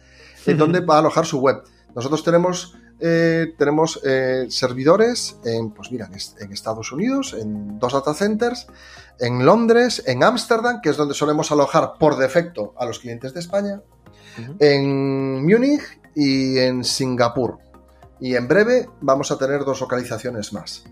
en 0.46 0.56
donde 0.58 0.80
va 0.80 0.96
a 0.96 0.98
alojar 0.98 1.26
su 1.26 1.40
web. 1.40 1.62
Nosotros 1.94 2.22
tenemos, 2.22 2.76
eh, 3.00 3.54
tenemos 3.58 4.00
eh, 4.04 4.46
servidores 4.48 5.36
en, 5.44 5.70
pues 5.72 5.90
mira, 5.90 6.06
en, 6.06 6.14
est- 6.14 6.40
en 6.40 6.52
Estados 6.52 6.92
Unidos, 6.92 7.34
en 7.38 7.78
dos 7.78 7.92
data 7.92 8.14
centers, 8.14 8.66
en 9.18 9.44
Londres, 9.44 10.02
en 10.06 10.22
Ámsterdam, 10.22 10.80
que 10.80 10.90
es 10.90 10.96
donde 10.96 11.14
solemos 11.14 11.50
alojar 11.52 11.94
por 11.98 12.16
defecto 12.16 12.74
a 12.78 12.86
los 12.86 12.98
clientes 13.00 13.34
de 13.34 13.40
España, 13.40 13.80
en 14.58 15.44
Múnich 15.44 15.82
y 16.14 16.58
en 16.58 16.84
Singapur. 16.84 17.58
Y 18.20 18.34
en 18.36 18.46
breve 18.48 18.88
vamos 19.00 19.30
a 19.30 19.38
tener 19.38 19.64
dos 19.64 19.80
localizaciones 19.80 20.52
más. 20.52 20.84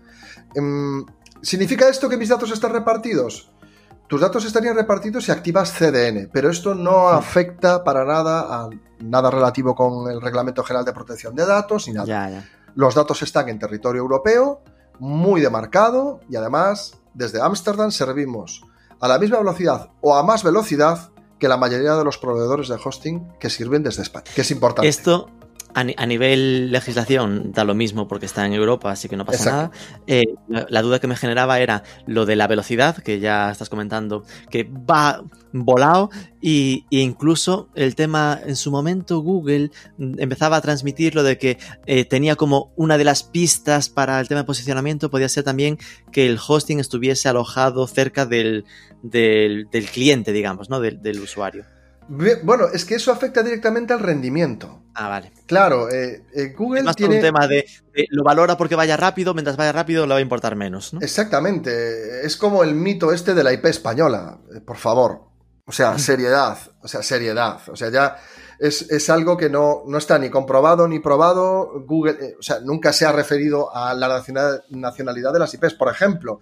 Em, 0.55 1.05
¿Significa 1.41 1.87
esto 1.87 2.09
que 2.09 2.17
mis 2.17 2.29
datos 2.29 2.51
están 2.51 2.73
repartidos? 2.73 3.51
Tus 4.07 4.21
datos 4.21 4.43
estarían 4.45 4.75
repartidos 4.75 5.25
si 5.25 5.31
activas 5.31 5.71
CDN, 5.71 6.29
pero 6.33 6.49
esto 6.49 6.73
no 6.73 7.09
afecta 7.09 7.83
para 7.83 8.05
nada 8.05 8.39
a 8.49 8.69
nada 8.99 9.29
relativo 9.29 9.75
con 9.75 10.09
el 10.11 10.19
Reglamento 10.19 10.63
General 10.63 10.83
de 10.83 10.93
Protección 10.93 11.35
de 11.35 11.45
Datos 11.45 11.87
ni 11.87 11.93
nada. 11.93 12.07
Ya, 12.07 12.29
ya. 12.29 12.49
Los 12.75 12.95
datos 12.95 13.21
están 13.21 13.49
en 13.49 13.59
territorio 13.59 14.01
europeo, 14.01 14.61
muy 14.99 15.41
demarcado, 15.41 16.21
y 16.29 16.35
además, 16.35 16.97
desde 17.13 17.41
Ámsterdam 17.41 17.91
servimos 17.91 18.63
a 18.99 19.07
la 19.07 19.19
misma 19.19 19.37
velocidad 19.39 19.89
o 20.01 20.15
a 20.15 20.23
más 20.23 20.43
velocidad 20.43 21.11
que 21.39 21.47
la 21.47 21.57
mayoría 21.57 21.95
de 21.95 22.03
los 22.03 22.17
proveedores 22.17 22.67
de 22.67 22.77
hosting 22.83 23.31
que 23.39 23.49
sirven 23.49 23.83
desde 23.83 24.01
España, 24.01 24.25
que 24.33 24.41
es 24.41 24.51
importante. 24.51 24.87
Esto, 24.87 25.29
a, 25.73 25.83
ni- 25.83 25.95
a 25.97 26.05
nivel 26.05 26.71
legislación, 26.71 27.51
da 27.51 27.63
lo 27.63 27.75
mismo 27.75 28.07
porque 28.07 28.25
está 28.25 28.45
en 28.45 28.53
Europa, 28.53 28.91
así 28.91 29.07
que 29.07 29.15
no 29.17 29.25
pasa 29.25 29.37
Exacto. 29.43 29.57
nada. 29.57 29.71
Eh, 30.07 30.35
la, 30.47 30.65
la 30.69 30.81
duda 30.81 30.99
que 30.99 31.07
me 31.07 31.15
generaba 31.15 31.59
era 31.59 31.83
lo 32.07 32.25
de 32.25 32.35
la 32.35 32.47
velocidad, 32.47 32.97
que 32.97 33.19
ya 33.19 33.51
estás 33.51 33.69
comentando, 33.69 34.23
que 34.49 34.63
va 34.63 35.23
volado, 35.51 36.09
y, 36.41 36.85
y 36.89 36.99
incluso 37.01 37.69
el 37.75 37.95
tema, 37.95 38.39
en 38.45 38.55
su 38.55 38.71
momento 38.71 39.19
Google 39.19 39.71
empezaba 39.97 40.57
a 40.57 40.61
transmitir 40.61 41.15
lo 41.15 41.23
de 41.23 41.37
que 41.37 41.57
eh, 41.85 42.05
tenía 42.05 42.35
como 42.35 42.71
una 42.75 42.97
de 42.97 43.03
las 43.03 43.23
pistas 43.23 43.89
para 43.89 44.19
el 44.19 44.27
tema 44.27 44.41
de 44.41 44.45
posicionamiento, 44.45 45.09
podía 45.09 45.29
ser 45.29 45.43
también 45.43 45.77
que 46.11 46.27
el 46.27 46.39
hosting 46.45 46.79
estuviese 46.79 47.29
alojado 47.29 47.85
cerca 47.87 48.25
del, 48.25 48.65
del, 49.01 49.67
del 49.71 49.85
cliente, 49.85 50.31
digamos, 50.31 50.69
¿no? 50.69 50.79
Del, 50.79 51.01
del 51.01 51.19
usuario. 51.19 51.65
Bueno, 52.09 52.65
es 52.73 52.85
que 52.85 52.95
eso 52.95 53.11
afecta 53.11 53.43
directamente 53.43 53.93
al 53.93 53.99
rendimiento. 53.99 54.81
Ah, 54.95 55.07
vale. 55.09 55.31
Claro, 55.45 55.89
eh, 55.89 56.25
eh, 56.33 56.53
Google 56.57 56.79
Es 56.79 56.85
más 56.85 56.95
por 56.95 56.97
tiene... 56.97 57.15
un 57.17 57.21
tema 57.21 57.47
de, 57.47 57.65
de 57.93 58.07
lo 58.09 58.23
valora 58.23 58.57
porque 58.57 58.75
vaya 58.75 58.97
rápido, 58.97 59.33
mientras 59.33 59.55
vaya 59.57 59.71
rápido 59.71 60.05
le 60.07 60.13
va 60.13 60.17
a 60.17 60.21
importar 60.21 60.55
menos, 60.55 60.93
¿no? 60.93 61.01
Exactamente. 61.01 62.25
Es 62.25 62.35
como 62.35 62.63
el 62.63 62.73
mito 62.75 63.11
este 63.13 63.33
de 63.33 63.43
la 63.43 63.53
IP 63.53 63.65
española. 63.65 64.39
Eh, 64.55 64.59
Por 64.61 64.77
favor. 64.77 65.29
O 65.65 65.71
sea, 65.71 65.99
seriedad. 65.99 66.57
O 66.81 66.87
sea, 66.87 67.03
seriedad. 67.03 67.59
O 67.69 67.75
sea, 67.75 67.89
ya 67.91 68.15
es, 68.57 68.89
es 68.89 69.07
algo 69.11 69.37
que 69.37 69.49
no, 69.51 69.83
no 69.85 69.99
está 69.99 70.17
ni 70.17 70.29
comprobado 70.31 70.87
ni 70.87 70.99
probado. 70.99 71.83
Google, 71.85 72.17
eh, 72.19 72.35
o 72.39 72.41
sea, 72.41 72.59
nunca 72.61 72.91
se 72.91 73.05
ha 73.05 73.11
referido 73.11 73.73
a 73.75 73.93
la 73.93 74.07
nacional- 74.07 74.63
nacionalidad 74.71 75.31
de 75.31 75.39
las 75.39 75.53
IPs. 75.53 75.75
Por 75.75 75.89
ejemplo, 75.89 76.39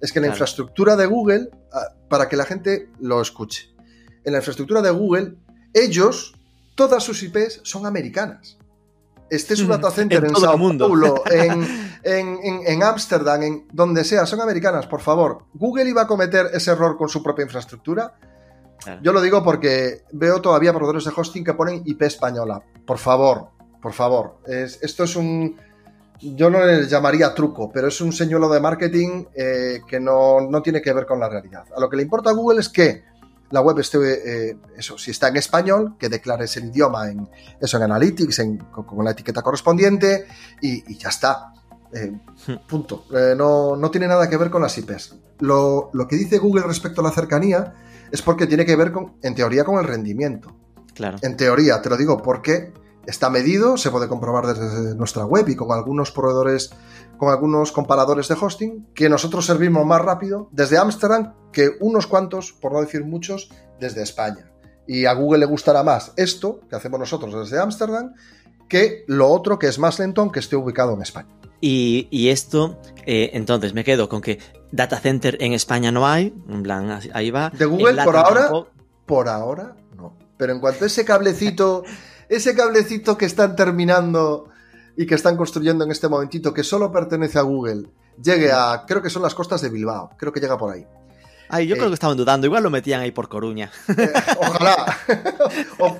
es 0.00 0.10
que 0.12 0.20
la 0.20 0.24
Claro. 0.28 0.34
infraestructura 0.36 0.96
de 0.96 1.04
Google, 1.04 1.50
ah, 1.74 1.88
para 2.08 2.26
que 2.28 2.36
la 2.36 2.46
gente 2.46 2.88
lo 3.00 3.20
escuche, 3.20 3.68
en 4.24 4.32
la 4.32 4.38
infraestructura 4.38 4.82
de 4.82 4.90
Google, 4.90 5.34
ellos, 5.72 6.34
todas 6.74 7.02
sus 7.02 7.22
IPs 7.22 7.60
son 7.64 7.86
americanas. 7.86 8.56
Este 9.30 9.54
es 9.54 9.60
un 9.60 9.68
Mm, 9.68 9.70
data 9.70 9.90
center 9.92 10.24
en 10.24 10.30
en, 10.30 10.36
Sao 10.36 10.58
mundo. 10.58 10.86
Paulo, 10.88 11.22
en, 11.30 11.62
en, 12.02 12.38
en, 12.42 12.60
en 12.66 12.82
Ámsterdam, 12.82 13.42
en 13.42 13.66
donde 13.72 14.02
sea, 14.04 14.26
son 14.26 14.40
americanas, 14.40 14.86
por 14.86 15.00
favor. 15.00 15.44
¿Google 15.54 15.88
iba 15.88 16.02
a 16.02 16.06
cometer 16.08 16.50
ese 16.52 16.72
error 16.72 16.96
con 16.96 17.08
su 17.08 17.22
propia 17.22 17.44
infraestructura? 17.44 18.14
Claro. 18.82 19.00
Yo 19.02 19.12
lo 19.12 19.20
digo 19.20 19.44
porque 19.44 20.02
veo 20.12 20.40
todavía 20.40 20.72
proveedores 20.72 21.04
de 21.04 21.12
hosting 21.14 21.44
que 21.44 21.54
ponen 21.54 21.82
IP 21.84 22.02
española. 22.02 22.60
Por 22.86 22.98
favor, 22.98 23.48
por 23.80 23.92
favor. 23.92 24.38
Es- 24.46 24.78
esto 24.82 25.04
es 25.04 25.14
un. 25.16 25.56
Yo 26.22 26.50
no 26.50 26.64
le 26.66 26.86
llamaría 26.86 27.32
truco, 27.34 27.70
pero 27.72 27.88
es 27.88 28.00
un 28.00 28.12
señuelo 28.12 28.48
de 28.50 28.60
marketing 28.60 29.24
eh, 29.34 29.80
que 29.86 30.00
no, 30.00 30.40
no 30.40 30.60
tiene 30.60 30.82
que 30.82 30.92
ver 30.92 31.06
con 31.06 31.20
la 31.20 31.28
realidad. 31.28 31.64
A 31.74 31.80
lo 31.80 31.88
que 31.88 31.96
le 31.96 32.02
importa 32.02 32.30
a 32.30 32.34
Google 32.34 32.60
es 32.60 32.68
que 32.68 33.04
la 33.50 33.60
web 33.60 33.78
esté, 33.80 33.98
eh, 34.50 34.56
eso, 34.76 34.96
si 34.98 35.10
está 35.10 35.28
en 35.28 35.36
español, 35.36 35.96
que 35.98 36.08
declares 36.08 36.56
el 36.56 36.66
idioma 36.66 37.10
en 37.10 37.28
eso 37.60 37.76
en 37.76 37.82
Analytics, 37.84 38.38
en- 38.40 38.58
con, 38.58 38.84
con 38.84 39.04
la 39.04 39.10
etiqueta 39.12 39.42
correspondiente, 39.42 40.26
y, 40.60 40.92
y 40.92 40.96
ya 40.98 41.08
está. 41.08 41.52
Eh, 41.92 42.12
punto. 42.68 43.06
Eh, 43.12 43.34
no, 43.36 43.74
no 43.76 43.90
tiene 43.90 44.06
nada 44.06 44.28
que 44.30 44.36
ver 44.36 44.50
con 44.50 44.62
las 44.62 44.76
IPs. 44.78 45.16
Lo, 45.40 45.90
lo 45.92 46.06
que 46.06 46.16
dice 46.16 46.38
Google 46.38 46.62
respecto 46.62 47.00
a 47.00 47.04
la 47.04 47.10
cercanía 47.10 47.74
es 48.12 48.22
porque 48.22 48.46
tiene 48.46 48.64
que 48.64 48.76
ver 48.76 48.92
con, 48.92 49.14
en 49.22 49.34
teoría, 49.34 49.64
con 49.64 49.78
el 49.78 49.84
rendimiento. 49.86 50.52
Claro. 50.94 51.18
En 51.22 51.36
teoría, 51.36 51.80
te 51.82 51.88
lo 51.88 51.96
digo 51.96 52.22
porque 52.22 52.72
está 53.06 53.30
medido, 53.30 53.76
se 53.76 53.90
puede 53.90 54.08
comprobar 54.08 54.46
desde 54.46 54.94
nuestra 54.94 55.24
web 55.24 55.48
y 55.48 55.56
con 55.56 55.72
algunos 55.72 56.10
proveedores, 56.10 56.70
con 57.16 57.30
algunos 57.30 57.72
comparadores 57.72 58.28
de 58.28 58.36
hosting, 58.40 58.86
que 58.94 59.08
nosotros 59.08 59.46
servimos 59.46 59.86
más 59.86 60.00
rápido 60.00 60.48
desde 60.52 60.78
Ámsterdam 60.78 61.34
que 61.52 61.70
unos 61.80 62.06
cuantos, 62.06 62.52
por 62.52 62.72
no 62.72 62.80
decir 62.80 63.04
muchos, 63.04 63.50
desde 63.78 64.02
España. 64.02 64.50
Y 64.86 65.06
a 65.06 65.12
Google 65.12 65.40
le 65.40 65.46
gustará 65.46 65.82
más 65.82 66.12
esto 66.16 66.60
que 66.68 66.76
hacemos 66.76 66.98
nosotros 66.98 67.34
desde 67.34 67.60
Ámsterdam 67.60 68.14
que 68.68 69.04
lo 69.08 69.28
otro 69.28 69.58
que 69.58 69.66
es 69.66 69.78
más 69.78 69.98
lento 69.98 70.20
aunque 70.20 70.40
esté 70.40 70.56
ubicado 70.56 70.94
en 70.94 71.02
España. 71.02 71.28
Y, 71.60 72.08
y 72.10 72.28
esto, 72.28 72.78
eh, 73.04 73.30
entonces 73.34 73.74
me 73.74 73.84
quedo 73.84 74.08
con 74.08 74.22
que 74.22 74.38
data 74.72 74.98
center 74.98 75.36
en 75.40 75.52
España 75.52 75.92
no 75.92 76.06
hay, 76.06 76.34
en 76.48 76.62
plan, 76.62 77.00
ahí 77.12 77.30
va. 77.30 77.50
De 77.50 77.66
Google, 77.66 78.02
por 78.02 78.16
ahora, 78.16 78.40
tampoco. 78.42 78.70
Por 79.04 79.28
ahora, 79.28 79.76
no. 79.96 80.16
Pero 80.38 80.54
en 80.54 80.60
cuanto 80.60 80.84
a 80.84 80.86
ese 80.86 81.04
cablecito, 81.04 81.82
ese 82.30 82.54
cablecito 82.54 83.18
que 83.18 83.26
están 83.26 83.54
terminando 83.56 84.48
y 84.96 85.04
que 85.06 85.14
están 85.16 85.36
construyendo 85.36 85.84
en 85.84 85.90
este 85.90 86.08
momentito, 86.08 86.54
que 86.54 86.62
solo 86.64 86.90
pertenece 86.90 87.38
a 87.38 87.42
Google, 87.42 87.88
llegue 88.22 88.50
a, 88.52 88.84
creo 88.86 89.02
que 89.02 89.10
son 89.10 89.22
las 89.22 89.34
costas 89.34 89.60
de 89.60 89.68
Bilbao, 89.68 90.10
creo 90.16 90.32
que 90.32 90.40
llega 90.40 90.56
por 90.56 90.72
ahí. 90.72 90.86
Ay, 91.48 91.66
yo 91.66 91.74
eh, 91.74 91.78
creo 91.78 91.90
que 91.90 91.94
estaban 91.94 92.16
dudando, 92.16 92.46
igual 92.46 92.62
lo 92.62 92.70
metían 92.70 93.00
ahí 93.00 93.10
por 93.10 93.28
Coruña. 93.28 93.70
Eh, 93.88 94.12
ojalá. 94.40 94.96
O- 95.78 95.96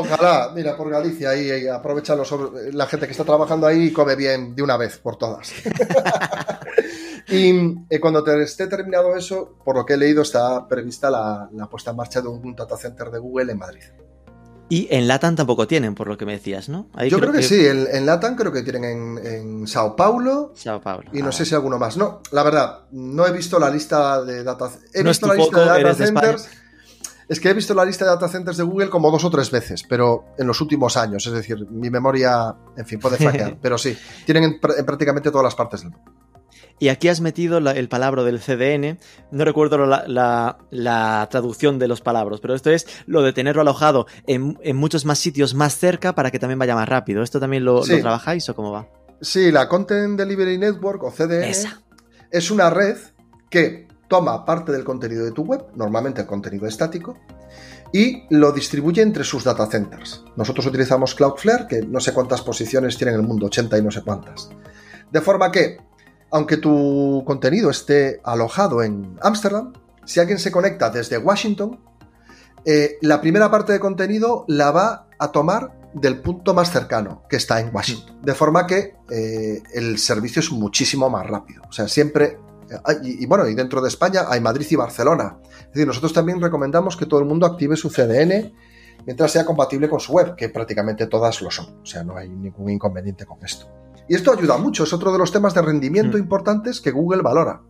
ojalá. 0.00 0.50
Mira, 0.54 0.74
por 0.76 0.88
Galicia, 0.88 1.30
ahí, 1.30 1.50
ahí 1.50 1.68
aprovecha 1.68 2.14
los 2.16 2.26
sobre- 2.28 2.72
la 2.72 2.86
gente 2.86 3.04
que 3.06 3.12
está 3.12 3.24
trabajando 3.24 3.66
ahí 3.66 3.88
y 3.88 3.92
come 3.92 4.16
bien 4.16 4.54
de 4.54 4.62
una 4.62 4.78
vez 4.78 4.96
por 4.98 5.16
todas. 5.16 5.52
y 7.28 7.50
eh, 7.90 8.00
cuando 8.00 8.22
te 8.24 8.42
esté 8.42 8.66
terminado 8.66 9.14
eso, 9.16 9.56
por 9.64 9.76
lo 9.76 9.84
que 9.84 9.94
he 9.94 9.96
leído, 9.96 10.22
está 10.22 10.66
prevista 10.66 11.10
la, 11.10 11.48
la 11.52 11.66
puesta 11.68 11.90
en 11.90 11.96
marcha 11.96 12.20
de 12.22 12.28
un 12.28 12.54
data 12.54 12.76
center 12.76 13.10
de 13.10 13.18
Google 13.18 13.52
en 13.52 13.58
Madrid. 13.58 13.82
Y 14.74 14.88
en 14.90 15.06
Latam 15.06 15.36
tampoco 15.36 15.66
tienen, 15.66 15.94
por 15.94 16.06
lo 16.08 16.16
que 16.16 16.24
me 16.24 16.32
decías, 16.32 16.70
¿no? 16.70 16.86
Ahí 16.94 17.10
Yo 17.10 17.18
creo 17.18 17.30
que, 17.30 17.42
sí, 17.42 17.66
en, 17.66 17.86
en 17.92 18.06
Latam 18.06 18.36
creo 18.36 18.50
que 18.50 18.62
tienen 18.62 18.84
en, 18.84 19.26
en 19.26 19.66
Sao 19.66 19.94
Paulo 19.94 20.52
Sao 20.54 20.80
Paulo. 20.80 21.10
y 21.12 21.20
no 21.20 21.28
Ah, 21.28 21.32
sé 21.32 21.44
si 21.44 21.54
alguno 21.54 21.78
más. 21.78 21.98
No, 21.98 22.22
la 22.30 22.42
verdad, 22.42 22.78
no 22.92 23.26
he 23.26 23.32
visto 23.32 23.58
la 23.58 23.68
lista 23.68 24.22
de 24.24 24.42
data 24.42 24.70
He 24.94 25.02
No 25.02 25.10
visto 25.10 25.26
la 25.26 25.34
lista 25.34 25.60
de 25.60 25.66
data 25.66 25.94
de 25.94 26.06
centers. 26.06 26.48
Es 27.28 27.38
que 27.38 27.50
he 27.50 27.54
visto 27.54 27.74
la 27.74 27.84
lista 27.84 28.04
de 28.06 28.10
data 28.12 28.28
centers 28.28 28.56
de 28.56 28.62
Google 28.64 28.88
como 28.88 29.10
dos 29.10 29.24
o 29.24 29.30
tres 29.30 29.50
veces, 29.50 29.82
pero 29.88 30.24
en 30.38 30.46
los 30.46 30.58
últimos 30.62 30.96
años. 30.96 31.26
Es 31.26 31.32
decir, 31.34 31.66
mi 31.70 31.90
memoria, 31.90 32.54
en 32.76 32.86
fin, 32.86 32.98
puede 32.98 33.16
flaquear. 33.18 33.58
pero 33.60 33.76
sí, 33.76 33.94
tienen 34.24 34.44
en, 34.44 34.60
pr- 34.60 34.78
en 34.78 34.86
prácticamente 34.86 35.30
todas 35.30 35.44
las 35.44 35.54
partes 35.54 35.80
del 35.82 35.90
mundo. 35.90 36.12
Y 36.78 36.88
aquí 36.88 37.08
has 37.08 37.20
metido 37.20 37.60
la- 37.60 37.72
el 37.72 37.88
palabra 37.88 38.24
del 38.24 38.40
CDN. 38.40 38.98
No 39.30 39.44
recuerdo 39.44 39.78
la, 39.86 40.04
la- 40.06 40.58
la 40.70 41.28
traducción 41.30 41.78
de 41.78 41.88
los 41.88 42.00
palabras, 42.00 42.40
pero 42.40 42.54
esto 42.54 42.70
es 42.70 42.86
lo 43.06 43.22
de 43.22 43.32
tenerlo 43.32 43.62
alojado 43.62 44.06
en, 44.26 44.58
en 44.62 44.76
muchos 44.76 45.04
más 45.04 45.18
sitios 45.18 45.54
más 45.54 45.76
cerca 45.78 46.14
para 46.14 46.30
que 46.30 46.38
también 46.38 46.58
vaya 46.58 46.74
más 46.74 46.88
rápido. 46.88 47.22
¿Esto 47.22 47.38
también 47.38 47.64
lo, 47.64 47.82
Sí. 47.84 47.92
lo 47.96 48.00
trabajáis 48.00 48.48
o 48.48 48.54
cómo 48.56 48.72
va? 48.72 48.88
Sí, 49.20 49.52
la 49.52 49.68
Content 49.68 50.18
Delivery 50.18 50.58
Network 50.58 51.02
o 51.04 51.10
CDN 51.12 51.44
Esa. 51.48 51.80
es 52.30 52.50
una 52.50 52.68
red 52.70 52.96
que 53.48 53.86
toma 54.08 54.44
parte 54.44 54.72
del 54.72 54.82
contenido 54.84 55.24
de 55.24 55.30
tu 55.32 55.42
web, 55.44 55.64
normalmente 55.76 56.22
el 56.22 56.26
contenido 56.26 56.66
estático, 56.66 57.16
y 57.92 58.24
lo 58.30 58.52
distribuye 58.52 59.02
entre 59.02 59.22
sus 59.24 59.44
data 59.44 59.66
centers. 59.66 60.24
Nosotros 60.36 60.66
utilizamos 60.66 61.14
Cloudflare, 61.14 61.66
que 61.68 61.82
no 61.82 62.00
sé 62.00 62.12
cuántas 62.12 62.42
posiciones 62.42 62.96
tiene 62.96 63.12
en 63.12 63.20
el 63.20 63.26
mundo, 63.26 63.46
80 63.46 63.78
y 63.78 63.82
no 63.82 63.90
sé 63.90 64.02
cuántas. 64.02 64.50
De 65.10 65.20
forma 65.20 65.52
que, 65.52 65.78
aunque 66.32 66.56
tu 66.56 67.22
contenido 67.26 67.70
esté 67.70 68.20
alojado 68.24 68.82
en 68.82 69.18
Ámsterdam, 69.20 69.72
si 70.04 70.18
alguien 70.18 70.38
se 70.38 70.50
conecta 70.50 70.90
desde 70.90 71.18
Washington, 71.18 71.78
eh, 72.64 72.96
la 73.02 73.20
primera 73.20 73.50
parte 73.50 73.72
de 73.72 73.80
contenido 73.80 74.44
la 74.48 74.70
va 74.70 75.06
a 75.18 75.30
tomar 75.30 75.78
del 75.94 76.20
punto 76.22 76.54
más 76.54 76.72
cercano, 76.72 77.22
que 77.28 77.36
está 77.36 77.60
en 77.60 77.74
Washington. 77.74 78.20
De 78.22 78.34
forma 78.34 78.66
que 78.66 78.94
eh, 79.10 79.62
el 79.74 79.98
servicio 79.98 80.40
es 80.40 80.50
muchísimo 80.50 81.10
más 81.10 81.26
rápido. 81.26 81.62
O 81.68 81.72
sea, 81.72 81.86
siempre... 81.86 82.38
eh, 82.70 82.94
Y, 83.02 83.22
y 83.22 83.26
bueno, 83.26 83.46
y 83.46 83.54
dentro 83.54 83.80
de 83.82 83.88
España 83.88 84.22
hay 84.28 84.40
Madrid 84.40 84.66
y 84.70 84.76
Barcelona. 84.76 85.36
Es 85.60 85.74
decir, 85.74 85.86
nosotros 85.86 86.12
también 86.12 86.40
recomendamos 86.40 86.96
que 86.96 87.06
todo 87.06 87.20
el 87.20 87.26
mundo 87.26 87.46
active 87.46 87.76
su 87.76 87.90
CDN 87.90 88.54
mientras 89.04 89.32
sea 89.32 89.44
compatible 89.44 89.88
con 89.88 90.00
su 90.00 90.12
web, 90.12 90.34
que 90.36 90.48
prácticamente 90.48 91.06
todas 91.08 91.42
lo 91.42 91.50
son. 91.50 91.80
O 91.82 91.86
sea, 91.86 92.02
no 92.04 92.16
hay 92.16 92.28
ningún 92.28 92.70
inconveniente 92.70 93.26
con 93.26 93.44
esto. 93.44 93.66
Y 94.08 94.14
esto 94.14 94.32
ayuda 94.32 94.58
mucho, 94.58 94.84
es 94.84 94.92
otro 94.92 95.12
de 95.12 95.18
los 95.18 95.32
temas 95.32 95.54
de 95.54 95.62
rendimiento 95.62 96.16
Mm. 96.16 96.20
importantes 96.20 96.80
que 96.80 96.90
Google 96.90 97.22
valora. 97.22 97.60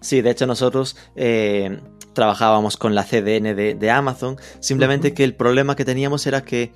Sí, 0.00 0.20
de 0.20 0.30
hecho 0.30 0.46
nosotros 0.46 0.96
eh, 1.16 1.80
trabajábamos 2.12 2.76
con 2.76 2.94
la 2.94 3.04
CDN 3.04 3.54
de, 3.54 3.74
de 3.74 3.90
Amazon, 3.90 4.36
simplemente 4.60 5.14
que 5.14 5.24
el 5.24 5.34
problema 5.34 5.76
que 5.76 5.84
teníamos 5.84 6.26
era 6.26 6.42
que, 6.44 6.72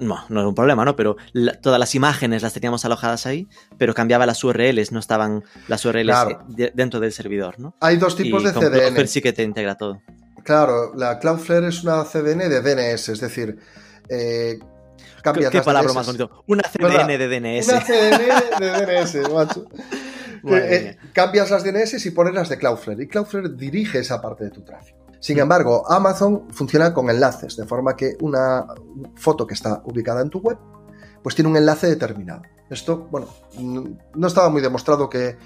no, 0.00 0.16
no 0.30 0.40
era 0.40 0.48
un 0.48 0.54
problema, 0.54 0.84
¿no? 0.84 0.96
Pero 0.96 1.16
la- 1.32 1.60
todas 1.60 1.78
las 1.78 1.94
imágenes 1.94 2.42
las 2.42 2.54
teníamos 2.54 2.84
alojadas 2.84 3.26
ahí, 3.26 3.48
pero 3.76 3.92
cambiaba 3.92 4.24
las 4.24 4.42
URLs, 4.42 4.92
no 4.92 4.98
estaban 4.98 5.44
las 5.68 5.84
URLs 5.84 6.04
Claro. 6.06 6.30
eh, 6.30 6.36
de- 6.48 6.72
dentro 6.74 7.00
del 7.00 7.12
servidor, 7.12 7.58
¿no? 7.60 7.74
Hay 7.80 7.98
dos 7.98 8.16
tipos 8.16 8.42
y 8.42 8.46
de 8.46 8.52
con 8.54 8.62
CDN. 8.62 8.78
Cloudflare 8.78 9.06
sí 9.08 9.20
que 9.20 9.32
te 9.32 9.42
integra 9.42 9.76
todo. 9.76 10.00
Claro, 10.42 10.94
la 10.96 11.18
Cloudflare 11.18 11.68
es 11.68 11.84
una 11.84 12.02
CDN 12.04 12.48
de 12.48 12.62
DNS, 12.62 13.10
es 13.12 13.20
decir, 13.20 13.58
eh, 14.08 14.58
¿Qué, 14.58 14.69
cambias 15.22 15.50
qué 15.50 15.62
palabra 15.62 15.92
más 15.92 16.06
bonito? 16.06 16.44
Una. 16.46 16.62
CDN 16.62 17.06
de 17.06 17.28
DNS. 17.28 17.68
Una 17.68 17.80
CDN 17.80 18.60
de 18.60 18.70
DNS, 18.70 19.30
macho. 19.34 19.64
Eh, 20.48 20.96
cambias 21.12 21.50
las 21.50 21.64
DNS 21.64 22.04
y 22.04 22.10
pones 22.10 22.34
las 22.34 22.48
de 22.48 22.58
Cloudflare. 22.58 23.02
Y 23.02 23.08
Cloudflare 23.08 23.50
dirige 23.50 23.98
esa 23.98 24.20
parte 24.20 24.44
de 24.44 24.50
tu 24.50 24.62
tráfico. 24.62 24.98
Sin 25.20 25.38
embargo, 25.38 25.84
Amazon 25.90 26.48
funciona 26.50 26.94
con 26.94 27.10
enlaces, 27.10 27.56
de 27.56 27.66
forma 27.66 27.94
que 27.94 28.16
una 28.20 28.64
foto 29.16 29.46
que 29.46 29.52
está 29.52 29.82
ubicada 29.84 30.22
en 30.22 30.30
tu 30.30 30.38
web, 30.40 30.56
pues 31.22 31.34
tiene 31.34 31.50
un 31.50 31.56
enlace 31.58 31.88
determinado. 31.88 32.42
Esto, 32.70 33.08
bueno, 33.10 33.28
no 33.58 34.26
estaba 34.26 34.48
muy 34.48 34.62
demostrado 34.62 35.10
que, 35.10 35.36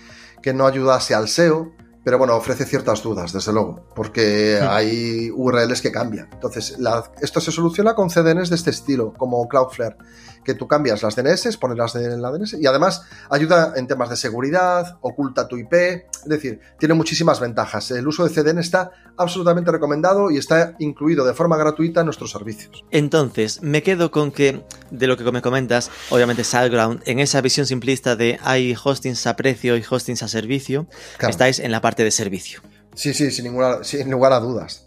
que 0.40 0.54
no 0.54 0.66
ayudase 0.66 1.14
al 1.14 1.26
SEO, 1.28 1.72
pero 2.04 2.18
bueno, 2.18 2.36
ofrece 2.36 2.64
ciertas 2.66 3.02
dudas, 3.02 3.32
desde 3.32 3.52
luego, 3.52 3.88
porque 3.94 4.60
hay 4.60 5.30
URLs 5.34 5.80
que 5.80 5.90
cambian. 5.90 6.28
Entonces, 6.32 6.78
la- 6.78 7.10
esto 7.22 7.40
se 7.40 7.50
soluciona 7.50 7.94
con 7.94 8.10
CDNs 8.10 8.50
de 8.50 8.56
este 8.56 8.70
estilo, 8.70 9.12
como 9.14 9.48
Cloudflare, 9.48 9.96
que 10.44 10.54
tú 10.54 10.68
cambias 10.68 11.02
las 11.02 11.16
DNS, 11.16 11.56
pones 11.56 11.78
las 11.78 11.92
de 11.94 12.16
la 12.18 12.30
DNS 12.30 12.54
y 12.60 12.66
además 12.66 13.02
ayuda 13.30 13.72
en 13.76 13.86
temas 13.86 14.10
de 14.10 14.16
seguridad, 14.16 14.98
oculta 15.00 15.48
tu 15.48 15.56
IP, 15.56 15.72
es 15.72 16.06
decir, 16.26 16.60
tiene 16.78 16.94
muchísimas 16.94 17.40
ventajas. 17.40 17.90
El 17.90 18.06
uso 18.06 18.26
de 18.26 18.30
CDN 18.30 18.58
está 18.60 18.92
absolutamente 19.16 19.70
recomendado 19.70 20.30
y 20.30 20.36
está 20.38 20.74
incluido 20.78 21.24
de 21.24 21.34
forma 21.34 21.56
gratuita 21.56 22.00
en 22.00 22.06
nuestros 22.06 22.30
servicios. 22.32 22.84
Entonces, 22.90 23.62
me 23.62 23.82
quedo 23.82 24.10
con 24.10 24.30
que, 24.32 24.64
de 24.90 25.06
lo 25.06 25.16
que 25.16 25.30
me 25.32 25.40
comentas, 25.42 25.90
obviamente 26.10 26.44
SiteGround, 26.44 27.02
en 27.06 27.18
esa 27.20 27.40
visión 27.40 27.66
simplista 27.66 28.16
de 28.16 28.38
hay 28.42 28.74
hostings 28.82 29.26
a 29.26 29.36
precio 29.36 29.76
y 29.76 29.84
hostings 29.88 30.22
a 30.22 30.28
servicio, 30.28 30.86
Claro. 31.16 31.30
estáis 31.30 31.58
en 31.58 31.70
la 31.72 31.80
parte 31.80 32.04
de 32.04 32.10
servicio. 32.10 32.60
Sí, 32.94 33.12
sí, 33.14 33.30
sin, 33.30 33.44
ninguna, 33.46 33.82
sin 33.82 34.10
lugar 34.10 34.32
a 34.32 34.40
dudas. 34.40 34.86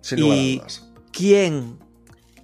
Sin 0.00 0.20
lugar 0.20 0.36
Y- 0.38 0.56
a 0.56 0.60
dudas. 0.60 0.84
¿Quién 1.12 1.78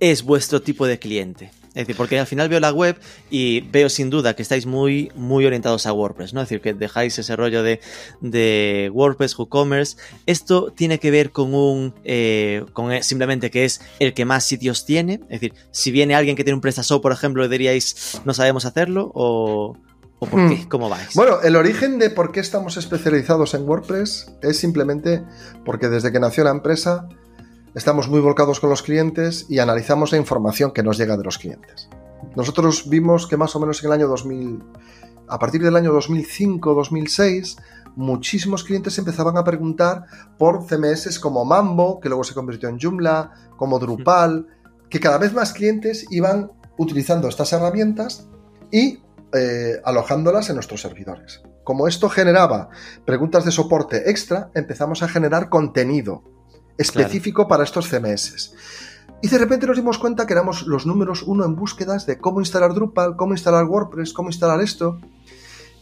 es 0.01 0.23
vuestro 0.25 0.61
tipo 0.63 0.87
de 0.87 0.99
cliente? 0.99 1.53
Es 1.75 1.83
decir, 1.87 1.97
porque 1.97 2.19
al 2.21 2.27
final 2.27 2.49
veo 2.49 2.61
la 2.61 2.73
web 2.73 2.97
y 3.31 3.63
veo 3.63 3.89
sin 3.89 4.09
duda 4.09 4.35
que 4.37 4.43
estáis 4.43 4.65
muy, 4.65 5.11
muy 5.17 5.45
orientados 5.45 5.87
a 5.87 5.93
WordPress, 5.93 6.33
¿no? 6.33 6.41
Es 6.41 6.49
decir, 6.49 6.61
que 6.61 6.73
dejáis 6.73 7.19
ese 7.19 7.35
rollo 7.35 7.63
de, 7.65 7.81
de 8.21 8.91
WordPress, 8.95 9.37
WooCommerce. 9.39 9.97
Esto 10.27 10.73
tiene 10.73 10.99
que 11.01 11.11
ver 11.11 11.31
con 11.33 11.53
un. 11.55 11.95
eh, 12.05 12.65
con 12.73 13.03
simplemente 13.03 13.51
que 13.51 13.65
es 13.65 13.81
el 13.99 14.15
que 14.15 14.25
más 14.25 14.45
sitios 14.45 14.87
tiene. 14.87 15.15
Es 15.25 15.41
decir, 15.41 15.55
si 15.73 15.91
viene 15.91 16.15
alguien 16.15 16.37
que 16.37 16.45
tiene 16.45 16.55
un 16.55 16.61
PrestaShop, 16.61 17.03
por 17.03 17.13
ejemplo, 17.13 17.49
diríais, 17.49 18.21
no 18.25 18.35
sabemos 18.35 18.65
hacerlo, 18.65 19.11
o. 19.15 19.77
¿O 20.21 20.27
por 20.27 20.41
Hmm. 20.41 20.49
qué? 20.51 20.69
¿Cómo 20.69 20.89
vais? 20.89 21.13
Bueno, 21.15 21.41
el 21.43 21.57
origen 21.57 21.99
de 21.99 22.09
por 22.09 22.31
qué 22.31 22.39
estamos 22.39 22.77
especializados 22.77 23.53
en 23.55 23.69
WordPress 23.69 24.33
es 24.43 24.57
simplemente 24.59 25.23
porque 25.65 25.89
desde 25.89 26.13
que 26.13 26.21
nació 26.21 26.45
la 26.45 26.51
empresa 26.51 27.09
estamos 27.75 28.09
muy 28.09 28.21
volcados 28.21 28.61
con 28.61 28.71
los 28.71 28.83
clientes 28.83 29.47
y 29.49 29.59
analizamos 29.59 30.13
la 30.13 30.19
información 30.19 30.71
que 30.71 30.83
nos 30.83 30.97
llega 30.97 31.17
de 31.17 31.25
los 31.25 31.39
clientes. 31.39 31.89
Nosotros 32.37 32.89
vimos 32.89 33.27
que 33.27 33.37
más 33.37 33.55
o 33.57 33.61
menos 33.61 33.83
en 33.83 33.87
el 33.89 33.93
año 33.93 34.09
2000, 34.09 34.63
a 35.29 35.39
partir 35.39 35.63
del 35.63 35.77
año 35.77 35.93
2005-2006, 35.93 37.59
muchísimos 37.97 38.65
clientes 38.65 38.97
empezaban 38.99 39.37
a 39.37 39.45
preguntar 39.45 40.05
por 40.39 40.67
CMS 40.67 41.19
como 41.19 41.45
Mambo, 41.45 42.01
que 42.01 42.09
luego 42.09 42.25
se 42.25 42.35
convirtió 42.35 42.69
en 42.69 42.79
Joomla, 42.79 43.33
como 43.57 43.79
Drupal, 43.79 44.47
que 44.89 45.01
cada 45.01 45.19
vez 45.19 45.33
más 45.33 45.53
clientes 45.53 46.07
iban 46.11 46.53
utilizando 46.79 47.29
estas 47.29 47.53
herramientas 47.53 48.29
y 48.71 49.01
eh, 49.33 49.81
alojándolas 49.85 50.49
en 50.49 50.57
nuestros 50.57 50.81
servidores. 50.81 51.43
Como 51.65 51.89
esto 51.89 52.09
generaba 52.09 52.69
preguntas 53.05 53.45
de 53.45 53.51
soporte 53.51 54.11
extra, 54.11 54.51
empezamos 54.55 55.03
a 55.03 55.09
generar 55.09 55.49
contenido 55.49 56.23
específico 56.79 57.49
para 57.49 57.65
estos 57.65 57.89
CMS. 57.89 58.55
Y 59.23 59.29
de 59.29 59.39
repente 59.39 59.67
nos 59.67 59.77
dimos 59.77 59.99
cuenta 59.99 60.27
que 60.27 60.35
éramos 60.35 60.67
los 60.67 60.87
números 60.87 61.23
uno 61.23 61.45
en 61.45 61.57
búsquedas 61.57 62.05
de 62.07 62.19
cómo 62.19 62.41
instalar 62.41 62.75
Drupal, 62.75 63.17
cómo 63.17 63.33
instalar 63.33 63.65
WordPress, 63.65 64.13
cómo 64.13 64.29
instalar 64.29 64.61
esto. 64.61 65.01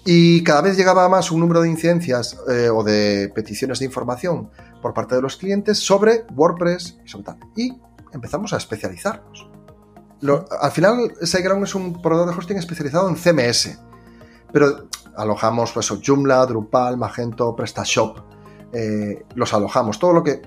Y 0.05 0.43
cada 0.43 0.62
vez 0.62 0.76
llegaba 0.76 1.09
más 1.09 1.30
un 1.30 1.40
número 1.40 1.62
de 1.62 1.70
incidencias 1.70 2.36
eh, 2.49 2.68
o 2.68 2.82
de 2.82 3.32
peticiones 3.34 3.78
de 3.78 3.86
información 3.86 4.51
por 4.80 4.95
parte 4.95 5.14
de 5.14 5.22
los 5.22 5.36
clientes 5.36 5.78
sobre 5.78 6.24
WordPress 6.34 6.99
y 7.05 7.09
sobre 7.09 7.24
tal. 7.24 7.38
Y 7.57 7.72
empezamos 8.12 8.53
a 8.53 8.59
especializarnos. 8.59 9.49
Al 10.61 10.70
final, 10.70 11.12
SiteGround 11.20 11.64
es 11.64 11.74
un 11.74 12.01
proveedor 12.01 12.30
de 12.30 12.36
hosting 12.36 12.57
especializado 12.59 13.09
en 13.09 13.16
CMS, 13.16 13.76
pero 14.53 14.86
alojamos 15.16 15.72
pues, 15.72 15.93
Joomla, 16.05 16.47
Drupal, 16.47 16.97
Magento, 16.97 17.57
PrestaShop, 17.57 18.18
eh, 18.72 19.24
los 19.34 19.53
alojamos, 19.53 19.99
todo 19.99 20.12
lo 20.12 20.22
que, 20.22 20.40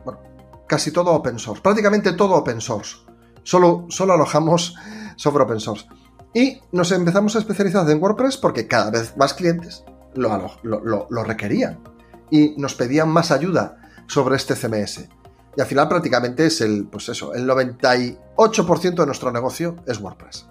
casi 0.68 0.91
todo 0.91 1.11
open 1.11 1.39
source, 1.39 1.61
prácticamente 1.61 2.13
todo 2.13 2.34
open 2.36 2.61
source, 2.61 2.97
solo, 3.43 3.86
solo 3.89 4.13
alojamos 4.13 4.76
software 5.16 5.45
open 5.45 5.59
source. 5.59 5.86
Y 6.34 6.59
nos 6.72 6.91
empezamos 6.91 7.36
a 7.36 7.39
especializar 7.39 7.89
en 7.89 8.01
WordPress 8.01 8.38
porque 8.38 8.68
cada 8.68 8.91
vez 8.91 9.16
más 9.18 9.34
clientes 9.34 9.84
lo, 10.16 10.30
lo- 10.63 10.82
lo- 10.84 11.07
lo 11.09 11.24
requerían 11.24 11.80
y 12.30 12.55
nos 12.57 12.76
pedían 12.76 13.07
más 13.09 13.32
ayuda 13.32 13.78
sobre 14.07 14.36
este 14.36 14.55
CMS. 14.55 15.07
Y 15.57 15.61
al 15.61 15.68
final 15.68 15.88
prácticamente 15.88 16.45
es 16.47 16.59
el, 16.59 16.88
pues 16.88 17.07
eso, 17.07 17.34
el 17.34 17.47
98% 17.47 18.95
de 18.95 19.05
nuestro 19.05 19.32
negocio 19.32 19.78
es 19.88 19.99
WordPress. 19.99 20.47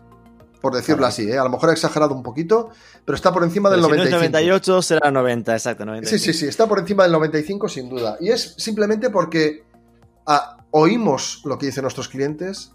Por 0.61 0.75
decirlo 0.75 0.99
Claro. 0.99 1.09
así, 1.11 1.29
¿eh? 1.31 1.39
a 1.39 1.45
lo 1.45 1.51
mejor 1.51 1.69
he 1.69 1.73
exagerado 1.73 2.15
un 2.15 2.23
poquito, 2.23 2.71
pero 3.05 3.15
está 3.17 3.31
por 3.35 3.45
encima 3.45 3.69
del 3.69 3.81
Pero 3.83 3.91
si 3.93 3.97
no 3.99 4.05
es 4.05 4.11
95. 4.11 4.39
98 4.39 4.83
será 4.83 5.11
90, 5.11 5.53
exacto. 5.53 5.85
95. 5.85 6.19
Sí, 6.25 6.33
sí, 6.33 6.39
sí, 6.39 6.47
está 6.47 6.67
por 6.67 6.79
encima 6.79 7.03
del 7.03 7.13
95 7.13 7.69
sin 7.69 7.91
duda. 7.91 8.17
Y 8.21 8.31
es 8.31 8.55
simplemente 8.57 9.11
porque 9.11 9.65
ah, 10.27 10.65
oímos 10.71 11.43
lo 11.45 11.59
que 11.59 11.67
dicen 11.67 11.83
nuestros 11.83 12.09
clientes, 12.09 12.73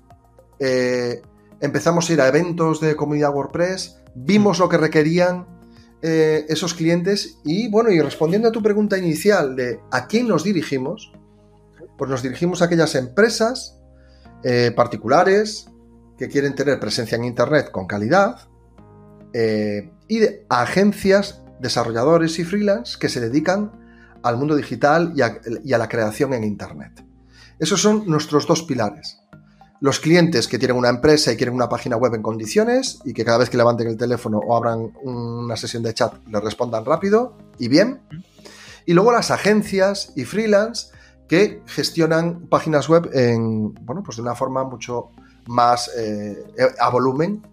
eh, 0.60 1.22
empezamos 1.62 2.10
a 2.10 2.14
ir 2.14 2.22
a 2.22 2.28
eventos 2.28 2.80
de 2.80 2.96
comunidad 2.96 3.34
WordPress, 3.34 3.98
vimos 4.16 4.60
lo 4.60 4.70
que 4.70 4.78
requerían 4.78 5.48
eh, 6.02 6.46
esos 6.48 6.74
clientes 6.74 7.40
y 7.44 7.70
bueno, 7.70 7.92
y 7.92 8.00
respondiendo 8.00 8.48
a 8.48 8.52
tu 8.52 8.64
pregunta 8.64 8.98
inicial 8.98 9.56
de 9.56 9.82
a 9.92 10.08
quién 10.08 10.28
nos 10.30 10.46
dirigimos, 10.46 11.12
pues 11.98 12.10
nos 12.10 12.24
dirigimos 12.24 12.62
a 12.62 12.66
aquellas 12.66 12.96
empresas 12.96 13.78
eh, 14.44 14.72
particulares 14.74 15.68
que 16.18 16.30
quieren 16.30 16.56
tener 16.56 16.80
presencia 16.80 17.18
en 17.18 17.26
Internet 17.26 17.72
con 17.72 17.86
calidad 17.86 18.48
eh, 19.34 19.92
y 20.08 20.20
de 20.20 20.46
agencias, 20.48 21.44
desarrolladores 21.60 22.40
y 22.40 22.46
freelance 22.46 22.98
que 22.98 23.10
se 23.10 23.20
dedican 23.20 23.72
al 24.24 24.38
mundo 24.38 24.56
digital 24.56 25.12
y 25.16 25.22
a, 25.22 25.42
y 25.64 25.74
a 25.74 25.78
la 25.78 25.90
creación 25.90 26.34
en 26.34 26.46
Internet. 26.46 27.04
Esos 27.60 27.82
son 27.82 28.04
nuestros 28.08 28.48
dos 28.48 28.64
pilares. 28.64 29.20
Los 29.82 30.00
clientes 30.00 30.48
que 30.48 30.60
tienen 30.60 30.78
una 30.78 30.90
empresa 30.90 31.32
y 31.32 31.38
quieren 31.38 31.56
una 31.56 31.70
página 31.70 31.96
web 31.96 32.14
en 32.14 32.22
condiciones 32.22 33.00
y 33.06 33.14
que 33.14 33.24
cada 33.24 33.38
vez 33.38 33.50
que 33.50 33.58
levanten 33.58 33.88
el 33.88 33.98
teléfono 33.98 34.40
o 34.40 34.56
abran 34.56 34.92
una 35.04 35.56
sesión 35.56 35.84
de 35.84 35.94
chat 35.94 36.14
les 36.28 36.44
respondan 36.44 36.86
rápido 36.86 37.38
y 37.58 37.68
bien. 37.68 38.02
Y 38.86 38.94
luego 38.94 39.12
las 39.12 39.32
agencias 39.32 40.12
y 40.16 40.26
freelance 40.26 40.88
que 41.28 41.62
gestionan 41.68 42.48
páginas 42.48 42.90
web 42.90 43.10
en, 43.14 43.74
bueno, 43.86 44.04
pues 44.04 44.18
de 44.18 44.24
una 44.24 44.36
forma 44.36 44.64
mucho 44.64 45.12
más 45.48 45.90
eh, 45.98 46.44
a 46.80 46.90
volumen 46.90 47.46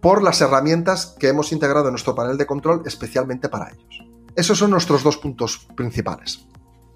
por 0.00 0.22
las 0.22 0.40
herramientas 0.40 1.16
que 1.18 1.28
hemos 1.28 1.52
integrado 1.52 1.86
en 1.86 1.92
nuestro 1.92 2.14
panel 2.14 2.36
de 2.36 2.46
control 2.46 2.82
especialmente 2.84 3.48
para 3.48 3.70
ellos. 3.70 4.04
Esos 4.36 4.58
son 4.58 4.70
nuestros 4.70 5.02
dos 5.02 5.16
puntos 5.16 5.66
principales. 5.76 6.46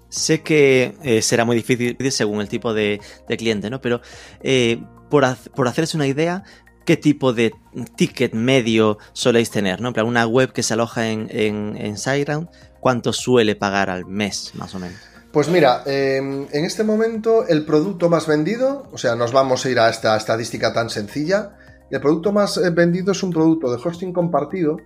Sé 0.09 0.41
que 0.41 0.95
eh, 1.03 1.21
será 1.21 1.43
muy 1.43 1.55
difícil 1.55 1.97
según 2.11 2.39
el 2.39 2.47
tipo 2.47 2.73
de, 2.73 2.99
cliente, 3.37 3.69
¿no? 3.69 3.81
Pero 3.81 4.01
eh, 4.41 4.81
por, 5.09 5.25
por 5.53 5.67
hacerse 5.67 5.97
una 5.97 6.07
idea, 6.07 6.43
¿qué 6.85 6.95
tipo 6.95 7.33
de 7.33 7.53
ticket 7.95 8.33
medio 8.33 8.97
soléis 9.11 9.51
tener? 9.51 9.81
¿no? 9.81 9.91
Una 10.05 10.25
web 10.25 10.53
que 10.53 10.63
se 10.63 10.73
aloja 10.73 11.09
en, 11.09 11.27
en, 11.31 11.97
SiteGround, 11.97 12.47
¿cuánto 12.79 13.11
suele 13.11 13.55
pagar 13.55 13.89
al 13.89 14.05
mes, 14.05 14.51
más 14.55 14.73
o 14.75 14.79
menos? 14.79 14.97
Pues 15.33 15.49
mira, 15.49 15.83
eh, 15.85 16.17
en 16.17 16.65
este 16.65 16.85
momento 16.85 17.45
el 17.45 17.65
producto 17.65 18.09
más 18.09 18.25
vendido, 18.25 18.87
o 18.93 18.97
sea, 18.97 19.15
nos 19.15 19.33
vamos 19.33 19.65
a 19.65 19.69
ir 19.69 19.79
a 19.79 19.89
esta 19.89 20.15
estadística 20.15 20.73
tan 20.73 20.89
sencilla, 20.89 21.57
el 21.91 21.99
producto 21.99 22.31
más 22.31 22.57
eh, 22.57 22.69
vendido 22.69 23.11
es 23.11 23.21
un 23.23 23.31
producto 23.31 23.69
de 23.69 23.81
hosting 23.83 24.13
compartido 24.13 24.77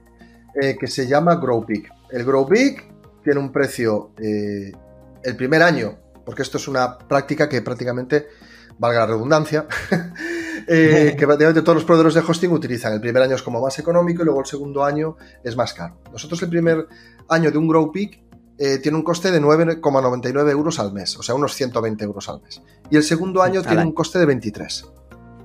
que 0.54 0.88
se 0.88 1.08
llama 1.08 1.36
GrowPeak. 1.36 1.90
El 2.12 2.26
GrowPeak 2.26 2.84
tiene 3.24 3.40
un 3.40 3.54
precio 3.54 4.12
el 5.24 5.36
primer 5.36 5.62
año, 5.64 5.98
porque 6.26 6.42
esto 6.42 6.58
es 6.58 6.68
una 6.68 6.98
práctica 6.98 7.48
que 7.48 7.62
prácticamente, 7.62 8.28
valga 8.78 9.02
la 9.02 9.08
redundancia, 9.08 9.68
que 10.68 11.16
prácticamente 11.18 11.62
todos 11.62 11.76
los 11.76 11.86
proveedores 11.86 12.14
de 12.14 12.22
hosting 12.22 12.52
utilizan. 12.52 12.94
El 12.94 13.02
primer 13.02 13.24
año 13.24 13.36
es 13.36 13.44
como 13.44 13.62
más 13.62 13.78
económico 13.80 14.22
y 14.22 14.26
luego 14.26 14.42
el 14.42 14.46
segundo 14.46 14.84
año 14.84 15.18
es 15.44 15.56
más 15.56 15.74
caro. 15.74 16.02
Nosotros 16.12 16.42
el 16.44 16.50
primer 16.50 16.88
año 17.30 17.52
de 17.52 17.58
un 17.58 17.68
GrowPeak 17.68 18.20
eh, 18.58 18.78
tiene 18.78 18.98
un 18.98 19.04
coste 19.04 19.32
de 19.32 19.42
9,99 19.42 20.52
euros 20.52 20.80
al 20.80 20.94
mes, 20.94 21.18
o 21.18 21.24
sea, 21.24 21.36
unos 21.36 21.56
120 21.56 22.04
euros 22.04 22.30
al 22.30 22.42
mes. 22.42 22.62
Y 22.90 22.98
el 22.98 23.04
segundo 23.04 23.42
año 23.42 23.62
tiene 23.64 23.84
un 23.84 23.94
coste 23.94 24.20
de 24.20 24.26
23 24.26 24.86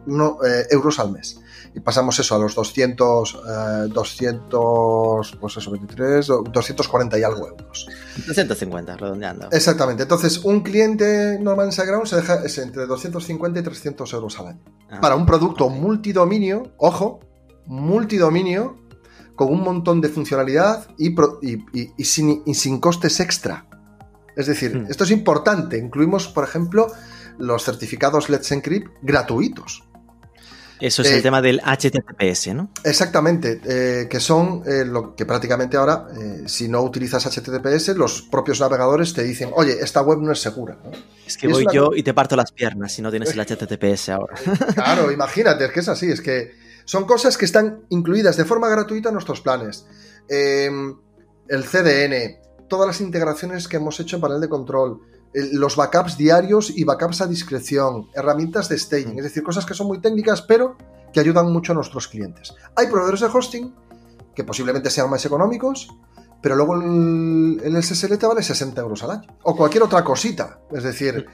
eh, 0.06 0.66
euros 0.70 0.98
al 0.98 1.12
mes. 1.12 1.38
Y 1.74 1.80
pasamos 1.80 2.18
eso 2.18 2.34
a 2.34 2.38
los 2.38 2.54
200, 2.54 3.42
200, 3.90 5.32
eh, 5.32 5.36
pues 5.38 5.56
eso, 5.58 5.70
23, 5.70 6.26
240 6.26 7.18
y 7.18 7.22
algo 7.22 7.48
euros. 7.48 7.86
250, 8.26 8.96
redondeando. 8.96 9.48
Exactamente. 9.52 10.04
Entonces, 10.04 10.38
un 10.38 10.60
cliente 10.60 11.38
normal 11.38 11.66
en 11.66 11.72
SiteGround 11.72 12.06
se 12.06 12.16
deja 12.16 12.42
es 12.44 12.56
entre 12.58 12.86
250 12.86 13.60
y 13.60 13.62
300 13.62 14.12
euros 14.14 14.40
al 14.40 14.46
año. 14.48 14.60
Ah, 14.90 15.00
Para 15.00 15.16
un 15.16 15.26
producto 15.26 15.68
multidominio, 15.68 16.72
ojo, 16.78 17.20
multidominio, 17.66 18.78
con 19.36 19.52
un 19.52 19.62
montón 19.62 20.00
de 20.00 20.08
funcionalidad 20.08 20.88
y, 20.96 21.14
sin, 22.04 22.80
costes 22.80 23.20
extra. 23.20 23.66
Es 24.34 24.46
decir, 24.46 24.76
hmm. 24.76 24.86
esto 24.90 25.04
es 25.04 25.10
importante. 25.10 25.78
Incluimos, 25.78 26.26
por 26.28 26.44
ejemplo, 26.44 26.88
los 27.38 27.64
certificados 27.64 28.28
Let's 28.28 28.50
Encrypt 28.50 28.90
gratuitos. 29.02 29.85
Eso 30.80 31.02
es 31.02 31.10
el 31.10 31.18
eh, 31.18 31.22
tema 31.22 31.40
del 31.40 31.60
HTTPS, 31.60 32.54
¿no? 32.54 32.70
Exactamente, 32.84 33.60
eh, 33.64 34.08
que 34.08 34.20
son 34.20 34.62
eh, 34.66 34.84
lo 34.84 35.14
que 35.14 35.24
prácticamente 35.24 35.76
ahora, 35.76 36.08
si 36.46 36.68
no 36.68 36.82
utilizas 36.82 37.24
HTTPS, 37.26 37.96
los 37.96 38.22
propios 38.22 38.60
navegadores 38.60 39.14
te 39.14 39.22
dicen, 39.22 39.50
oye, 39.54 39.78
esta 39.80 40.02
web 40.02 40.18
no 40.20 40.32
es 40.32 40.40
segura. 40.40 40.76
Es 41.26 41.36
que 41.36 41.48
voy 41.48 41.66
yo 41.72 41.90
y 41.94 42.02
te 42.02 42.14
parto 42.14 42.36
las 42.36 42.52
piernas 42.52 42.92
si 42.92 43.02
no 43.02 43.10
tienes 43.10 43.30
el 43.30 43.40
HTTPS 43.46 44.10
ahora. 44.10 44.36
Claro, 44.74 45.10
imagínate, 45.10 45.64
es 45.66 45.72
que 45.72 45.80
es 45.80 45.88
así, 45.88 46.10
es 46.10 46.20
que 46.20 46.52
son 46.84 47.04
cosas 47.04 47.36
que 47.36 47.44
están 47.46 47.84
incluidas 47.88 48.36
de 48.36 48.44
forma 48.44 48.68
gratuita 48.68 49.08
en 49.08 49.14
nuestros 49.14 49.40
planes. 49.40 49.86
Em, 50.28 50.96
el 51.48 51.64
CDN, 51.64 52.40
todas 52.68 52.86
las 52.86 53.00
integraciones 53.00 53.66
que 53.68 53.76
hemos 53.76 53.98
hecho 53.98 54.16
en 54.16 54.22
panel 54.22 54.40
de 54.40 54.48
control, 54.48 55.00
los 55.34 55.76
backups 55.76 56.16
diarios 56.16 56.70
y 56.70 56.84
backups 56.84 57.20
a 57.20 57.26
discreción, 57.26 58.08
herramientas 58.14 58.68
de 58.68 58.78
staging, 58.78 59.14
mm. 59.14 59.18
es 59.18 59.24
decir, 59.24 59.42
cosas 59.42 59.66
que 59.66 59.74
son 59.74 59.86
muy 59.86 60.00
técnicas, 60.00 60.42
pero 60.42 60.76
que 61.12 61.20
ayudan 61.20 61.52
mucho 61.52 61.72
a 61.72 61.74
nuestros 61.74 62.08
clientes. 62.08 62.54
Hay 62.74 62.86
proveedores 62.86 63.20
de 63.20 63.26
hosting 63.26 63.74
que 64.34 64.44
posiblemente 64.44 64.90
sean 64.90 65.10
más 65.10 65.24
económicos, 65.24 65.88
pero 66.42 66.56
luego 66.56 66.74
el, 66.74 67.82
SSL 67.82 68.18
te 68.18 68.26
vale 68.26 68.42
60 68.42 68.80
euros 68.80 69.02
al 69.02 69.10
año. 69.12 69.36
O 69.42 69.56
cualquier 69.56 69.82
otra 69.82 70.04
cosita. 70.04 70.60
Es 70.72 70.82
decir, 70.82 71.26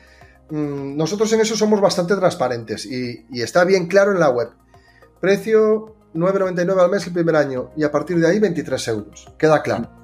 mm, 0.50 0.96
nosotros 0.96 1.32
en 1.32 1.40
eso 1.40 1.56
somos 1.56 1.80
bastante 1.80 2.14
transparentes 2.16 2.86
y 2.86 3.24
está 3.42 3.64
bien 3.64 3.86
claro 3.86 4.12
en 4.12 4.20
la 4.20 4.30
web. 4.30 4.50
Precio 5.20 5.96
9,99 6.14 6.80
al 6.80 6.90
mes 6.90 7.06
el 7.06 7.12
primer 7.12 7.36
año 7.36 7.70
y 7.76 7.84
a 7.84 7.90
partir 7.90 8.18
de 8.18 8.28
ahí 8.28 8.38
23 8.38 8.88
euros. 8.88 9.32
Queda 9.38 9.62
claro. 9.62 10.01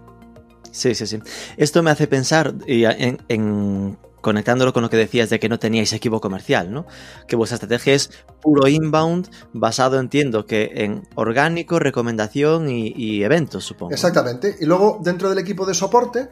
Sí, 0.79 0.95
sí, 0.95 1.07
sí. 1.09 1.19
Esto 1.57 1.83
me 1.83 1.91
hace 1.91 2.07
pensar 2.07 2.55
en, 2.67 3.99
conectándolo 4.21 4.73
con 4.73 4.85
lo 4.85 4.91
que 4.91 4.97
decías 4.97 5.29
de 5.29 5.41
que 5.41 5.49
no 5.49 5.59
teníais 5.59 5.93
equipo 5.93 6.21
comercial, 6.21 6.73
¿no? 6.73 6.87
Que 7.27 7.35
vuestra 7.35 7.57
estrategia 7.57 7.95
es 7.95 8.11
puro 8.41 8.69
inbound, 8.69 9.29
basado, 9.53 9.99
entiendo, 9.99 10.47
que 10.47 10.71
en 10.77 11.03
orgánico, 11.17 11.81
recomendación 11.81 12.71
y, 12.71 12.93
y 12.95 13.25
eventos, 13.25 13.65
supongo. 13.65 13.93
Exactamente. 13.93 14.57
Y 14.61 14.67
luego, 14.67 15.01
dentro 15.03 15.29
del 15.29 15.39
equipo 15.39 15.67
de 15.67 15.75
soporte, 15.75 16.29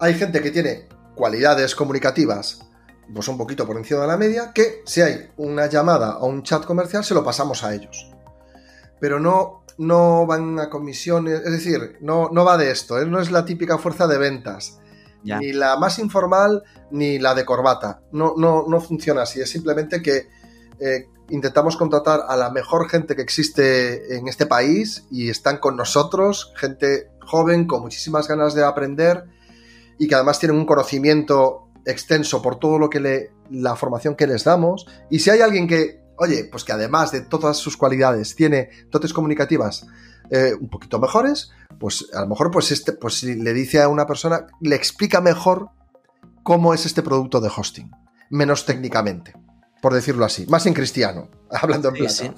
hay 0.00 0.14
gente 0.14 0.42
que 0.42 0.50
tiene 0.50 0.88
cualidades 1.14 1.76
comunicativas 1.76 2.64
pues 3.14 3.28
un 3.28 3.38
poquito 3.38 3.66
por 3.66 3.76
encima 3.76 4.02
de 4.02 4.06
la 4.06 4.16
media, 4.16 4.52
que 4.52 4.82
si 4.84 5.00
hay 5.00 5.30
una 5.36 5.66
llamada 5.66 6.18
o 6.18 6.26
un 6.26 6.42
chat 6.42 6.64
comercial 6.64 7.04
se 7.04 7.14
lo 7.14 7.24
pasamos 7.24 7.64
a 7.64 7.74
ellos. 7.74 8.10
Pero 9.00 9.20
no, 9.20 9.64
no 9.78 10.26
van 10.26 10.58
a 10.58 10.68
comisiones, 10.68 11.40
es 11.44 11.52
decir, 11.52 11.98
no, 12.00 12.30
no 12.32 12.44
va 12.44 12.56
de 12.56 12.70
esto, 12.70 13.00
¿eh? 13.00 13.06
no 13.06 13.20
es 13.20 13.30
la 13.30 13.44
típica 13.44 13.78
fuerza 13.78 14.06
de 14.06 14.18
ventas. 14.18 14.80
Ni 15.24 15.52
la 15.52 15.76
más 15.76 15.98
informal 15.98 16.62
ni 16.90 17.18
la 17.18 17.34
de 17.34 17.44
corbata. 17.44 18.00
No, 18.12 18.34
no, 18.38 18.64
no 18.66 18.80
funciona 18.80 19.22
así. 19.22 19.40
Es 19.40 19.50
simplemente 19.50 20.00
que 20.00 20.28
eh, 20.80 21.06
intentamos 21.28 21.76
contratar 21.76 22.22
a 22.28 22.36
la 22.36 22.50
mejor 22.50 22.88
gente 22.88 23.14
que 23.14 23.22
existe 23.22 24.16
en 24.16 24.28
este 24.28 24.46
país 24.46 25.04
y 25.10 25.28
están 25.28 25.58
con 25.58 25.76
nosotros, 25.76 26.52
gente 26.56 27.10
joven 27.20 27.66
con 27.66 27.82
muchísimas 27.82 28.26
ganas 28.26 28.54
de 28.54 28.64
aprender 28.64 29.24
y 29.98 30.08
que 30.08 30.14
además 30.14 30.38
tienen 30.38 30.56
un 30.56 30.64
conocimiento 30.64 31.68
extenso 31.84 32.40
por 32.40 32.58
todo 32.58 32.78
lo 32.78 32.88
que 32.88 33.00
le, 33.00 33.32
la 33.50 33.76
formación 33.76 34.14
que 34.14 34.26
les 34.26 34.44
damos. 34.44 34.86
Y 35.10 35.18
si 35.18 35.30
hay 35.30 35.40
alguien 35.40 35.66
que, 35.66 36.00
oye, 36.18 36.44
pues 36.44 36.64
que 36.64 36.72
además 36.72 37.12
de 37.12 37.22
todas 37.22 37.56
sus 37.56 37.76
cualidades 37.76 38.34
tiene 38.34 38.70
dotes 38.90 39.12
comunicativas 39.12 39.86
eh, 40.30 40.52
un 40.58 40.68
poquito 40.68 40.98
mejores, 40.98 41.50
pues 41.78 42.06
a 42.12 42.20
lo 42.20 42.28
mejor 42.28 42.50
pues 42.50 42.70
este, 42.70 42.92
pues 42.92 43.14
si 43.14 43.34
le 43.34 43.52
dice 43.52 43.80
a 43.80 43.88
una 43.88 44.06
persona, 44.06 44.46
le 44.60 44.76
explica 44.76 45.20
mejor 45.20 45.70
cómo 46.42 46.74
es 46.74 46.86
este 46.86 47.02
producto 47.02 47.40
de 47.40 47.50
hosting, 47.54 47.90
menos 48.30 48.66
técnicamente 48.66 49.34
por 49.80 49.94
decirlo 49.94 50.24
así, 50.24 50.46
más 50.46 50.66
en 50.66 50.74
cristiano, 50.74 51.30
hablando 51.50 51.88
en 51.88 51.94
plata. 51.94 52.34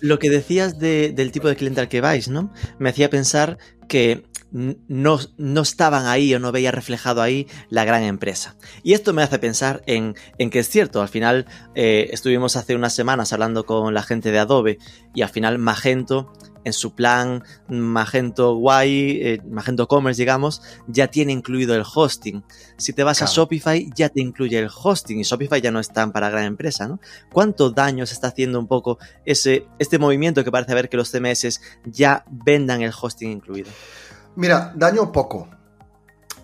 Lo 0.00 0.18
que 0.18 0.30
decías 0.30 0.78
del 0.78 1.32
tipo 1.32 1.48
de 1.48 1.56
cliente 1.56 1.80
al 1.80 1.88
que 1.88 2.00
vais, 2.00 2.28
¿no? 2.28 2.52
Me 2.78 2.90
hacía 2.90 3.10
pensar 3.10 3.58
que 3.90 4.22
no, 4.52 5.18
no, 5.36 5.60
estaban 5.62 6.06
ahí 6.06 6.32
o 6.32 6.38
no 6.38 6.52
veía 6.52 6.70
reflejado 6.70 7.22
ahí 7.22 7.48
la 7.70 7.84
gran 7.84 8.04
empresa. 8.04 8.54
Y 8.84 8.92
esto 8.92 9.12
me 9.12 9.22
hace 9.22 9.40
pensar 9.40 9.82
en, 9.86 10.14
en 10.38 10.50
que 10.50 10.60
es 10.60 10.68
cierto, 10.68 11.02
al 11.02 11.08
final 11.08 11.46
eh, 11.74 12.08
estuvimos 12.12 12.54
hace 12.54 12.76
unas 12.76 12.94
semanas 12.94 13.32
hablando 13.32 13.66
con 13.66 13.92
la 13.92 14.04
gente 14.04 14.30
de 14.30 14.38
Adobe 14.38 14.78
y 15.12 15.22
al 15.22 15.28
final 15.28 15.58
Magento 15.58 16.32
en 16.64 16.72
su 16.72 16.94
plan 16.94 17.42
Magento 17.68 18.54
Guay, 18.54 19.20
eh, 19.22 19.42
Magento 19.48 19.88
Commerce, 19.88 20.20
digamos, 20.20 20.62
ya 20.86 21.08
tiene 21.08 21.32
incluido 21.32 21.74
el 21.74 21.82
hosting. 21.82 22.44
Si 22.76 22.92
te 22.92 23.02
vas 23.02 23.22
a 23.22 23.26
Shopify, 23.26 23.90
ya 23.94 24.08
te 24.08 24.20
incluye 24.20 24.58
el 24.58 24.70
hosting 24.72 25.18
y 25.18 25.22
Shopify 25.22 25.60
ya 25.60 25.70
no 25.70 25.80
es 25.80 25.88
tan 25.88 26.12
para 26.12 26.30
gran 26.30 26.44
empresa, 26.44 26.88
¿no? 26.88 27.00
¿Cuánto 27.32 27.70
daño 27.70 28.06
se 28.06 28.14
está 28.14 28.28
haciendo 28.28 28.58
un 28.58 28.66
poco 28.66 28.98
ese, 29.24 29.66
este 29.78 29.98
movimiento 29.98 30.44
que 30.44 30.50
parece 30.50 30.72
haber 30.72 30.88
que 30.88 30.96
los 30.96 31.10
CMS 31.10 31.60
ya 31.84 32.24
vendan 32.30 32.82
el 32.82 32.92
hosting 32.98 33.30
incluido? 33.30 33.70
Mira, 34.36 34.72
daño 34.76 35.12
poco. 35.12 35.48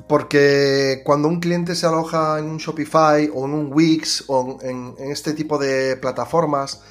Porque 0.08 1.02
cuando 1.04 1.28
un 1.28 1.40
cliente 1.40 1.74
se 1.74 1.86
aloja 1.86 2.38
en 2.38 2.46
un 2.46 2.58
Shopify 2.58 3.28
o 3.34 3.44
en 3.44 3.54
un 3.54 3.72
Wix 3.72 4.24
o 4.28 4.58
en, 4.62 4.94
este 4.98 5.32
tipo 5.32 5.58
de 5.58 5.96
plataformas, 5.96 6.82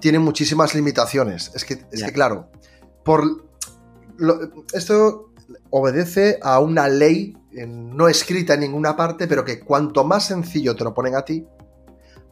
tiene 0.00 0.18
muchísimas 0.18 0.74
limitaciones. 0.74 1.50
Es 1.54 1.64
que, 1.64 1.84
es 1.92 2.02
que 2.02 2.12
claro, 2.12 2.50
por 3.04 3.48
esto 4.72 5.32
obedece 5.70 6.38
a 6.42 6.60
una 6.60 6.88
ley 6.88 7.36
no 7.66 8.08
escrita 8.08 8.54
en 8.54 8.60
ninguna 8.60 8.96
parte, 8.96 9.26
pero 9.26 9.44
que 9.44 9.60
cuanto 9.60 10.04
más 10.04 10.26
sencillo 10.26 10.76
te 10.76 10.84
lo 10.84 10.94
ponen 10.94 11.16
a 11.16 11.24
ti, 11.24 11.46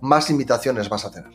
más 0.01 0.29
limitaciones 0.31 0.89
vas 0.89 1.05
a 1.05 1.11
tener. 1.11 1.33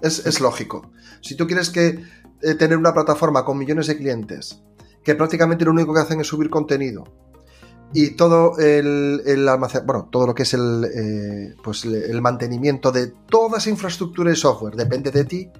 Es, 0.00 0.40
lógico. 0.40 0.90
Si 1.20 1.36
tú 1.36 1.46
quieres 1.46 1.70
que 1.70 2.04
eh, 2.42 2.54
tener 2.54 2.76
una 2.76 2.92
plataforma 2.92 3.44
con 3.44 3.56
millones 3.56 3.86
de 3.86 3.96
clientes 3.96 4.60
que 5.04 5.14
prácticamente 5.14 5.64
lo 5.64 5.72
único 5.72 5.94
que 5.94 6.00
hacen 6.00 6.20
es 6.20 6.26
subir 6.26 6.50
contenido. 6.50 7.04
Y 7.94 8.10
todo 8.10 8.58
el, 8.58 9.22
el 9.26 9.48
bueno, 9.84 10.08
todo 10.10 10.28
lo 10.28 10.34
que 10.34 10.44
es 10.44 10.54
el, 10.54 10.84
eh, 10.84 11.54
pues 11.62 11.84
el 11.84 12.22
mantenimiento 12.22 12.90
de 12.90 13.08
toda 13.28 13.58
esa 13.58 13.68
infraestructura 13.68 14.32
y 14.32 14.36
software 14.36 14.74
depende 14.76 15.10
de 15.10 15.24
ti. 15.24 15.50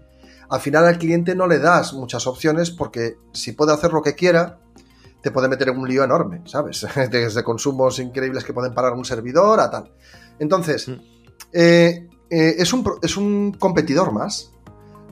Al 0.53 0.61
final 0.61 0.84
al 0.84 0.98
cliente 0.98 1.34
no 1.34 1.46
le 1.46 1.59
das 1.59 1.94
muchas 1.94 2.26
opciones 2.26 2.70
porque 2.70 3.16
si 3.32 3.53
puede 3.53 3.72
hacer 3.72 3.90
lo 3.94 4.03
que 4.03 4.14
quiera, 4.14 4.59
te 5.22 5.30
puede 5.30 5.48
meter 5.48 5.70
en 5.70 5.78
un 5.78 5.88
lío 5.88 6.05
enorme, 6.05 6.42
¿sabes? 6.44 6.86
Desde 7.11 7.42
consumos 7.42 7.98
increíbles 7.98 8.44
que 8.44 8.53
pueden 8.53 8.74
parar 8.74 8.92
un 8.92 9.07
servidor 9.07 9.61
a 9.61 9.70
tal. 9.70 9.90
Entonces, 10.38 10.88
mm. 10.88 10.92
eh, 11.55 12.07
eh, 12.28 12.55
es, 12.59 12.70
un, 12.74 12.84
es 13.00 13.16
un 13.16 13.53
competidor 13.53 14.12
más. 14.12 14.53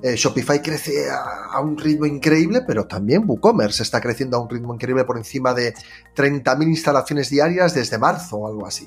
Eh, 0.03 0.14
Shopify 0.14 0.61
crece 0.61 1.09
a, 1.11 1.59
un 1.61 1.78
ritmo 1.78 2.05
increíble, 2.05 2.61
pero 2.66 2.86
también 2.86 3.24
WooCommerce 3.26 3.82
está 3.82 3.99
creciendo 3.99 4.36
a 4.36 4.41
un 4.41 4.51
ritmo 4.51 4.74
increíble 4.74 5.05
por 5.05 5.16
encima 5.16 5.55
de 5.55 5.72
30.000 6.16 6.68
instalaciones 6.68 7.30
diarias 7.30 7.72
desde 7.72 7.97
marzo 7.97 8.36
o 8.36 8.47
algo 8.47 8.66
así. 8.66 8.86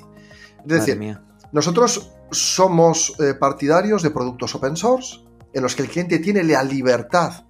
Es 0.60 0.86
decir, 0.86 1.18
nosotros 1.50 2.12
somos 2.30 3.12
partidarios 3.40 4.04
de 4.04 4.10
productos 4.10 4.54
open 4.54 4.76
source 4.76 5.24
en 5.54 5.62
los 5.62 5.74
que 5.74 5.82
el 5.82 5.88
cliente 5.88 6.18
tiene 6.18 6.42
la 6.42 6.62
libertad 6.62 7.44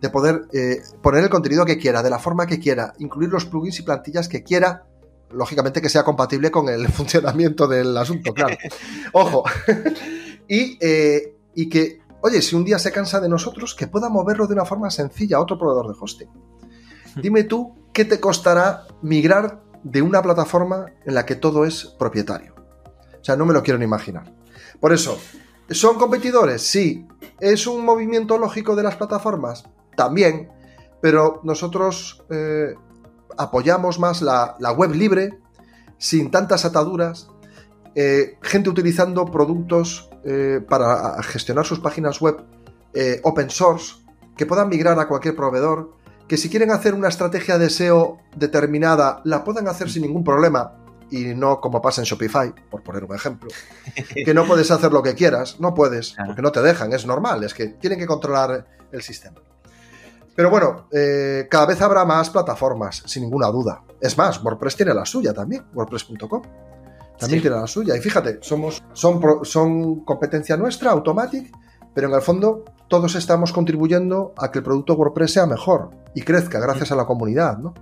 de 0.00 0.10
poder 0.10 0.48
eh, 0.52 0.82
poner 1.00 1.22
el 1.22 1.30
contenido 1.30 1.64
que 1.64 1.78
quiera, 1.78 2.02
de 2.02 2.10
la 2.10 2.18
forma 2.18 2.46
que 2.46 2.58
quiera, 2.58 2.92
incluir 2.98 3.30
los 3.30 3.44
plugins 3.44 3.78
y 3.78 3.82
plantillas 3.82 4.28
que 4.28 4.42
quiera 4.42 4.86
lógicamente 5.30 5.80
que 5.80 5.88
sea 5.88 6.02
compatible 6.02 6.50
con 6.50 6.68
el 6.68 6.88
funcionamiento 6.92 7.66
del 7.68 7.96
asunto, 7.96 8.32
claro. 8.34 8.56
Ojo. 9.12 9.44
y, 10.48 10.76
eh, 10.80 11.36
y 11.54 11.68
que, 11.68 12.00
oye, 12.20 12.42
si 12.42 12.56
un 12.56 12.64
día 12.64 12.78
se 12.78 12.90
cansa 12.90 13.20
de 13.20 13.28
nosotros, 13.28 13.74
que 13.74 13.86
pueda 13.86 14.08
moverlo 14.08 14.46
de 14.46 14.54
una 14.54 14.64
forma 14.64 14.90
sencilla 14.90 15.36
a 15.36 15.40
otro 15.40 15.58
proveedor 15.58 15.88
de 15.88 15.98
hosting. 16.00 16.28
Dime 17.16 17.44
tú, 17.44 17.74
¿qué 17.92 18.04
te 18.04 18.18
costará 18.18 18.86
migrar 19.02 19.62
de 19.82 20.02
una 20.02 20.22
plataforma 20.22 20.86
en 21.04 21.14
la 21.14 21.26
que 21.26 21.36
todo 21.36 21.64
es 21.64 21.84
propietario? 21.98 22.54
O 23.20 23.24
sea, 23.24 23.36
no 23.36 23.46
me 23.46 23.52
lo 23.52 23.62
quiero 23.62 23.78
ni 23.78 23.84
imaginar. 23.84 24.34
Por 24.80 24.92
eso, 24.92 25.18
¿son 25.74 25.98
competidores? 25.98 26.62
Sí. 26.62 27.06
¿Es 27.40 27.66
un 27.66 27.84
movimiento 27.84 28.38
lógico 28.38 28.76
de 28.76 28.82
las 28.82 28.96
plataformas? 28.96 29.64
También. 29.96 30.50
Pero 31.00 31.40
nosotros 31.42 32.24
eh, 32.30 32.74
apoyamos 33.36 33.98
más 33.98 34.22
la, 34.22 34.56
web 34.76 34.92
libre, 34.92 35.38
sin 35.98 36.30
tantas 36.30 36.64
ataduras, 36.64 37.28
eh, 37.94 38.38
gente 38.42 38.70
utilizando 38.70 39.24
productos 39.26 40.08
eh, 40.24 40.60
para 40.68 41.22
gestionar 41.22 41.66
sus 41.66 41.80
páginas 41.80 42.20
web 42.20 42.44
open 43.22 43.48
source, 43.48 43.94
que 44.36 44.44
puedan 44.44 44.68
migrar 44.68 44.98
a 45.00 45.08
cualquier 45.08 45.34
proveedor, 45.34 45.92
que 46.28 46.36
si 46.36 46.50
quieren 46.50 46.70
hacer 46.70 46.94
una 46.94 47.08
estrategia 47.08 47.56
de 47.58 47.70
SEO 47.70 48.18
determinada, 48.36 49.22
la 49.24 49.44
puedan 49.44 49.66
hacer 49.66 49.90
sin 49.90 50.02
ningún 50.02 50.24
problema 50.24 50.81
y 51.12 51.34
no 51.34 51.60
como 51.60 51.80
pasa 51.82 52.00
en 52.00 52.06
Shopify, 52.06 52.52
por 52.70 52.82
poner 52.82 53.04
un 53.04 53.14
ejemplo, 53.14 53.50
que 54.14 54.34
no 54.34 54.46
puedes 54.46 54.70
hacer 54.70 54.90
lo 54.90 55.02
que 55.02 55.14
quieras, 55.14 55.60
no 55.60 55.74
puedes, 55.74 56.16
porque 56.26 56.42
no 56.42 56.50
te 56.50 56.62
dejan, 56.62 56.92
es 56.92 57.06
normal, 57.06 57.44
es 57.44 57.52
que 57.52 57.68
tienen 57.68 57.98
que 57.98 58.06
controlar 58.06 58.66
el 58.90 59.02
sistema. 59.02 59.40
Pero 60.34 60.48
bueno, 60.48 60.88
eh, 60.90 61.46
cada 61.50 61.66
vez 61.66 61.82
habrá 61.82 62.06
más 62.06 62.30
plataformas, 62.30 63.02
sin 63.04 63.24
ninguna 63.24 63.48
duda. 63.48 63.82
Es 64.00 64.16
más, 64.16 64.42
WordPress 64.42 64.76
tiene 64.76 64.94
la 64.94 65.04
suya 65.04 65.34
también, 65.34 65.66
WordPress.com. 65.74 66.42
También 67.18 67.42
tiene 67.42 67.56
la 67.56 67.66
suya. 67.66 67.94
Y 67.94 68.00
fíjate, 68.00 68.38
somos, 68.40 68.82
son, 68.94 69.44
son 69.44 70.04
competencia 70.04 70.56
nuestra, 70.56 70.90
Automatic, 70.92 71.52
pero 71.94 72.08
en 72.08 72.14
el 72.14 72.22
fondo 72.22 72.64
todos 72.88 73.14
estamos 73.14 73.52
contribuyendo 73.52 74.32
a 74.38 74.50
que 74.50 74.60
el 74.60 74.64
producto 74.64 74.94
WordPress 74.94 75.32
sea 75.32 75.46
mejor 75.46 75.90
y 76.14 76.22
crezca 76.22 76.58
gracias 76.58 76.90
a 76.92 76.96
la 76.96 77.04
comunidad, 77.04 77.58
¿no? 77.58 77.74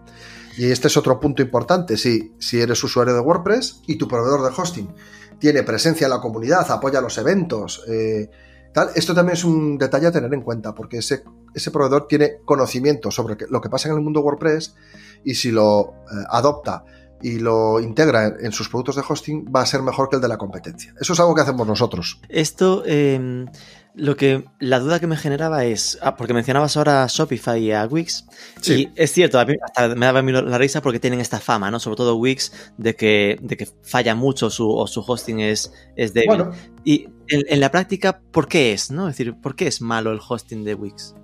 Y 0.57 0.70
este 0.70 0.88
es 0.88 0.96
otro 0.96 1.18
punto 1.20 1.42
importante. 1.42 1.96
Si, 1.96 2.32
si 2.38 2.61
eres 2.61 2.82
usuario 2.82 3.14
de 3.14 3.20
WordPress 3.20 3.82
y 3.86 3.96
tu 3.96 4.09
proveedor 4.09 4.42
de 4.42 4.61
hosting 4.61 4.92
tiene 5.38 5.62
presencia 5.62 6.05
en 6.05 6.11
la 6.11 6.20
comunidad, 6.20 6.70
apoya 6.70 7.01
los 7.01 7.16
eventos, 7.18 7.82
eh, 7.88 8.30
tal, 8.74 8.90
esto 8.94 9.14
también 9.14 9.34
es 9.34 9.44
un 9.44 9.78
detalle 9.78 10.09
a 10.09 10.12
tener 10.12 10.32
en 10.34 10.42
cuenta, 10.42 10.74
porque 10.74 10.98
ese, 10.98 11.24
ese 11.55 11.70
proveedor 11.70 12.07
tiene 12.07 12.38
conocimiento 12.44 13.11
sobre 13.11 13.36
lo 13.48 13.61
que 13.61 13.70
pasa 13.70 13.88
en 13.88 13.94
el 13.94 14.03
mundo 14.03 14.20
WordPress 14.20 14.76
y 15.24 15.34
si 15.34 15.51
lo 15.51 15.94
eh, 16.12 16.24
adopta 16.28 16.84
y 17.22 17.38
lo 17.38 17.80
integra 17.80 18.34
en, 18.40 18.53
sus 18.53 18.68
productos 18.68 18.96
de 18.96 19.03
hosting, 19.07 19.46
va 19.55 19.62
a 19.62 19.66
ser 19.66 19.82
mejor 19.82 20.09
que 20.09 20.16
el 20.16 20.22
de 20.22 20.28
la 20.28 20.38
competencia. 20.38 20.94
Eso 21.01 21.12
es 21.12 21.20
algo 21.20 21.34
que 21.34 21.42
hacemos 21.42 21.66
nosotros. 21.66 22.20
Esto. 22.28 22.82
Em, 22.86 23.46
lo 23.95 24.16
que 24.16 24.45
la 24.59 24.78
duda 24.78 25.01
que 25.01 25.07
me 25.07 25.16
generaba 25.16 25.64
es, 25.64 25.99
ah, 26.03 26.16
porque 26.16 26.34
mencionabas 26.34 26.76
ahora 26.76 27.03
a 27.03 27.07
Shopify 27.07 27.61
y 27.61 27.72
a 27.72 27.86
Wix, 27.86 28.26
y 28.66 28.88
es 28.95 29.12
cierto, 29.12 29.38
a 29.38 29.45
mí 29.45 29.55
hasta 29.62 29.95
me 29.95 30.07
daba 30.07 30.22
la 30.22 30.59
risa 30.59 30.80
porque 30.80 31.01
tienen 31.01 31.20
esta 31.20 31.41
fama, 31.41 31.70
¿no? 31.70 31.80
Sobre 31.80 31.97
todo 31.97 32.16
Wix, 32.16 32.53
de 32.78 32.95
que, 32.95 33.38
de 33.43 33.57
que 33.57 33.68
falla 33.82 34.14
mucho 34.14 34.51
su, 34.51 34.70
o 34.70 34.86
su 34.86 35.05
hosting 35.07 35.41
es, 35.41 35.72
es 35.97 36.14
débil. 36.14 36.47
Y 36.84 37.09
en, 37.28 37.61
la 37.61 37.70
práctica, 37.70 38.20
¿por 38.30 38.49
qué 38.49 38.72
es, 38.72 38.91
no? 38.91 39.09
Es 39.09 39.16
decir, 39.16 39.34
¿por 39.41 39.57
qué 39.57 39.66
es 39.66 39.80
malo 39.80 40.12
el 40.12 40.20
hosting 40.26 40.64
de 40.64 40.74
Wix? 40.74 41.14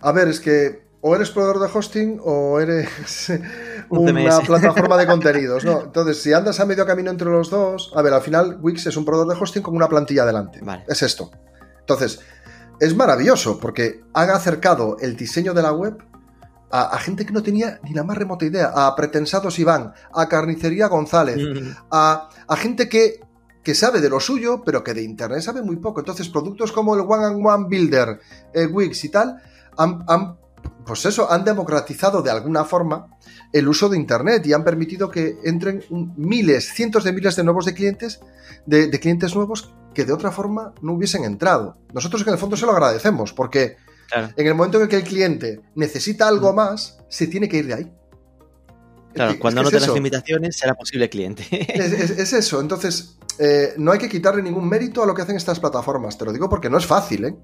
A 0.00 0.12
ver, 0.12 0.28
es 0.28 0.40
que 0.40 0.84
o 1.06 1.14
eres 1.14 1.30
proveedor 1.30 1.60
de 1.60 1.68
hosting 1.72 2.18
o 2.24 2.58
eres 2.60 2.88
una 3.90 4.40
plataforma 4.46 4.96
de 4.96 5.06
contenidos, 5.06 5.64
¿no? 5.64 5.82
Entonces, 5.82 6.22
si 6.22 6.32
andas 6.32 6.60
a 6.60 6.66
medio 6.66 6.86
camino 6.86 7.10
entre 7.10 7.28
los 7.28 7.50
dos, 7.50 7.92
a 7.94 8.02
ver, 8.02 8.12
al 8.14 8.22
final 8.22 8.58
Wix 8.62 8.86
es 8.86 8.96
un 8.96 9.04
proveedor 9.04 9.34
de 9.34 9.42
hosting 9.42 9.62
con 9.62 9.76
una 9.76 9.88
plantilla 9.88 10.22
adelante. 10.22 10.60
Vale. 10.62 10.84
Es 10.88 11.02
esto. 11.02 11.30
Entonces, 11.84 12.20
es 12.80 12.96
maravilloso 12.96 13.58
porque 13.60 14.02
han 14.14 14.30
acercado 14.30 14.96
el 15.00 15.16
diseño 15.16 15.54
de 15.54 15.62
la 15.62 15.72
web 15.72 15.98
a, 16.70 16.98
gente 16.98 17.24
que 17.24 17.32
no 17.32 17.42
tenía 17.42 17.78
ni 17.84 17.94
la 17.94 18.02
más 18.02 18.16
remota 18.16 18.44
idea, 18.44 18.72
a 18.74 18.96
pretensados 18.96 19.60
Iván, 19.60 19.92
a 20.12 20.28
Carnicería 20.28 20.88
González, 20.88 21.38
a, 21.88 22.28
gente 22.56 22.88
que, 22.88 23.20
que, 23.62 23.76
sabe 23.76 24.00
de 24.00 24.08
lo 24.08 24.18
suyo, 24.18 24.62
pero 24.64 24.82
que 24.82 24.92
de 24.92 25.02
Internet 25.02 25.42
sabe 25.42 25.62
muy 25.62 25.76
poco. 25.76 26.00
Entonces, 26.00 26.28
productos 26.28 26.72
como 26.72 26.96
el 26.96 27.02
One 27.02 27.26
and 27.26 27.46
One 27.46 27.66
Builder, 27.68 28.18
el 28.52 28.72
Wix 28.72 29.04
y 29.04 29.08
tal, 29.08 29.40
han, 29.78 30.04
han 30.08 30.36
pues 30.84 31.06
eso, 31.06 31.30
han 31.30 31.44
democratizado 31.44 32.22
de 32.22 32.30
alguna 32.30 32.64
forma 32.64 33.06
el 33.52 33.68
uso 33.68 33.88
de 33.88 33.96
Internet 33.96 34.44
y 34.46 34.52
han 34.52 34.64
permitido 34.64 35.08
que 35.08 35.38
entren 35.44 35.82
miles, 36.16 36.72
cientos 36.74 37.04
de 37.04 37.12
miles 37.12 37.36
de 37.36 37.44
nuevos 37.44 37.64
de 37.64 37.74
clientes, 37.74 38.20
de, 38.66 38.90
clientes 39.00 39.34
nuevos 39.34 39.74
que 39.94 40.04
de 40.04 40.12
otra 40.12 40.30
forma 40.30 40.74
no 40.82 40.92
hubiesen 40.92 41.24
entrado. 41.24 41.76
Nosotros 41.92 42.22
en 42.26 42.32
el 42.32 42.38
fondo 42.38 42.56
se 42.56 42.66
lo 42.66 42.72
agradecemos 42.72 43.32
porque 43.32 43.76
en 44.36 44.46
el 44.46 44.54
momento 44.54 44.78
en 44.78 44.84
el 44.84 44.88
que 44.88 44.96
el 44.96 45.04
cliente 45.04 45.60
necesita 45.74 46.28
algo 46.28 46.52
mm. 46.52 46.56
más, 46.56 46.98
se 47.08 47.26
tiene 47.26 47.48
que 47.48 47.58
ir 47.58 47.66
de 47.66 47.74
ahí. 47.74 47.92
Claro, 49.14 49.38
cuando 49.38 49.62
no 49.62 49.70
tengas 49.70 49.94
limitaciones, 49.94 50.56
será 50.56 50.74
posible 50.74 51.08
cliente. 51.08 51.46
Es, 51.50 52.32
eso. 52.32 52.60
Entonces, 52.60 53.16
eh, 53.38 53.74
no 53.76 53.92
hay 53.92 53.98
que 53.98 54.08
quitarle 54.08 54.42
ningún 54.42 54.68
mérito 54.68 55.02
a 55.04 55.06
lo 55.06 55.14
que 55.14 55.22
hacen 55.22 55.36
estas 55.36 55.60
plataformas. 55.60 56.18
Te 56.18 56.24
lo 56.24 56.32
digo 56.32 56.48
porque 56.48 56.68
no 56.68 56.78
es 56.78 56.86
fácil, 56.86 57.24
¿eh? 57.24 57.36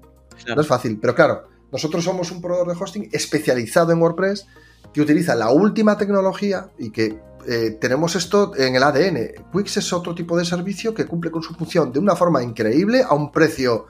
No 0.53 0.61
es 0.61 0.67
fácil. 0.67 0.99
Pero 0.99 1.15
claro, 1.15 1.47
nosotros 1.71 2.03
somos 2.03 2.29
un 2.31 2.41
proveedor 2.41 2.67
de 2.67 2.83
hosting 2.83 3.09
especializado 3.13 3.93
en 3.93 4.01
WordPress 4.01 4.47
que 4.93 5.01
utiliza 5.01 5.35
la 5.35 5.49
última 5.51 5.97
tecnología 5.97 6.69
y 6.77 6.91
que 6.91 7.17
eh, 7.47 7.77
tenemos 7.79 8.15
esto 8.15 8.55
en 8.55 8.75
el 8.75 8.83
ADN. 8.83 9.45
Wix 9.53 9.77
es 9.77 9.93
otro 9.93 10.15
tipo 10.15 10.37
de 10.37 10.45
servicio 10.45 10.93
que 10.93 11.05
cumple 11.05 11.31
con 11.31 11.43
su 11.43 11.53
función 11.53 11.91
de 11.91 11.99
una 11.99 12.15
forma 12.15 12.43
increíble 12.43 13.03
a 13.03 13.13
un 13.13 13.31
precio, 13.31 13.85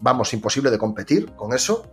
vamos, 0.00 0.32
imposible 0.34 0.70
de 0.70 0.78
competir 0.78 1.32
con 1.34 1.52
eso 1.52 1.84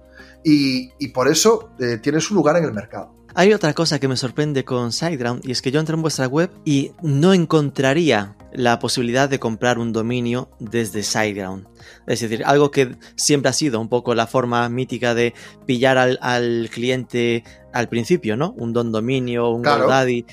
y, 0.43 1.07
por 1.09 1.27
eso 1.27 1.71
eh, 1.79 1.97
tiene 1.97 2.21
su 2.21 2.33
lugar 2.33 2.57
en 2.57 2.65
el 2.65 2.73
mercado. 2.73 3.15
Hay 3.35 3.53
otra 3.53 3.73
cosa 3.73 3.99
que 3.99 4.07
me 4.07 4.17
sorprende 4.17 4.65
con 4.65 4.91
SiteGround 4.91 5.47
y 5.47 5.51
es 5.51 5.61
que 5.61 5.71
yo 5.71 5.79
entré 5.79 5.95
en 5.95 6.01
vuestra 6.01 6.27
web 6.27 6.49
y 6.65 6.91
no 7.03 7.33
encontraría 7.33 8.35
la 8.51 8.79
posibilidad 8.79 9.29
de 9.29 9.39
comprar 9.39 9.77
un 9.77 9.93
dominio 9.93 10.49
desde 10.59 11.03
SiteGround. 11.03 11.67
Es 12.07 12.21
decir, 12.21 12.43
algo 12.43 12.71
que 12.71 12.97
siempre 13.15 13.49
ha 13.49 13.53
sido 13.53 13.79
un 13.79 13.87
poco 13.87 14.15
la 14.15 14.25
forma 14.25 14.67
mítica 14.69 15.13
de 15.13 15.35
pillar 15.67 15.97
al, 15.97 16.69
cliente 16.71 17.43
al 17.71 17.87
principio, 17.87 18.35
¿no? 18.35 18.51
Un 18.57 18.73
don 18.73 18.91
dominio, 18.91 19.49
un 19.51 19.61
claro. 19.61 19.85
GoDaddy. 19.85 20.25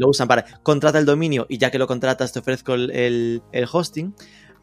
Lo 0.00 0.08
usan 0.08 0.26
para 0.26 0.44
contrata 0.62 0.98
el 0.98 1.04
dominio 1.04 1.46
y 1.48 1.58
ya 1.58 1.70
que 1.70 1.78
lo 1.78 1.86
contratas 1.86 2.32
te 2.32 2.38
ofrezco 2.38 2.74
el, 2.74 3.42
hosting. 3.70 4.14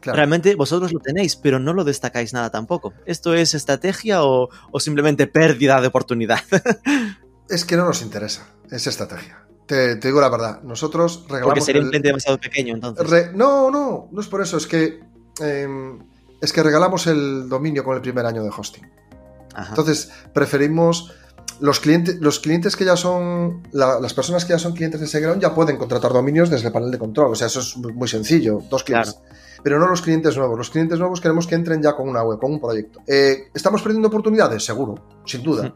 Realmente 0.02 0.54
vosotros 0.54 0.92
lo 0.92 1.00
tenéis, 1.00 1.36
pero 1.36 1.58
no 1.58 1.72
lo 1.72 1.84
destacáis 1.84 2.32
nada 2.32 2.50
tampoco. 2.50 2.92
¿Esto 3.06 3.34
es 3.34 3.54
estrategia 3.54 4.22
o, 4.22 4.48
o 4.70 4.80
simplemente 4.80 5.26
pérdida 5.26 5.80
de 5.80 5.86
oportunidad? 5.88 6.40
Es 7.48 7.64
que 7.64 7.76
no 7.76 7.86
nos 7.86 8.02
interesa 8.02 8.46
esa 8.70 8.90
estrategia. 8.90 9.48
Te, 9.66 9.96
digo 9.96 10.20
la 10.20 10.28
verdad. 10.28 10.62
Nosotros 10.62 11.24
regalamos. 11.28 11.48
Porque 11.48 11.60
sería 11.60 11.82
un 11.82 11.88
cliente 11.88 12.08
demasiado 12.08 12.38
pequeño, 12.38 12.74
entonces. 12.74 13.34
no, 13.34 13.70
no, 13.70 14.08
no 14.10 14.20
es 14.20 14.26
por 14.26 14.40
eso. 14.40 14.56
Es 14.56 14.66
que. 14.66 15.00
Em, 15.40 15.98
es 16.40 16.52
que 16.52 16.62
regalamos 16.62 17.06
el 17.06 17.48
dominio 17.48 17.84
con 17.84 17.96
el 17.96 18.02
primer 18.02 18.24
año 18.26 18.42
de 18.42 18.50
hosting. 18.50 18.86
Entonces, 19.68 20.10
preferimos. 20.32 21.12
Los 21.60 21.80
clientes, 21.80 22.18
los 22.20 22.40
clientes 22.40 22.76
que 22.76 22.84
ya 22.84 22.96
son. 22.96 23.62
las 23.72 24.14
personas 24.14 24.44
que 24.44 24.52
ya 24.52 24.58
son 24.58 24.72
clientes 24.72 25.00
de 25.00 25.06
SiteGround 25.06 25.42
ya 25.42 25.54
pueden 25.54 25.76
contratar 25.76 26.12
dominios 26.12 26.50
desde 26.50 26.68
el 26.68 26.72
panel 26.72 26.90
de 26.90 26.98
control. 26.98 27.32
O 27.32 27.34
sea, 27.34 27.46
eso 27.48 27.60
es 27.60 27.76
muy 27.76 28.08
sencillo. 28.08 28.60
Dos 28.70 28.84
clientes. 28.84 29.18
Pero 29.62 29.80
no 29.80 29.88
los 29.88 30.02
clientes 30.02 30.36
nuevos. 30.36 30.56
Los 30.56 30.70
clientes 30.70 30.98
nuevos 30.98 31.20
queremos 31.20 31.46
que 31.46 31.56
entren 31.56 31.82
ya 31.82 31.96
con 31.96 32.08
una 32.08 32.22
web, 32.22 32.38
con 32.38 32.52
un 32.52 32.60
proyecto. 32.60 33.00
Eh, 33.06 33.48
¿Estamos 33.54 33.82
perdiendo 33.82 34.08
oportunidades? 34.08 34.64
Seguro, 34.64 34.94
sin 35.24 35.42
duda 35.42 35.74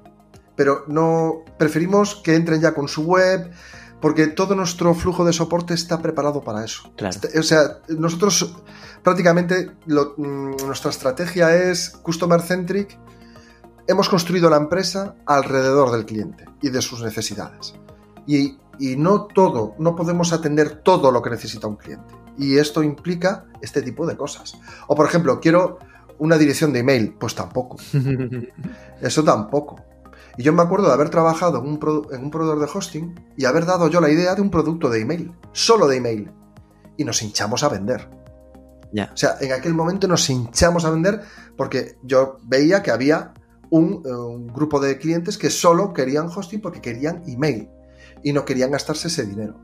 pero 0.56 0.84
no 0.86 1.44
preferimos 1.58 2.16
que 2.16 2.34
entren 2.34 2.60
ya 2.60 2.74
con 2.74 2.88
su 2.88 3.02
web 3.02 3.50
porque 4.00 4.26
todo 4.26 4.54
nuestro 4.56 4.94
flujo 4.94 5.24
de 5.24 5.32
soporte 5.32 5.74
está 5.74 6.02
preparado 6.02 6.42
para 6.42 6.64
eso. 6.64 6.92
Este, 6.98 7.38
o 7.38 7.42
sea, 7.42 7.78
nosotros 7.88 8.56
prácticamente 9.02 9.70
mm, 9.86 10.66
nuestra 10.66 10.90
estrategia 10.90 11.54
es 11.56 11.90
customer 11.90 12.40
centric. 12.40 12.98
Hemos 13.86 14.08
construido 14.08 14.48
la 14.48 14.56
empresa 14.56 15.14
alrededor 15.26 15.90
del 15.90 16.06
cliente 16.06 16.44
y 16.60 16.70
de 16.70 16.82
sus 16.82 17.02
necesidades. 17.02 17.74
Y, 18.26 18.58
y 18.78 18.96
no 18.96 19.26
todo, 19.26 19.74
no 19.78 19.96
podemos 19.96 20.32
atender 20.32 20.82
todo 20.82 21.10
lo 21.10 21.20
que 21.20 21.30
necesita 21.30 21.66
un 21.66 21.76
cliente. 21.76 22.14
Y 22.38 22.58
esto 22.58 22.82
implica 22.82 23.46
este 23.60 23.82
tipo 23.82 24.06
de 24.06 24.16
cosas. 24.16 24.58
O 24.86 24.94
por 24.94 25.06
ejemplo, 25.06 25.40
quiero 25.40 25.78
una 26.18 26.38
dirección 26.38 26.72
de 26.72 26.80
email, 26.80 27.14
pues 27.18 27.34
tampoco. 27.34 27.76
Eso 29.00 29.24
tampoco. 29.24 29.76
Y 30.36 30.42
yo 30.42 30.52
me 30.52 30.62
acuerdo 30.62 30.86
de 30.86 30.94
haber 30.94 31.10
trabajado 31.10 31.58
en 31.58 31.66
un, 31.66 31.78
proveedor 31.78 32.58
de 32.58 32.68
hosting 32.72 33.20
y 33.36 33.44
haber 33.44 33.66
dado 33.66 33.88
yo 33.88 34.00
la 34.00 34.10
idea 34.10 34.34
de 34.34 34.40
un 34.40 34.50
producto 34.50 34.88
de 34.88 35.00
email, 35.00 35.32
solo 35.52 35.86
de 35.86 35.96
email. 35.96 36.30
Y 36.96 37.04
nos 37.04 37.22
hinchamos 37.22 37.64
a 37.64 37.68
vender. 37.68 38.08
Ya. 38.92 39.10
O 39.12 39.16
sea, 39.16 39.36
en 39.40 39.52
aquel 39.52 39.74
momento 39.74 40.06
nos 40.06 40.28
hinchamos 40.28 40.84
a 40.84 40.90
vender 40.90 41.22
porque 41.56 41.96
yo 42.02 42.38
veía 42.44 42.82
que 42.82 42.90
había 42.90 43.32
un, 43.72 44.06
un, 44.06 44.46
grupo 44.48 44.80
de 44.80 44.98
clientes 44.98 45.38
que 45.38 45.48
solo 45.48 45.92
querían 45.94 46.26
hosting 46.26 46.60
porque 46.60 46.82
querían 46.82 47.22
email 47.26 47.70
y 48.22 48.32
no 48.32 48.44
querían 48.44 48.70
gastarse 48.70 49.08
ese 49.08 49.24
dinero. 49.24 49.58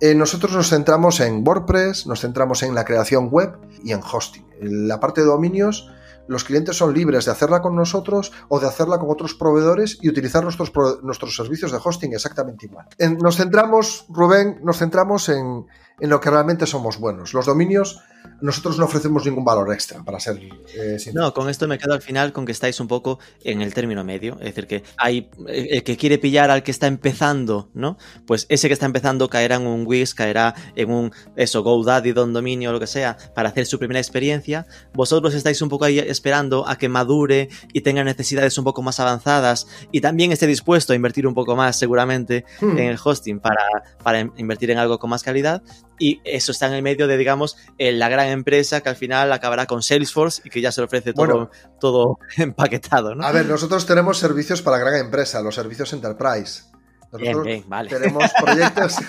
eh, 0.00 0.14
nosotros 0.14 0.52
nos 0.52 0.68
centramos 0.68 1.20
en 1.20 1.46
WordPress, 1.46 2.06
nos 2.06 2.20
centramos 2.20 2.62
en 2.62 2.74
la 2.74 2.84
creación 2.84 3.28
web 3.30 3.56
y 3.84 3.92
en 3.92 4.00
hosting. 4.00 4.44
En 4.60 4.88
la 4.88 4.98
parte 4.98 5.20
de 5.20 5.28
dominios, 5.28 5.88
los 6.26 6.44
clientes 6.44 6.76
son 6.76 6.92
libres 6.92 7.24
de 7.24 7.30
hacerla 7.30 7.62
con 7.62 7.76
nosotros 7.76 8.32
o 8.48 8.58
de 8.58 8.66
hacerla 8.66 8.98
con 8.98 9.08
otros 9.08 9.34
proveedores 9.34 9.98
y 10.02 10.08
utilizar 10.08 10.42
nuestros, 10.42 10.72
nuestros 11.02 11.34
servicios 11.34 11.70
de 11.70 11.78
hosting 11.82 12.12
exactamente 12.12 12.66
igual. 12.66 12.86
nos 13.22 13.36
centramos, 13.36 14.04
Rubén, 14.08 14.60
nos 14.62 14.78
centramos 14.78 15.28
en, 15.28 15.64
en 16.00 16.10
lo 16.10 16.20
que 16.20 16.30
realmente 16.30 16.66
somos 16.66 16.98
buenos. 16.98 17.34
Los 17.34 17.46
dominios 17.46 18.00
nosotros 18.40 18.78
no 18.78 18.84
ofrecemos 18.84 19.24
ningún 19.26 19.44
valor 19.44 19.72
extra, 19.72 20.02
para 20.04 20.20
ser 20.20 20.38
eh, 20.74 20.96
No, 21.12 21.34
con 21.34 21.48
esto 21.48 21.66
me 21.66 21.78
quedo 21.78 21.94
al 21.94 22.02
final 22.02 22.32
con 22.32 22.46
que 22.46 22.52
estáis 22.52 22.78
un 22.78 22.86
poco 22.86 23.18
en 23.42 23.62
el 23.62 23.74
término 23.74 24.04
medio. 24.04 24.34
Es 24.34 24.46
decir, 24.46 24.66
que 24.66 24.84
hay 24.96 25.28
eh, 25.48 25.68
el 25.70 25.82
que 25.82 25.96
quiere 25.96 26.18
pillar 26.18 26.50
al 26.50 26.62
que 26.62 26.70
está 26.70 26.86
empezando, 26.86 27.68
¿no? 27.74 27.98
Pues 28.26 28.46
ese 28.48 28.68
que 28.68 28.74
está 28.74 28.86
empezando 28.86 29.28
caerá 29.28 29.56
en 29.56 29.66
un 29.66 29.84
Wix, 29.86 30.14
caerá 30.14 30.54
en 30.76 30.90
un, 30.90 31.12
eso, 31.34 31.62
GoDaddy, 31.62 32.12
Don 32.12 32.32
Dominio, 32.32 32.70
lo 32.70 32.78
que 32.78 32.86
sea, 32.86 33.16
para 33.34 33.48
hacer 33.48 33.66
su 33.66 33.78
primera 33.78 33.98
experiencia. 33.98 34.66
Vosotros 34.94 35.34
estáis 35.34 35.60
un 35.60 35.68
poco 35.68 35.86
ahí 35.86 35.98
esperando 35.98 36.68
a 36.68 36.76
que 36.76 36.88
madure 36.88 37.48
y 37.72 37.80
tenga 37.80 38.04
necesidades 38.04 38.56
un 38.56 38.64
poco 38.64 38.82
más 38.82 39.00
avanzadas 39.00 39.66
y 39.90 40.00
también 40.00 40.30
esté 40.30 40.46
dispuesto 40.46 40.92
a 40.92 40.96
invertir 40.96 41.26
un 41.26 41.34
poco 41.34 41.56
más, 41.56 41.76
seguramente, 41.76 42.44
hmm. 42.60 42.78
en 42.78 42.84
el 42.84 42.98
hosting 43.02 43.40
para, 43.40 43.64
para 44.02 44.20
invertir 44.20 44.70
en 44.70 44.78
algo 44.78 44.98
con 45.00 45.10
más 45.10 45.24
calidad 45.24 45.62
y 45.98 46.20
eso 46.24 46.52
está 46.52 46.66
en 46.66 46.74
el 46.74 46.82
medio 46.82 47.06
de, 47.06 47.16
digamos, 47.16 47.56
la 47.78 48.08
gran 48.08 48.28
empresa 48.28 48.80
que 48.80 48.88
al 48.88 48.96
final 48.96 49.32
acabará 49.32 49.66
con 49.66 49.82
Salesforce 49.82 50.42
y 50.44 50.50
que 50.50 50.60
ya 50.60 50.72
se 50.72 50.80
le 50.80 50.86
ofrece 50.86 51.12
todo, 51.12 51.50
todo 51.80 52.18
empaquetado, 52.36 53.14
¿no? 53.14 53.24
A 53.24 53.32
ver, 53.32 53.46
nosotros 53.46 53.86
tenemos 53.86 54.18
servicios 54.18 54.62
para 54.62 54.78
gran 54.78 54.96
empresa, 54.96 55.42
los 55.42 55.54
servicios 55.54 55.92
Enterprise. 55.92 56.64
Nosotros 57.12 57.44
bien, 57.44 57.64
vale. 57.66 57.88
tenemos 57.88 58.30
proyectos... 58.40 58.96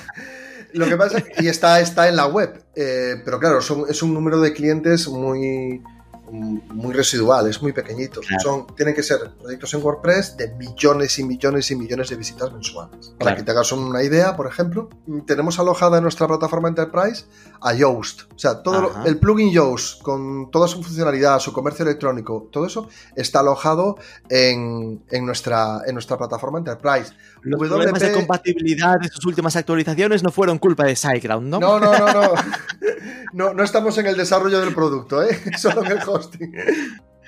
Lo 0.72 0.86
que 0.86 0.98
pasa, 0.98 1.24
y 1.40 1.48
está, 1.48 1.80
está 1.80 2.08
en 2.10 2.16
la 2.16 2.28
web, 2.28 2.64
eh, 2.76 3.16
pero 3.26 3.40
claro, 3.40 3.58
es 3.58 4.04
un 4.04 4.14
número 4.14 4.40
de 4.40 4.54
clientes 4.54 5.08
muy, 5.08 5.82
muy 6.32 6.94
residual, 6.94 7.48
es 7.48 7.62
muy 7.62 7.74
pequeñito. 7.74 8.22
Son, 8.42 8.68
tienen 8.76 8.96
que 8.96 9.04
ser 9.04 9.32
proyectos 9.40 9.74
en 9.74 9.84
WordPress 9.84 10.38
de 10.38 10.50
millones 10.56 11.18
y 11.20 11.24
millones 11.24 11.72
y 11.72 11.76
millones 11.76 12.10
de 12.10 12.16
visitas 12.16 12.52
mensuales. 12.52 13.14
Para 13.20 13.36
que 13.36 13.44
te 13.44 13.52
hagas 13.52 13.72
una 13.72 14.04
idea, 14.04 14.36
por 14.36 14.48
ejemplo, 14.48 14.90
tenemos 15.26 15.60
alojada 15.60 15.98
en 15.98 16.04
nuestra 16.04 16.28
plataforma 16.28 16.70
Enterprise 16.70 17.26
a 17.62 17.74
Yoast. 17.74 18.22
O 18.34 18.39
sea, 18.39 18.62
todo 18.62 18.91
el 19.05 19.18
plugin 19.18 19.51
Yoast 19.51 20.01
con 20.01 20.49
toda 20.51 20.68
su 20.68 20.82
funcionalidad, 20.84 21.39
su 21.39 21.53
comercio 21.53 21.84
electrónico, 21.84 22.47
todo 22.51 22.66
eso 22.66 22.89
está 23.16 23.39
alojado 23.39 23.97
en, 24.30 25.01
nuestra, 25.22 25.82
en 25.86 25.93
nuestra 25.93 26.18
plataforma 26.18 26.60
Enterprise. 26.60 27.14
Los 27.41 27.68
problemas 27.68 28.01
de 28.01 28.12
compatibilidad 28.12 28.99
de 28.99 29.10
sus 29.10 29.26
últimas 29.26 29.55
actualizaciones 29.55 30.24
no 30.24 30.32
fueron 30.32 30.57
culpa 30.57 30.86
de 30.86 30.95
SiteGround, 30.95 31.49
¿no? 31.49 31.60
No, 31.60 31.80
no, 31.80 31.97
no, 31.97 32.14
no. 32.14 32.34
no, 33.34 33.53
no 33.53 33.64
estamos 33.64 33.97
en 33.97 34.07
el 34.07 34.18
desarrollo 34.18 34.60
del 34.60 34.74
producto, 34.74 35.24
¿eh? 35.24 35.39
Solo 35.57 35.84
en 35.84 35.91
el 35.91 35.99
hosting. 36.07 36.53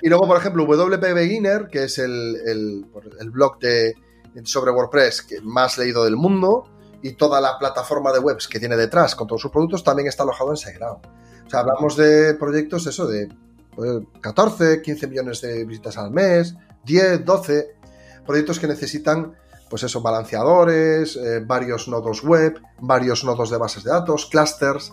Y 0.02 0.08
luego, 0.08 0.26
por 0.26 0.36
ejemplo, 0.36 0.66
WP 0.66 1.14
Beginner, 1.14 1.68
que 1.70 1.84
es 1.84 1.98
el, 1.98 2.84
blog 3.26 3.58
de, 3.60 3.94
sobre 4.42 4.72
WordPress 4.72 5.22
que 5.22 5.40
más 5.42 5.78
leído 5.78 6.04
del 6.04 6.16
mundo, 6.16 6.68
y 7.02 7.12
toda 7.12 7.40
la 7.40 7.58
plataforma 7.58 8.12
de 8.12 8.20
webs 8.20 8.48
que 8.48 8.58
tiene 8.58 8.76
detrás 8.76 9.14
con 9.14 9.26
todos 9.26 9.42
sus 9.42 9.50
productos 9.50 9.82
también 9.84 10.08
está 10.08 10.22
alojado 10.22 10.50
en 10.50 10.56
SiteGround. 10.56 11.06
O 11.46 11.50
sea, 11.50 11.60
hablamos 11.60 11.96
de 11.96 12.34
proyectos, 12.34 12.86
eso, 12.86 13.06
de 13.06 13.28
14, 14.20 14.64
pues, 14.64 14.82
15 14.82 15.06
millones 15.08 15.40
de 15.40 15.64
visitas 15.64 15.98
al 15.98 16.10
mes, 16.10 16.54
10, 16.84 17.24
12, 17.24 17.76
proyectos 18.24 18.58
que 18.58 18.66
necesitan 18.66 19.34
pues 19.72 19.84
eso, 19.84 20.02
balanceadores, 20.02 21.16
eh, 21.16 21.40
varios 21.40 21.88
nodos 21.88 22.22
web, 22.22 22.60
varios 22.82 23.24
nodos 23.24 23.48
de 23.48 23.56
bases 23.56 23.82
de 23.84 23.90
datos, 23.90 24.26
clusters, 24.26 24.92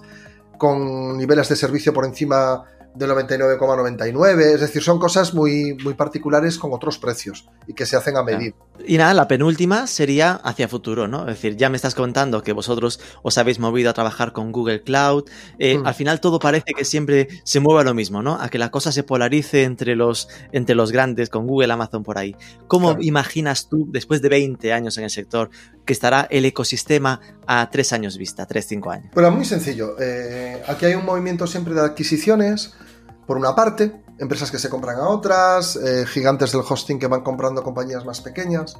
con 0.57 1.17
niveles 1.17 1.49
de 1.49 1.57
servicio 1.57 1.91
por 1.93 2.05
encima 2.05 2.63
del 2.95 3.11
99,99. 3.11 4.53
Es 4.53 4.61
decir, 4.61 4.81
son 4.81 4.97
cosas 4.97 5.33
muy, 5.33 5.77
muy 5.83 5.95
particulares 5.95 6.57
con 6.57 6.71
otros 6.71 6.97
precios 6.97 7.49
y 7.67 7.73
que 7.73 7.85
se 7.85 7.97
hacen 7.97 8.15
a 8.15 8.23
medir. 8.23 8.55
Y 8.85 8.97
nada, 8.97 9.13
la 9.13 9.27
penúltima 9.27 9.87
sería 9.87 10.33
hacia 10.33 10.67
futuro, 10.67 11.07
¿no? 11.07 11.21
Es 11.21 11.35
decir, 11.35 11.55
ya 11.57 11.69
me 11.69 11.75
estás 11.75 11.95
contando 11.95 12.43
que 12.43 12.53
vosotros 12.53 12.99
os 13.21 13.37
habéis 13.37 13.59
movido 13.59 13.89
a 13.89 13.93
trabajar 13.93 14.33
con 14.33 14.51
Google 14.51 14.81
Cloud. 14.81 15.25
Eh, 15.57 15.77
mm. 15.77 15.85
Al 15.85 15.93
final 15.93 16.21
todo 16.21 16.39
parece 16.39 16.73
que 16.75 16.85
siempre 16.85 17.27
se 17.43 17.59
mueve 17.59 17.81
a 17.81 17.83
lo 17.83 17.93
mismo, 17.93 18.21
¿no? 18.21 18.35
A 18.39 18.49
que 18.49 18.57
la 18.57 18.71
cosa 18.71 18.91
se 18.91 19.03
polarice 19.03 19.63
entre 19.63 19.95
los, 19.95 20.29
entre 20.51 20.75
los 20.75 20.91
grandes, 20.91 21.29
con 21.29 21.47
Google, 21.47 21.73
Amazon 21.73 22.03
por 22.03 22.17
ahí. 22.17 22.35
¿Cómo 22.67 22.97
imaginas 22.99 23.69
tú, 23.69 23.87
después 23.89 24.21
de 24.21 24.29
20 24.29 24.73
años 24.73 24.97
en 24.97 25.03
el 25.03 25.09
sector, 25.09 25.49
que 25.85 25.93
estará 25.93 26.27
el 26.29 26.45
ecosistema 26.45 27.19
a 27.47 27.69
tres 27.69 27.93
años 27.93 28.17
vista, 28.17 28.45
tres, 28.45 28.65
cinco 28.67 28.91
años? 28.91 29.11
Bueno, 29.13 29.31
muy 29.31 29.45
sencillo. 29.45 29.95
Eh, 29.99 30.61
aquí 30.67 30.85
hay 30.85 30.95
un 30.95 31.05
movimiento 31.05 31.47
siempre 31.47 31.73
de 31.73 31.81
adquisiciones 31.81 32.73
por 33.25 33.37
una 33.37 33.55
parte, 33.55 33.93
empresas 34.19 34.51
que 34.51 34.59
se 34.59 34.69
compran 34.69 34.97
a 34.97 35.07
otras, 35.07 35.75
eh, 35.75 36.05
gigantes 36.05 36.51
del 36.51 36.61
hosting 36.67 36.99
que 36.99 37.07
van 37.07 37.21
comprando 37.21 37.63
compañías 37.63 38.05
más 38.05 38.21
pequeñas. 38.21 38.77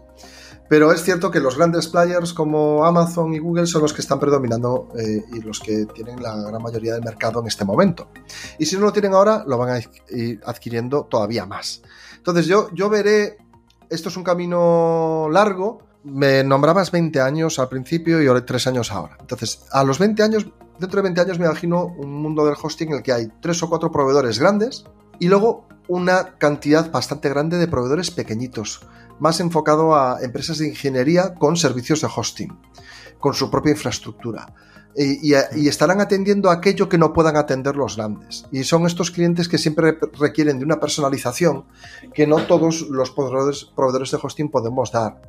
Pero 0.68 0.92
es 0.92 1.02
cierto 1.02 1.32
que 1.32 1.40
los 1.40 1.58
grandes 1.58 1.88
players 1.88 2.32
como 2.34 2.86
Amazon 2.86 3.34
y 3.34 3.40
Google 3.40 3.66
son 3.66 3.82
los 3.82 3.92
que 3.92 4.02
están 4.02 4.20
predominando 4.20 4.90
eh, 4.96 5.24
y 5.34 5.42
los 5.42 5.60
que 5.60 5.86
tienen 5.88 6.22
la 6.22 6.36
gran 6.36 6.62
mayoría 6.62 6.94
del 6.94 7.04
mercado 7.04 7.42
en 7.42 7.48
este 7.48 7.66
momento. 7.66 8.10
Y 8.60 8.66
si 8.66 8.76
no 8.76 8.84
lo 8.84 8.94
tienen 8.94 9.14
ahora, 9.14 9.44
lo 9.48 9.58
van 9.58 9.70
a 9.70 9.80
ir 10.10 10.40
adquiriendo 10.46 11.06
todavía 11.06 11.48
más. 11.48 11.82
Entonces 12.18 12.46
yo, 12.46 12.70
yo 12.74 12.88
veré, 12.88 13.38
esto 13.90 14.10
es 14.10 14.18
un 14.18 14.24
camino 14.24 15.28
largo, 15.32 15.82
me 16.04 16.44
nombrabas 16.44 16.92
20 16.92 17.20
años 17.20 17.58
al 17.58 17.68
principio 17.68 18.22
y 18.22 18.28
ahora 18.28 18.46
3 18.46 18.68
años 18.68 18.92
ahora. 18.92 19.18
Entonces, 19.20 19.66
a 19.72 19.84
los 19.84 19.98
20 19.98 20.22
años 20.22 20.46
dentro 20.80 20.98
de 20.98 21.04
20 21.04 21.22
años 21.22 21.40
me 21.40 21.46
imagino 21.46 21.86
un 21.86 22.22
mundo 22.22 22.46
del 22.46 22.56
hosting 22.62 22.90
en 22.90 22.96
el 22.96 23.04
que 23.04 23.12
hay 23.12 23.28
tres 23.42 23.62
o 23.64 23.70
cuatro 23.70 23.92
proveedores 23.92 24.40
grandes 24.40 24.86
y 25.20 25.28
luego 25.28 25.67
una 25.88 26.38
cantidad 26.38 26.91
bastante 26.91 27.30
grande 27.30 27.57
de 27.57 27.67
proveedores 27.67 28.11
pequeñitos, 28.11 28.82
más 29.20 29.39
enfocado 29.39 29.95
a 29.95 30.20
empresas 30.22 30.59
de 30.59 30.70
ingeniería 30.70 31.34
con 31.34 31.57
servicios 31.57 32.01
de 32.01 32.07
hosting, 32.15 32.57
con 33.20 33.34
su 33.34 33.49
propia 33.49 33.72
infraestructura. 33.72 34.53
Y, 34.95 35.34
estarán 35.67 36.01
atendiendo 36.01 36.49
aquello 36.49 36.89
que 36.89 36.97
no 36.97 37.13
puedan 37.13 37.38
atender 37.38 37.76
los 37.76 37.95
grandes. 37.95 38.45
Y 38.51 38.63
son 38.63 38.86
estos 38.86 39.11
clientes 39.11 39.47
que 39.47 39.57
siempre 39.57 39.97
requieren 40.20 40.59
de 40.59 40.65
una 40.65 40.80
personalización 40.80 41.65
que 42.13 42.28
no 42.28 42.47
todos 42.47 42.82
los 42.89 43.11
proveedores 43.11 44.11
de 44.11 44.20
hosting 44.22 44.49
podemos 44.49 44.91
dar. 44.91 45.22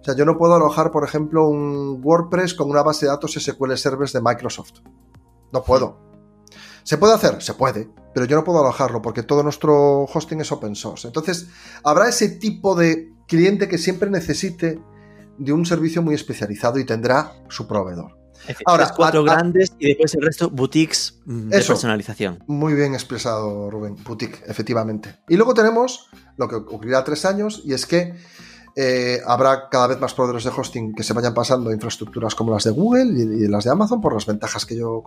O 0.00 0.04
sea, 0.04 0.14
yo 0.14 0.26
no 0.26 0.36
puedo 0.36 0.54
alojar, 0.54 0.90
por 0.90 1.04
ejemplo, 1.04 1.48
un 1.48 2.00
WordPress 2.02 2.54
con 2.54 2.68
una 2.68 2.82
base 2.82 3.06
de 3.06 3.12
datos 3.12 3.32
SQL 3.32 3.74
Servers 3.76 4.12
de 4.12 4.20
Microsoft. 4.20 4.80
No 5.52 5.62
puedo. 5.62 6.13
¿Se 6.84 6.98
puede 6.98 7.14
hacer? 7.14 7.42
Se 7.42 7.54
puede, 7.54 7.88
pero 8.14 8.26
yo 8.26 8.36
no 8.36 8.44
puedo 8.44 8.60
alojarlo 8.60 9.00
porque 9.00 9.22
todo 9.22 9.42
nuestro 9.42 10.04
hosting 10.04 10.40
es 10.42 10.52
open 10.52 10.76
source. 10.76 11.06
Entonces, 11.06 11.48
habrá 11.82 12.08
ese 12.08 12.28
tipo 12.28 12.74
de 12.74 13.10
cliente 13.26 13.68
que 13.68 13.78
siempre 13.78 14.10
necesite 14.10 14.78
de 15.38 15.52
un 15.52 15.64
servicio 15.64 16.02
muy 16.02 16.14
especializado 16.14 16.78
y 16.78 16.84
tendrá 16.84 17.32
su 17.48 17.66
proveedor. 17.66 18.18
Ahora, 18.66 18.92
cuatro 18.94 19.24
grandes 19.24 19.72
y 19.78 19.88
después 19.88 20.14
el 20.14 20.22
resto 20.22 20.50
boutiques 20.50 21.20
mm, 21.24 21.48
de 21.48 21.62
personalización. 21.62 22.44
Muy 22.46 22.74
bien 22.74 22.92
expresado, 22.92 23.70
Rubén. 23.70 23.96
Boutique, 24.04 24.42
efectivamente. 24.46 25.16
Y 25.28 25.36
luego 25.36 25.54
tenemos 25.54 26.10
lo 26.36 26.48
que 26.48 26.56
ocurrirá 26.56 27.02
tres 27.04 27.24
años 27.24 27.62
y 27.64 27.72
es 27.72 27.86
que 27.86 28.14
eh, 28.76 29.20
habrá 29.24 29.68
cada 29.68 29.86
vez 29.86 30.00
más 30.00 30.14
proveedores 30.14 30.44
de 30.44 30.50
hosting 30.50 30.94
que 30.94 31.04
se 31.04 31.12
vayan 31.12 31.32
pasando 31.32 31.70
a 31.70 31.72
infraestructuras 31.72 32.34
como 32.34 32.52
las 32.52 32.64
de 32.64 32.70
Google 32.70 33.04
y, 33.04 33.46
las 33.46 33.64
de 33.64 33.70
Amazon 33.70 34.00
por 34.00 34.14
las 34.14 34.26
ventajas 34.26 34.66
que 34.66 34.76
yo 34.76 35.02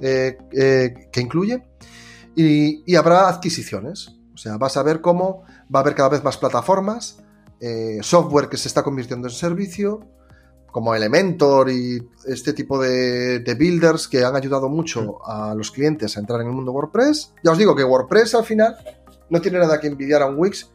eh, 0.00 0.38
eh, 0.52 1.08
que 1.10 1.20
incluye. 1.20 1.62
Y, 2.36 2.94
habrá 2.94 3.28
adquisiciones. 3.28 4.16
O 4.32 4.36
sea 4.36 4.56
vas 4.56 4.76
a 4.76 4.82
ver 4.82 5.00
cómo 5.00 5.42
va 5.74 5.80
a 5.80 5.82
haber 5.82 5.94
cada 5.94 6.10
vez 6.10 6.24
más 6.24 6.38
plataformas 6.38 7.18
software 8.00 8.48
que 8.48 8.56
se 8.56 8.68
está 8.68 8.82
convirtiendo 8.82 9.28
en 9.28 9.34
servicio 9.34 10.00
como 10.72 10.94
Elementor 10.94 11.68
y 11.68 12.00
este 12.26 12.54
tipo 12.54 12.80
de, 12.80 13.40
de, 13.40 13.54
builders 13.54 14.08
que 14.08 14.24
han 14.24 14.34
ayudado 14.34 14.70
mucho 14.70 15.18
a 15.26 15.54
los 15.54 15.70
clientes 15.70 16.16
a 16.16 16.20
entrar 16.20 16.40
en 16.40 16.46
el 16.46 16.54
mundo 16.54 16.72
WordPress. 16.72 17.34
Ya 17.44 17.50
os 17.50 17.58
digo 17.58 17.76
que 17.76 17.84
WordPress 17.84 18.34
al 18.34 18.44
final 18.44 18.76
no 19.28 19.42
tiene 19.42 19.58
nada 19.58 19.78
que 19.78 19.88
envidiar 19.88 20.22
a 20.22 20.26
un 20.26 20.38
Wix 20.38 20.70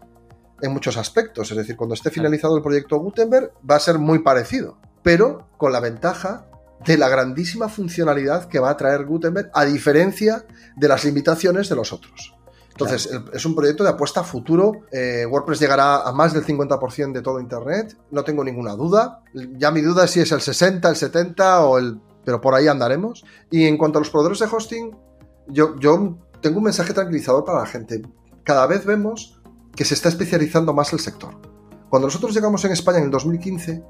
en 0.62 0.72
muchos 0.72 0.98
aspectos. 0.98 1.52
Es 1.52 1.58
decir, 1.58 1.76
cuando 1.76 1.96
esté 1.96 2.12
finalizado 2.12 2.58
el 2.58 2.64
proyecto 2.64 2.98
Gutenberg 2.98 3.52
va 3.70 3.76
a 3.76 3.80
ser 3.80 4.00
muy 4.00 4.20
parecido, 4.20 4.78
pero 5.04 5.48
con 5.58 5.72
la 5.72 5.80
ventaja 5.80 6.48
de 6.86 6.98
la 6.98 7.10
grandísima 7.10 7.70
funcionalidad 7.70 8.48
que 8.48 8.60
va 8.60 8.70
a 8.70 8.78
traer 8.78 9.06
Gutenberg 9.06 9.50
a 9.54 9.66
diferencia 9.66 10.46
de 10.76 10.88
las 10.88 11.04
limitaciones 11.04 11.70
de 11.70 11.76
los 11.76 11.94
otros. 11.94 12.36
Entonces, 12.70 13.10
es 13.32 13.46
un 13.46 13.56
proyecto 13.56 13.86
de 13.86 13.92
apuesta 13.92 14.20
a 14.20 14.24
futuro. 14.26 14.82
Eh, 14.92 15.26
WordPress 15.26 15.62
llegará 15.62 16.02
a 16.02 16.12
más 16.12 16.34
del 16.34 16.46
50% 16.46 17.14
de 17.14 17.22
todo 17.22 17.40
Internet, 17.40 17.98
no 18.12 18.26
tengo 18.26 18.44
ninguna 18.44 18.74
duda. 18.74 19.24
Ya 19.58 19.72
mi 19.72 19.80
duda 19.80 20.04
es 20.04 20.12
si 20.12 20.20
es 20.20 20.32
el 20.34 20.42
60, 20.42 20.90
el 20.90 20.96
70 20.98 21.62
o 21.62 21.78
el... 21.78 22.02
pero 22.26 22.42
por 22.42 22.54
ahí 22.54 22.68
andaremos. 22.68 23.24
Y 23.50 23.66
en 23.66 23.78
cuanto 23.78 23.98
a 23.98 24.02
los 24.02 24.10
proveedores 24.10 24.40
de 24.40 24.48
hosting, 24.54 24.92
yo, 25.48 25.80
yo 25.80 26.18
tengo 26.42 26.58
un 26.58 26.66
mensaje 26.66 26.94
tranquilizador 26.94 27.46
para 27.46 27.60
la 27.60 27.66
gente. 27.66 28.02
Cada 28.44 28.68
vez 28.68 28.86
vemos 28.86 29.35
que 29.76 29.86
se 29.86 29.94
está 29.94 30.10
especializando 30.10 30.74
más 30.74 30.94
el 30.94 31.00
sector. 31.00 31.40
Cuando 31.90 32.08
nosotros 32.08 32.34
llegamos 32.34 32.64
en 32.66 32.72
España 32.72 33.00
en 33.00 33.06
el 33.06 33.12
2015, 33.12 33.84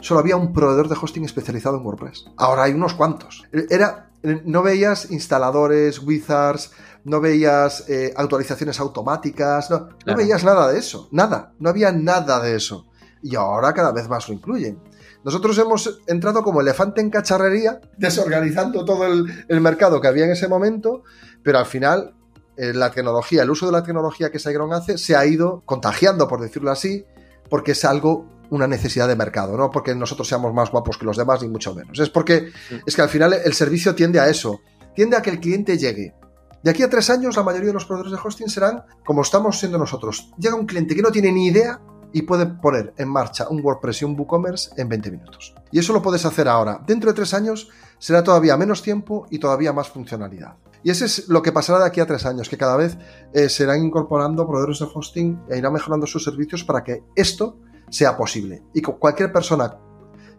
solo 0.00 0.20
había 0.20 0.36
un 0.36 0.52
proveedor 0.52 0.88
de 0.88 0.96
hosting 1.00 1.24
especializado 1.24 1.76
en 1.76 1.84
WordPress. 1.84 2.26
Ahora 2.36 2.64
hay 2.64 2.72
unos 2.72 2.94
cuantos. 2.94 3.44
Era, 3.68 4.10
no 4.44 4.62
veías 4.62 5.10
instaladores, 5.10 6.02
wizards, 6.02 6.72
no 7.04 7.20
veías 7.20 7.88
eh, 7.88 8.12
actualizaciones 8.16 8.80
automáticas, 8.80 9.70
no, 9.70 9.88
no 10.06 10.16
veías 10.16 10.44
nada 10.44 10.70
de 10.70 10.78
eso, 10.78 11.08
nada, 11.12 11.54
no 11.58 11.70
había 11.70 11.92
nada 11.92 12.40
de 12.40 12.56
eso. 12.56 12.86
Y 13.22 13.36
ahora 13.36 13.72
cada 13.72 13.92
vez 13.92 14.08
más 14.08 14.28
lo 14.28 14.34
incluyen. 14.34 14.80
Nosotros 15.24 15.58
hemos 15.58 16.00
entrado 16.06 16.42
como 16.42 16.60
elefante 16.60 17.00
en 17.00 17.10
cacharrería, 17.10 17.80
desorganizando 17.98 18.84
todo 18.84 19.06
el, 19.06 19.60
mercado 19.60 20.00
que 20.00 20.08
había 20.08 20.24
en 20.24 20.32
ese 20.32 20.48
momento, 20.48 21.02
pero 21.42 21.58
al 21.58 21.66
final 21.66 22.14
eh, 22.60 22.74
la 22.74 22.90
tecnología, 22.90 23.42
el 23.42 23.50
uso 23.50 23.64
de 23.64 23.72
la 23.72 23.82
tecnología 23.82 24.30
que 24.30 24.38
SiteGround 24.38 24.74
hace 24.74 24.98
se 24.98 25.16
ha 25.16 25.24
ido 25.24 25.62
contagiando, 25.64 26.28
por 26.28 26.42
decirlo 26.42 26.70
así, 26.70 27.06
porque 27.48 27.72
es 27.72 27.86
algo, 27.86 28.26
una 28.50 28.66
necesidad 28.66 29.08
de 29.08 29.16
mercado, 29.16 29.56
no 29.56 29.70
porque 29.70 29.94
nosotros 29.94 30.28
seamos 30.28 30.52
más 30.52 30.70
guapos 30.70 30.98
que 30.98 31.06
los 31.06 31.16
demás, 31.16 31.40
ni 31.40 31.48
mucho 31.48 31.74
menos. 31.74 31.98
Es 31.98 32.10
porque 32.10 32.50
es 32.84 32.94
que 32.94 33.00
al 33.00 33.08
final 33.08 33.32
el 33.32 33.54
servicio 33.54 33.94
tiende 33.94 34.20
a 34.20 34.28
eso, 34.28 34.60
tiende 34.94 35.16
a 35.16 35.22
que 35.22 35.30
el 35.30 35.40
cliente 35.40 35.78
llegue. 35.78 36.14
De 36.62 36.70
aquí 36.70 36.82
a 36.82 36.90
tres 36.90 37.08
años, 37.08 37.34
la 37.34 37.42
mayoría 37.44 37.68
de 37.68 37.72
los 37.72 37.86
proveedores 37.86 38.12
de 38.12 38.28
hosting 38.28 38.50
serán 38.50 38.84
como 39.06 39.22
estamos 39.22 39.58
siendo 39.58 39.78
nosotros. 39.78 40.30
Llega 40.36 40.54
un 40.54 40.66
cliente 40.66 40.94
que 40.94 41.00
no 41.00 41.10
tiene 41.10 41.32
ni 41.32 41.46
idea 41.46 41.80
y 42.12 42.22
puede 42.22 42.44
poner 42.44 42.92
en 42.98 43.08
marcha 43.08 43.48
un 43.48 43.64
WordPress 43.64 44.02
y 44.02 44.04
un 44.04 44.18
WooCommerce 44.18 44.72
en 44.76 44.86
20 44.86 45.10
minutos. 45.12 45.54
Y 45.72 45.78
eso 45.78 45.94
lo 45.94 46.02
puedes 46.02 46.26
hacer 46.26 46.46
ahora. 46.46 46.82
Dentro 46.86 47.08
de 47.08 47.16
tres 47.16 47.32
años 47.32 47.70
será 47.98 48.22
todavía 48.22 48.58
menos 48.58 48.82
tiempo 48.82 49.26
y 49.30 49.38
todavía 49.38 49.72
más 49.72 49.88
funcionalidad. 49.88 50.56
Y 50.82 50.90
eso 50.90 51.04
es 51.04 51.28
lo 51.28 51.42
que 51.42 51.52
pasará 51.52 51.80
de 51.80 51.86
aquí 51.86 52.00
a 52.00 52.06
tres 52.06 52.24
años, 52.26 52.48
que 52.48 52.56
cada 52.56 52.76
vez 52.76 52.96
eh, 53.32 53.48
se 53.48 53.64
irán 53.64 53.84
incorporando 53.84 54.46
proveedores 54.46 54.78
de 54.78 54.86
hosting 54.92 55.42
e 55.50 55.58
irán 55.58 55.72
mejorando 55.72 56.06
sus 56.06 56.24
servicios 56.24 56.64
para 56.64 56.82
que 56.82 57.02
esto 57.14 57.58
sea 57.90 58.16
posible. 58.16 58.62
Y 58.72 58.80
que 58.80 58.92
cualquier 58.92 59.32
persona, 59.32 59.76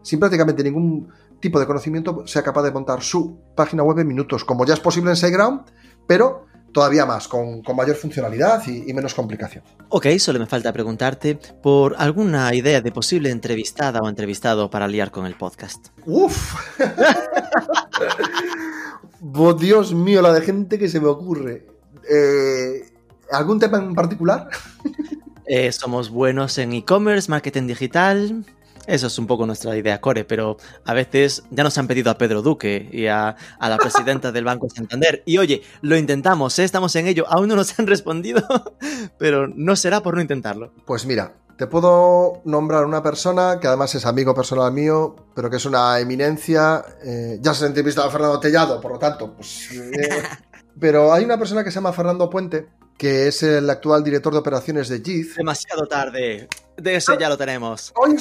sin 0.02 0.20
prácticamente 0.20 0.64
ningún 0.64 1.10
tipo 1.40 1.60
de 1.60 1.68
conocimiento, 1.68 2.26
sea 2.26 2.44
capaz 2.44 2.64
de 2.64 2.72
montar 2.72 3.02
su 3.02 3.38
página 3.56 3.84
web 3.84 4.00
en 4.00 4.08
minutos, 4.08 4.44
como 4.44 4.66
ya 4.66 4.74
es 4.74 4.80
posible 4.80 5.12
en 5.12 5.16
SiteGround, 5.16 5.62
pero 6.08 6.46
todavía 6.72 7.06
más, 7.06 7.28
con, 7.28 7.62
mayor 7.76 7.96
funcionalidad 7.96 8.66
y, 8.68 8.94
menos 8.94 9.14
complicación. 9.14 9.64
Ok, 9.90 10.08
solo 10.20 10.40
me 10.40 10.46
falta 10.46 10.72
preguntarte 10.72 11.38
por 11.62 11.96
alguna 11.98 12.54
idea 12.54 12.82
de 12.82 12.92
posible 12.92 13.30
entrevistada 13.30 14.00
o 14.02 14.10
entrevistado 14.10 14.70
para 14.70 14.88
liar 14.88 15.12
con 15.12 15.26
el 15.26 15.36
podcast. 15.36 15.88
¡Uf! 16.06 16.56
oh, 19.22 19.54
Dios 19.54 19.94
mío, 19.94 20.22
la 20.22 20.34
de 20.34 20.42
gente 20.42 20.78
que 20.78 20.90
se 20.90 21.00
me 21.00 21.08
ocurre. 21.08 21.68
Eh, 22.10 22.92
¿Algún 23.32 23.60
tema 23.60 23.78
en 23.78 23.96
particular? 23.96 24.50
Eh, 25.54 25.70
somos 25.74 26.10
buenos 26.10 26.58
en 26.60 26.72
e-commerce, 26.72 27.30
marketing 27.30 27.68
digital, 27.68 28.46
eso 28.88 29.08
es 29.08 29.20
un 29.20 29.28
poco 29.28 29.46
nuestra 29.46 29.76
idea, 29.78 30.02
Core, 30.02 30.26
pero 30.26 30.58
a 30.86 30.94
veces 30.94 31.44
ya 31.52 31.64
nos 31.64 31.78
han 31.78 31.88
pedido 31.88 32.10
a 32.12 32.18
Pedro 32.18 32.42
Duque 32.42 32.90
y 32.92 33.08
a, 33.08 33.36
la 33.60 33.78
presidenta 33.78 34.32
del 34.32 34.44
Banco 34.44 34.68
Santander. 34.70 35.22
Y 35.26 35.38
oye, 35.38 35.62
lo 35.82 35.98
intentamos, 35.98 36.58
¿eh? 36.60 36.64
estamos 36.64 36.96
en 36.96 37.08
ello, 37.08 37.26
aún 37.30 37.48
no 37.48 37.56
nos 37.56 37.78
han 37.80 37.88
respondido, 37.88 38.44
pero 39.18 39.48
no 39.48 39.76
será 39.76 40.02
por 40.02 40.16
no 40.16 40.22
intentarlo. 40.22 40.74
Pues 40.86 41.06
mira, 41.06 41.36
te 41.58 41.68
puedo 41.68 42.42
nombrar 42.46 42.86
una 42.86 43.04
persona 43.04 43.60
que 43.60 43.68
además 43.68 43.94
es 43.94 44.06
amigo 44.06 44.34
personal 44.34 44.72
mío, 44.72 45.16
pero 45.36 45.50
que 45.50 45.58
es 45.58 45.66
una 45.66 46.00
eminencia. 46.00 46.84
Eh, 47.04 47.38
ya 47.40 47.54
se 47.54 47.66
ha 47.66 47.68
entrevistado 47.68 48.08
a 48.08 48.12
Fernando 48.12 48.40
Tellado, 48.40 48.82
por 48.82 48.94
lo 48.94 49.00
tanto, 49.00 49.36
pues... 49.36 49.72
Eh, 49.72 50.24
pero 50.80 51.14
hay 51.14 51.24
una 51.24 51.38
persona 51.38 51.64
que 51.64 51.70
se 51.70 51.76
llama 51.76 51.94
Fernando 51.94 52.30
Puente, 52.30 52.68
que 52.98 53.28
es 53.28 53.44
el 53.44 53.70
actual 53.70 54.04
director 54.04 54.34
de 54.34 54.40
operaciones 54.40 54.90
de 54.90 55.02
JIT. 55.02 55.36
Demasiado 55.36 55.86
tarde. 55.88 56.48
De 56.78 56.96
ese 56.96 57.18
ya 57.20 57.30
lo 57.30 57.38
tenemos. 57.38 57.94
¡Oye, 57.96 58.18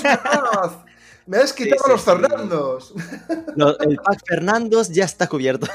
Me 1.26 1.38
has 1.38 1.52
quitado 1.52 1.88
los 1.88 2.02
Fernandos. 2.02 2.94
el 3.80 3.96
pack 3.96 4.22
Fernandos 4.26 4.90
ya 4.90 5.04
está 5.04 5.28
cubierto. 5.28 5.66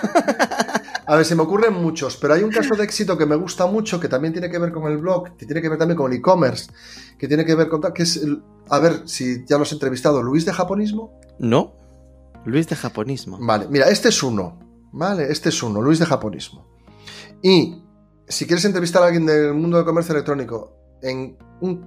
A 1.07 1.15
ver, 1.15 1.25
se 1.25 1.35
me 1.35 1.43
ocurren 1.43 1.73
muchos, 1.73 2.17
pero 2.17 2.33
hay 2.33 2.43
un 2.43 2.49
caso 2.49 2.75
de 2.75 2.83
éxito 2.83 3.15
que 3.17 3.27
me 3.27 3.35
gusta 3.35 3.67
mucho, 3.67 3.99
que 3.99 4.07
también 4.07 4.33
tiene 4.33 4.49
que 4.49 4.57
ver 4.57 4.71
con 4.71 4.91
el 4.91 4.97
blog, 4.97 5.37
que 5.37 5.45
tiene 5.45 5.61
que 5.61 5.69
ver 5.69 5.77
también 5.77 5.97
con 5.97 6.11
el 6.11 6.17
e-commerce, 6.17 6.71
que 7.19 7.27
tiene 7.27 7.45
que 7.45 7.53
ver 7.53 7.69
con... 7.69 7.81
que 7.93 8.03
es, 8.03 8.19
a 8.69 8.79
ver 8.79 9.07
si 9.07 9.45
ya 9.45 9.57
lo 9.57 9.63
has 9.63 9.71
entrevistado, 9.71 10.23
Luis 10.23 10.45
de 10.45 10.53
Japonismo. 10.53 11.19
No, 11.37 11.75
Luis 12.45 12.67
de 12.67 12.75
Japonismo. 12.75 13.37
Vale, 13.39 13.67
mira, 13.69 13.87
este 13.89 14.09
es 14.09 14.23
uno, 14.23 14.59
¿vale? 14.91 15.31
Este 15.31 15.49
es 15.49 15.61
uno, 15.63 15.81
Luis 15.81 15.99
de 15.99 16.05
Japonismo. 16.05 16.67
Y 17.41 17.83
si 18.27 18.45
quieres 18.45 18.65
entrevistar 18.65 19.03
a 19.03 19.07
alguien 19.07 19.25
del 19.25 19.53
mundo 19.53 19.77
del 19.77 19.85
comercio 19.85 20.13
electrónico 20.13 20.73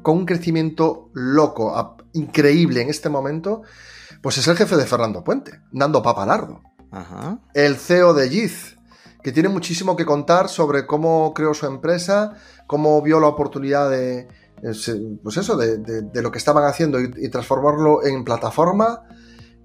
con 0.02 0.16
un 0.18 0.26
crecimiento 0.26 1.10
loco, 1.12 1.96
increíble 2.12 2.82
en 2.82 2.90
este 2.90 3.08
momento, 3.08 3.62
pues 4.22 4.38
es 4.38 4.46
el 4.48 4.56
jefe 4.56 4.76
de 4.76 4.86
Fernando 4.86 5.24
Puente, 5.24 5.60
Nando 5.72 6.02
Papalardo. 6.02 6.62
El 7.54 7.76
CEO 7.76 8.14
de 8.14 8.30
Yiz, 8.30 8.76
que 9.22 9.32
tiene 9.32 9.48
muchísimo 9.48 9.96
que 9.96 10.06
contar 10.06 10.48
sobre 10.48 10.86
cómo 10.86 11.34
creó 11.34 11.52
su 11.54 11.66
empresa, 11.66 12.34
cómo 12.66 13.02
vio 13.02 13.20
la 13.20 13.26
oportunidad 13.26 13.90
de, 13.90 14.28
pues 14.62 15.36
eso, 15.36 15.56
de, 15.56 16.22
lo 16.22 16.30
que 16.30 16.38
estaban 16.38 16.64
haciendo 16.64 17.00
y, 17.00 17.28
transformarlo 17.28 18.04
en 18.04 18.24
plataforma. 18.24 19.02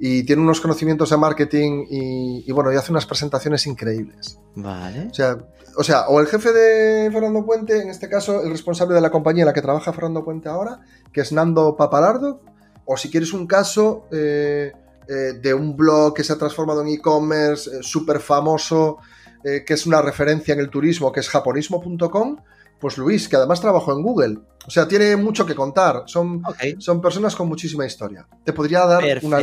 Y 0.05 0.23
tiene 0.23 0.41
unos 0.41 0.59
conocimientos 0.59 1.11
de 1.11 1.17
marketing 1.17 1.85
y, 1.89 2.43
y, 2.45 2.51
bueno, 2.51 2.73
y 2.73 2.75
hace 2.75 2.91
unas 2.91 3.05
presentaciones 3.05 3.65
increíbles. 3.67 4.37
Vale. 4.53 5.07
O 5.09 5.13
sea, 5.13 5.37
o 5.77 5.83
sea, 5.83 6.07
o 6.07 6.19
el 6.19 6.27
jefe 6.27 6.51
de 6.51 7.09
Fernando 7.09 7.45
Puente, 7.45 7.81
en 7.81 7.89
este 7.89 8.09
caso 8.09 8.43
el 8.43 8.51
responsable 8.51 8.95
de 8.95 9.01
la 9.01 9.09
compañía 9.09 9.43
en 9.43 9.47
la 9.47 9.53
que 9.53 9.61
trabaja 9.61 9.93
Fernando 9.93 10.23
Puente 10.23 10.49
ahora, 10.49 10.81
que 11.11 11.21
es 11.21 11.31
Nando 11.31 11.77
Papalardo, 11.77 12.41
o 12.85 12.97
si 12.97 13.09
quieres 13.09 13.33
un 13.33 13.47
caso 13.47 14.07
eh, 14.11 14.73
eh, 15.07 15.13
de 15.41 15.53
un 15.53 15.75
blog 15.75 16.13
que 16.13 16.23
se 16.23 16.33
ha 16.33 16.37
transformado 16.37 16.81
en 16.81 16.89
e-commerce 16.89 17.69
eh, 17.69 17.79
súper 17.81 18.19
famoso, 18.19 18.97
que 19.43 19.73
es 19.73 19.85
una 19.85 20.01
referencia 20.01 20.53
en 20.53 20.61
el 20.61 20.69
turismo, 20.69 21.11
que 21.11 21.19
es 21.19 21.27
japonismo.com, 21.27 22.37
pues 22.83 22.97
Luis, 22.97 23.29
que 23.29 23.37
además 23.37 23.61
trabajó 23.61 23.93
en 23.93 24.03
Google. 24.03 24.39
O 24.67 24.69
sea, 24.69 24.85
tiene 24.89 25.15
mucho 25.15 25.45
que 25.45 25.55
contar. 25.55 26.03
Son, 26.05 26.43
son 26.79 26.99
personas 26.99 27.33
con 27.33 27.47
muchísima 27.47 27.85
historia. 27.85 28.27
Te 28.43 28.51
podría 28.51 28.85
dar 28.85 29.01
una, 29.21 29.37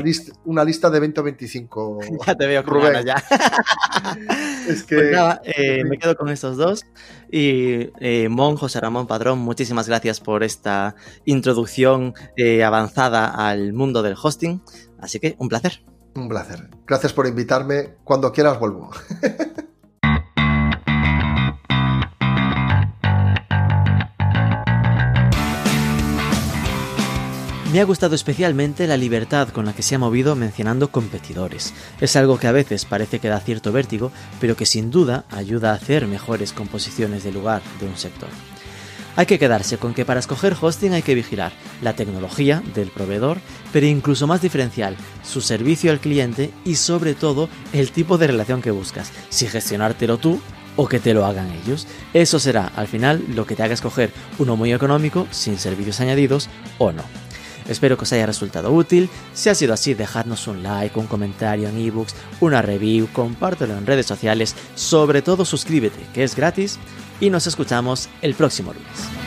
una 0.44 0.62
lista 0.62 0.90
de 0.90 1.00
20 1.00 1.20
o 1.20 1.24
25. 1.24 2.00
Ya 2.26 2.34
te 2.34 2.46
veo, 2.46 2.62
Rubén. 2.62 3.02
ya. 3.02 3.14
es 4.68 4.82
que... 4.82 4.94
Pues 4.94 5.12
nada, 5.12 5.40
eh, 5.42 5.84
me 5.84 5.96
quedo 5.96 6.16
con 6.16 6.28
estos 6.28 6.58
dos. 6.58 6.84
Y 7.32 7.88
eh, 7.98 8.28
Mon, 8.28 8.56
José 8.56 8.78
Ramón 8.78 9.06
Padrón, 9.06 9.38
muchísimas 9.38 9.88
gracias 9.88 10.20
por 10.20 10.44
esta 10.44 10.94
introducción 11.24 12.12
eh, 12.36 12.62
avanzada 12.62 13.26
al 13.48 13.72
mundo 13.72 14.02
del 14.02 14.16
hosting. 14.22 14.62
Así 14.98 15.18
que 15.18 15.34
un 15.38 15.48
placer. 15.48 15.82
Un 16.14 16.28
placer. 16.28 16.68
Gracias 16.86 17.14
por 17.14 17.26
invitarme. 17.26 17.94
Cuando 18.04 18.32
quieras 18.32 18.60
vuelvo. 18.60 18.90
Me 27.72 27.78
ha 27.78 27.84
gustado 27.84 28.16
especialmente 28.16 28.88
la 28.88 28.96
libertad 28.96 29.50
con 29.50 29.64
la 29.64 29.72
que 29.72 29.84
se 29.84 29.94
ha 29.94 29.98
movido 29.98 30.34
mencionando 30.34 30.90
competidores. 30.90 31.72
Es 32.00 32.16
algo 32.16 32.36
que 32.36 32.48
a 32.48 32.52
veces 32.52 32.84
parece 32.84 33.20
que 33.20 33.28
da 33.28 33.38
cierto 33.38 33.70
vértigo, 33.70 34.10
pero 34.40 34.56
que 34.56 34.66
sin 34.66 34.90
duda 34.90 35.24
ayuda 35.30 35.70
a 35.70 35.74
hacer 35.74 36.08
mejores 36.08 36.52
composiciones 36.52 37.22
de 37.22 37.30
lugar 37.30 37.62
de 37.78 37.86
un 37.86 37.96
sector. 37.96 38.28
Hay 39.14 39.26
que 39.26 39.38
quedarse 39.38 39.78
con 39.78 39.94
que 39.94 40.04
para 40.04 40.18
escoger 40.18 40.56
hosting 40.60 40.94
hay 40.94 41.02
que 41.02 41.14
vigilar 41.14 41.52
la 41.80 41.94
tecnología 41.94 42.60
del 42.74 42.90
proveedor, 42.90 43.38
pero 43.72 43.86
incluso 43.86 44.26
más 44.26 44.42
diferencial, 44.42 44.96
su 45.22 45.40
servicio 45.40 45.92
al 45.92 46.00
cliente 46.00 46.50
y 46.64 46.74
sobre 46.74 47.14
todo 47.14 47.48
el 47.72 47.92
tipo 47.92 48.18
de 48.18 48.26
relación 48.26 48.62
que 48.62 48.72
buscas, 48.72 49.12
si 49.28 49.46
gestionártelo 49.46 50.18
tú 50.18 50.40
o 50.74 50.88
que 50.88 50.98
te 50.98 51.14
lo 51.14 51.24
hagan 51.24 51.52
ellos. 51.52 51.86
Eso 52.14 52.40
será 52.40 52.66
al 52.74 52.88
final 52.88 53.24
lo 53.32 53.46
que 53.46 53.54
te 53.54 53.62
haga 53.62 53.74
escoger 53.74 54.10
uno 54.40 54.56
muy 54.56 54.72
económico, 54.72 55.28
sin 55.30 55.56
servicios 55.56 56.00
añadidos 56.00 56.48
o 56.78 56.90
no. 56.90 57.29
Espero 57.70 57.96
que 57.96 58.02
os 58.02 58.12
haya 58.12 58.26
resultado 58.26 58.72
útil. 58.72 59.08
Si 59.32 59.48
ha 59.48 59.54
sido 59.54 59.72
así, 59.72 59.94
dejadnos 59.94 60.48
un 60.48 60.62
like, 60.62 60.98
un 60.98 61.06
comentario 61.06 61.68
en 61.68 61.78
ebooks, 61.78 62.14
una 62.40 62.60
review, 62.60 63.08
compártelo 63.12 63.78
en 63.78 63.86
redes 63.86 64.06
sociales, 64.06 64.56
sobre 64.74 65.22
todo 65.22 65.44
suscríbete, 65.44 66.00
que 66.12 66.24
es 66.24 66.34
gratis, 66.34 66.78
y 67.20 67.30
nos 67.30 67.46
escuchamos 67.46 68.08
el 68.22 68.34
próximo 68.34 68.72
lunes. 68.72 69.19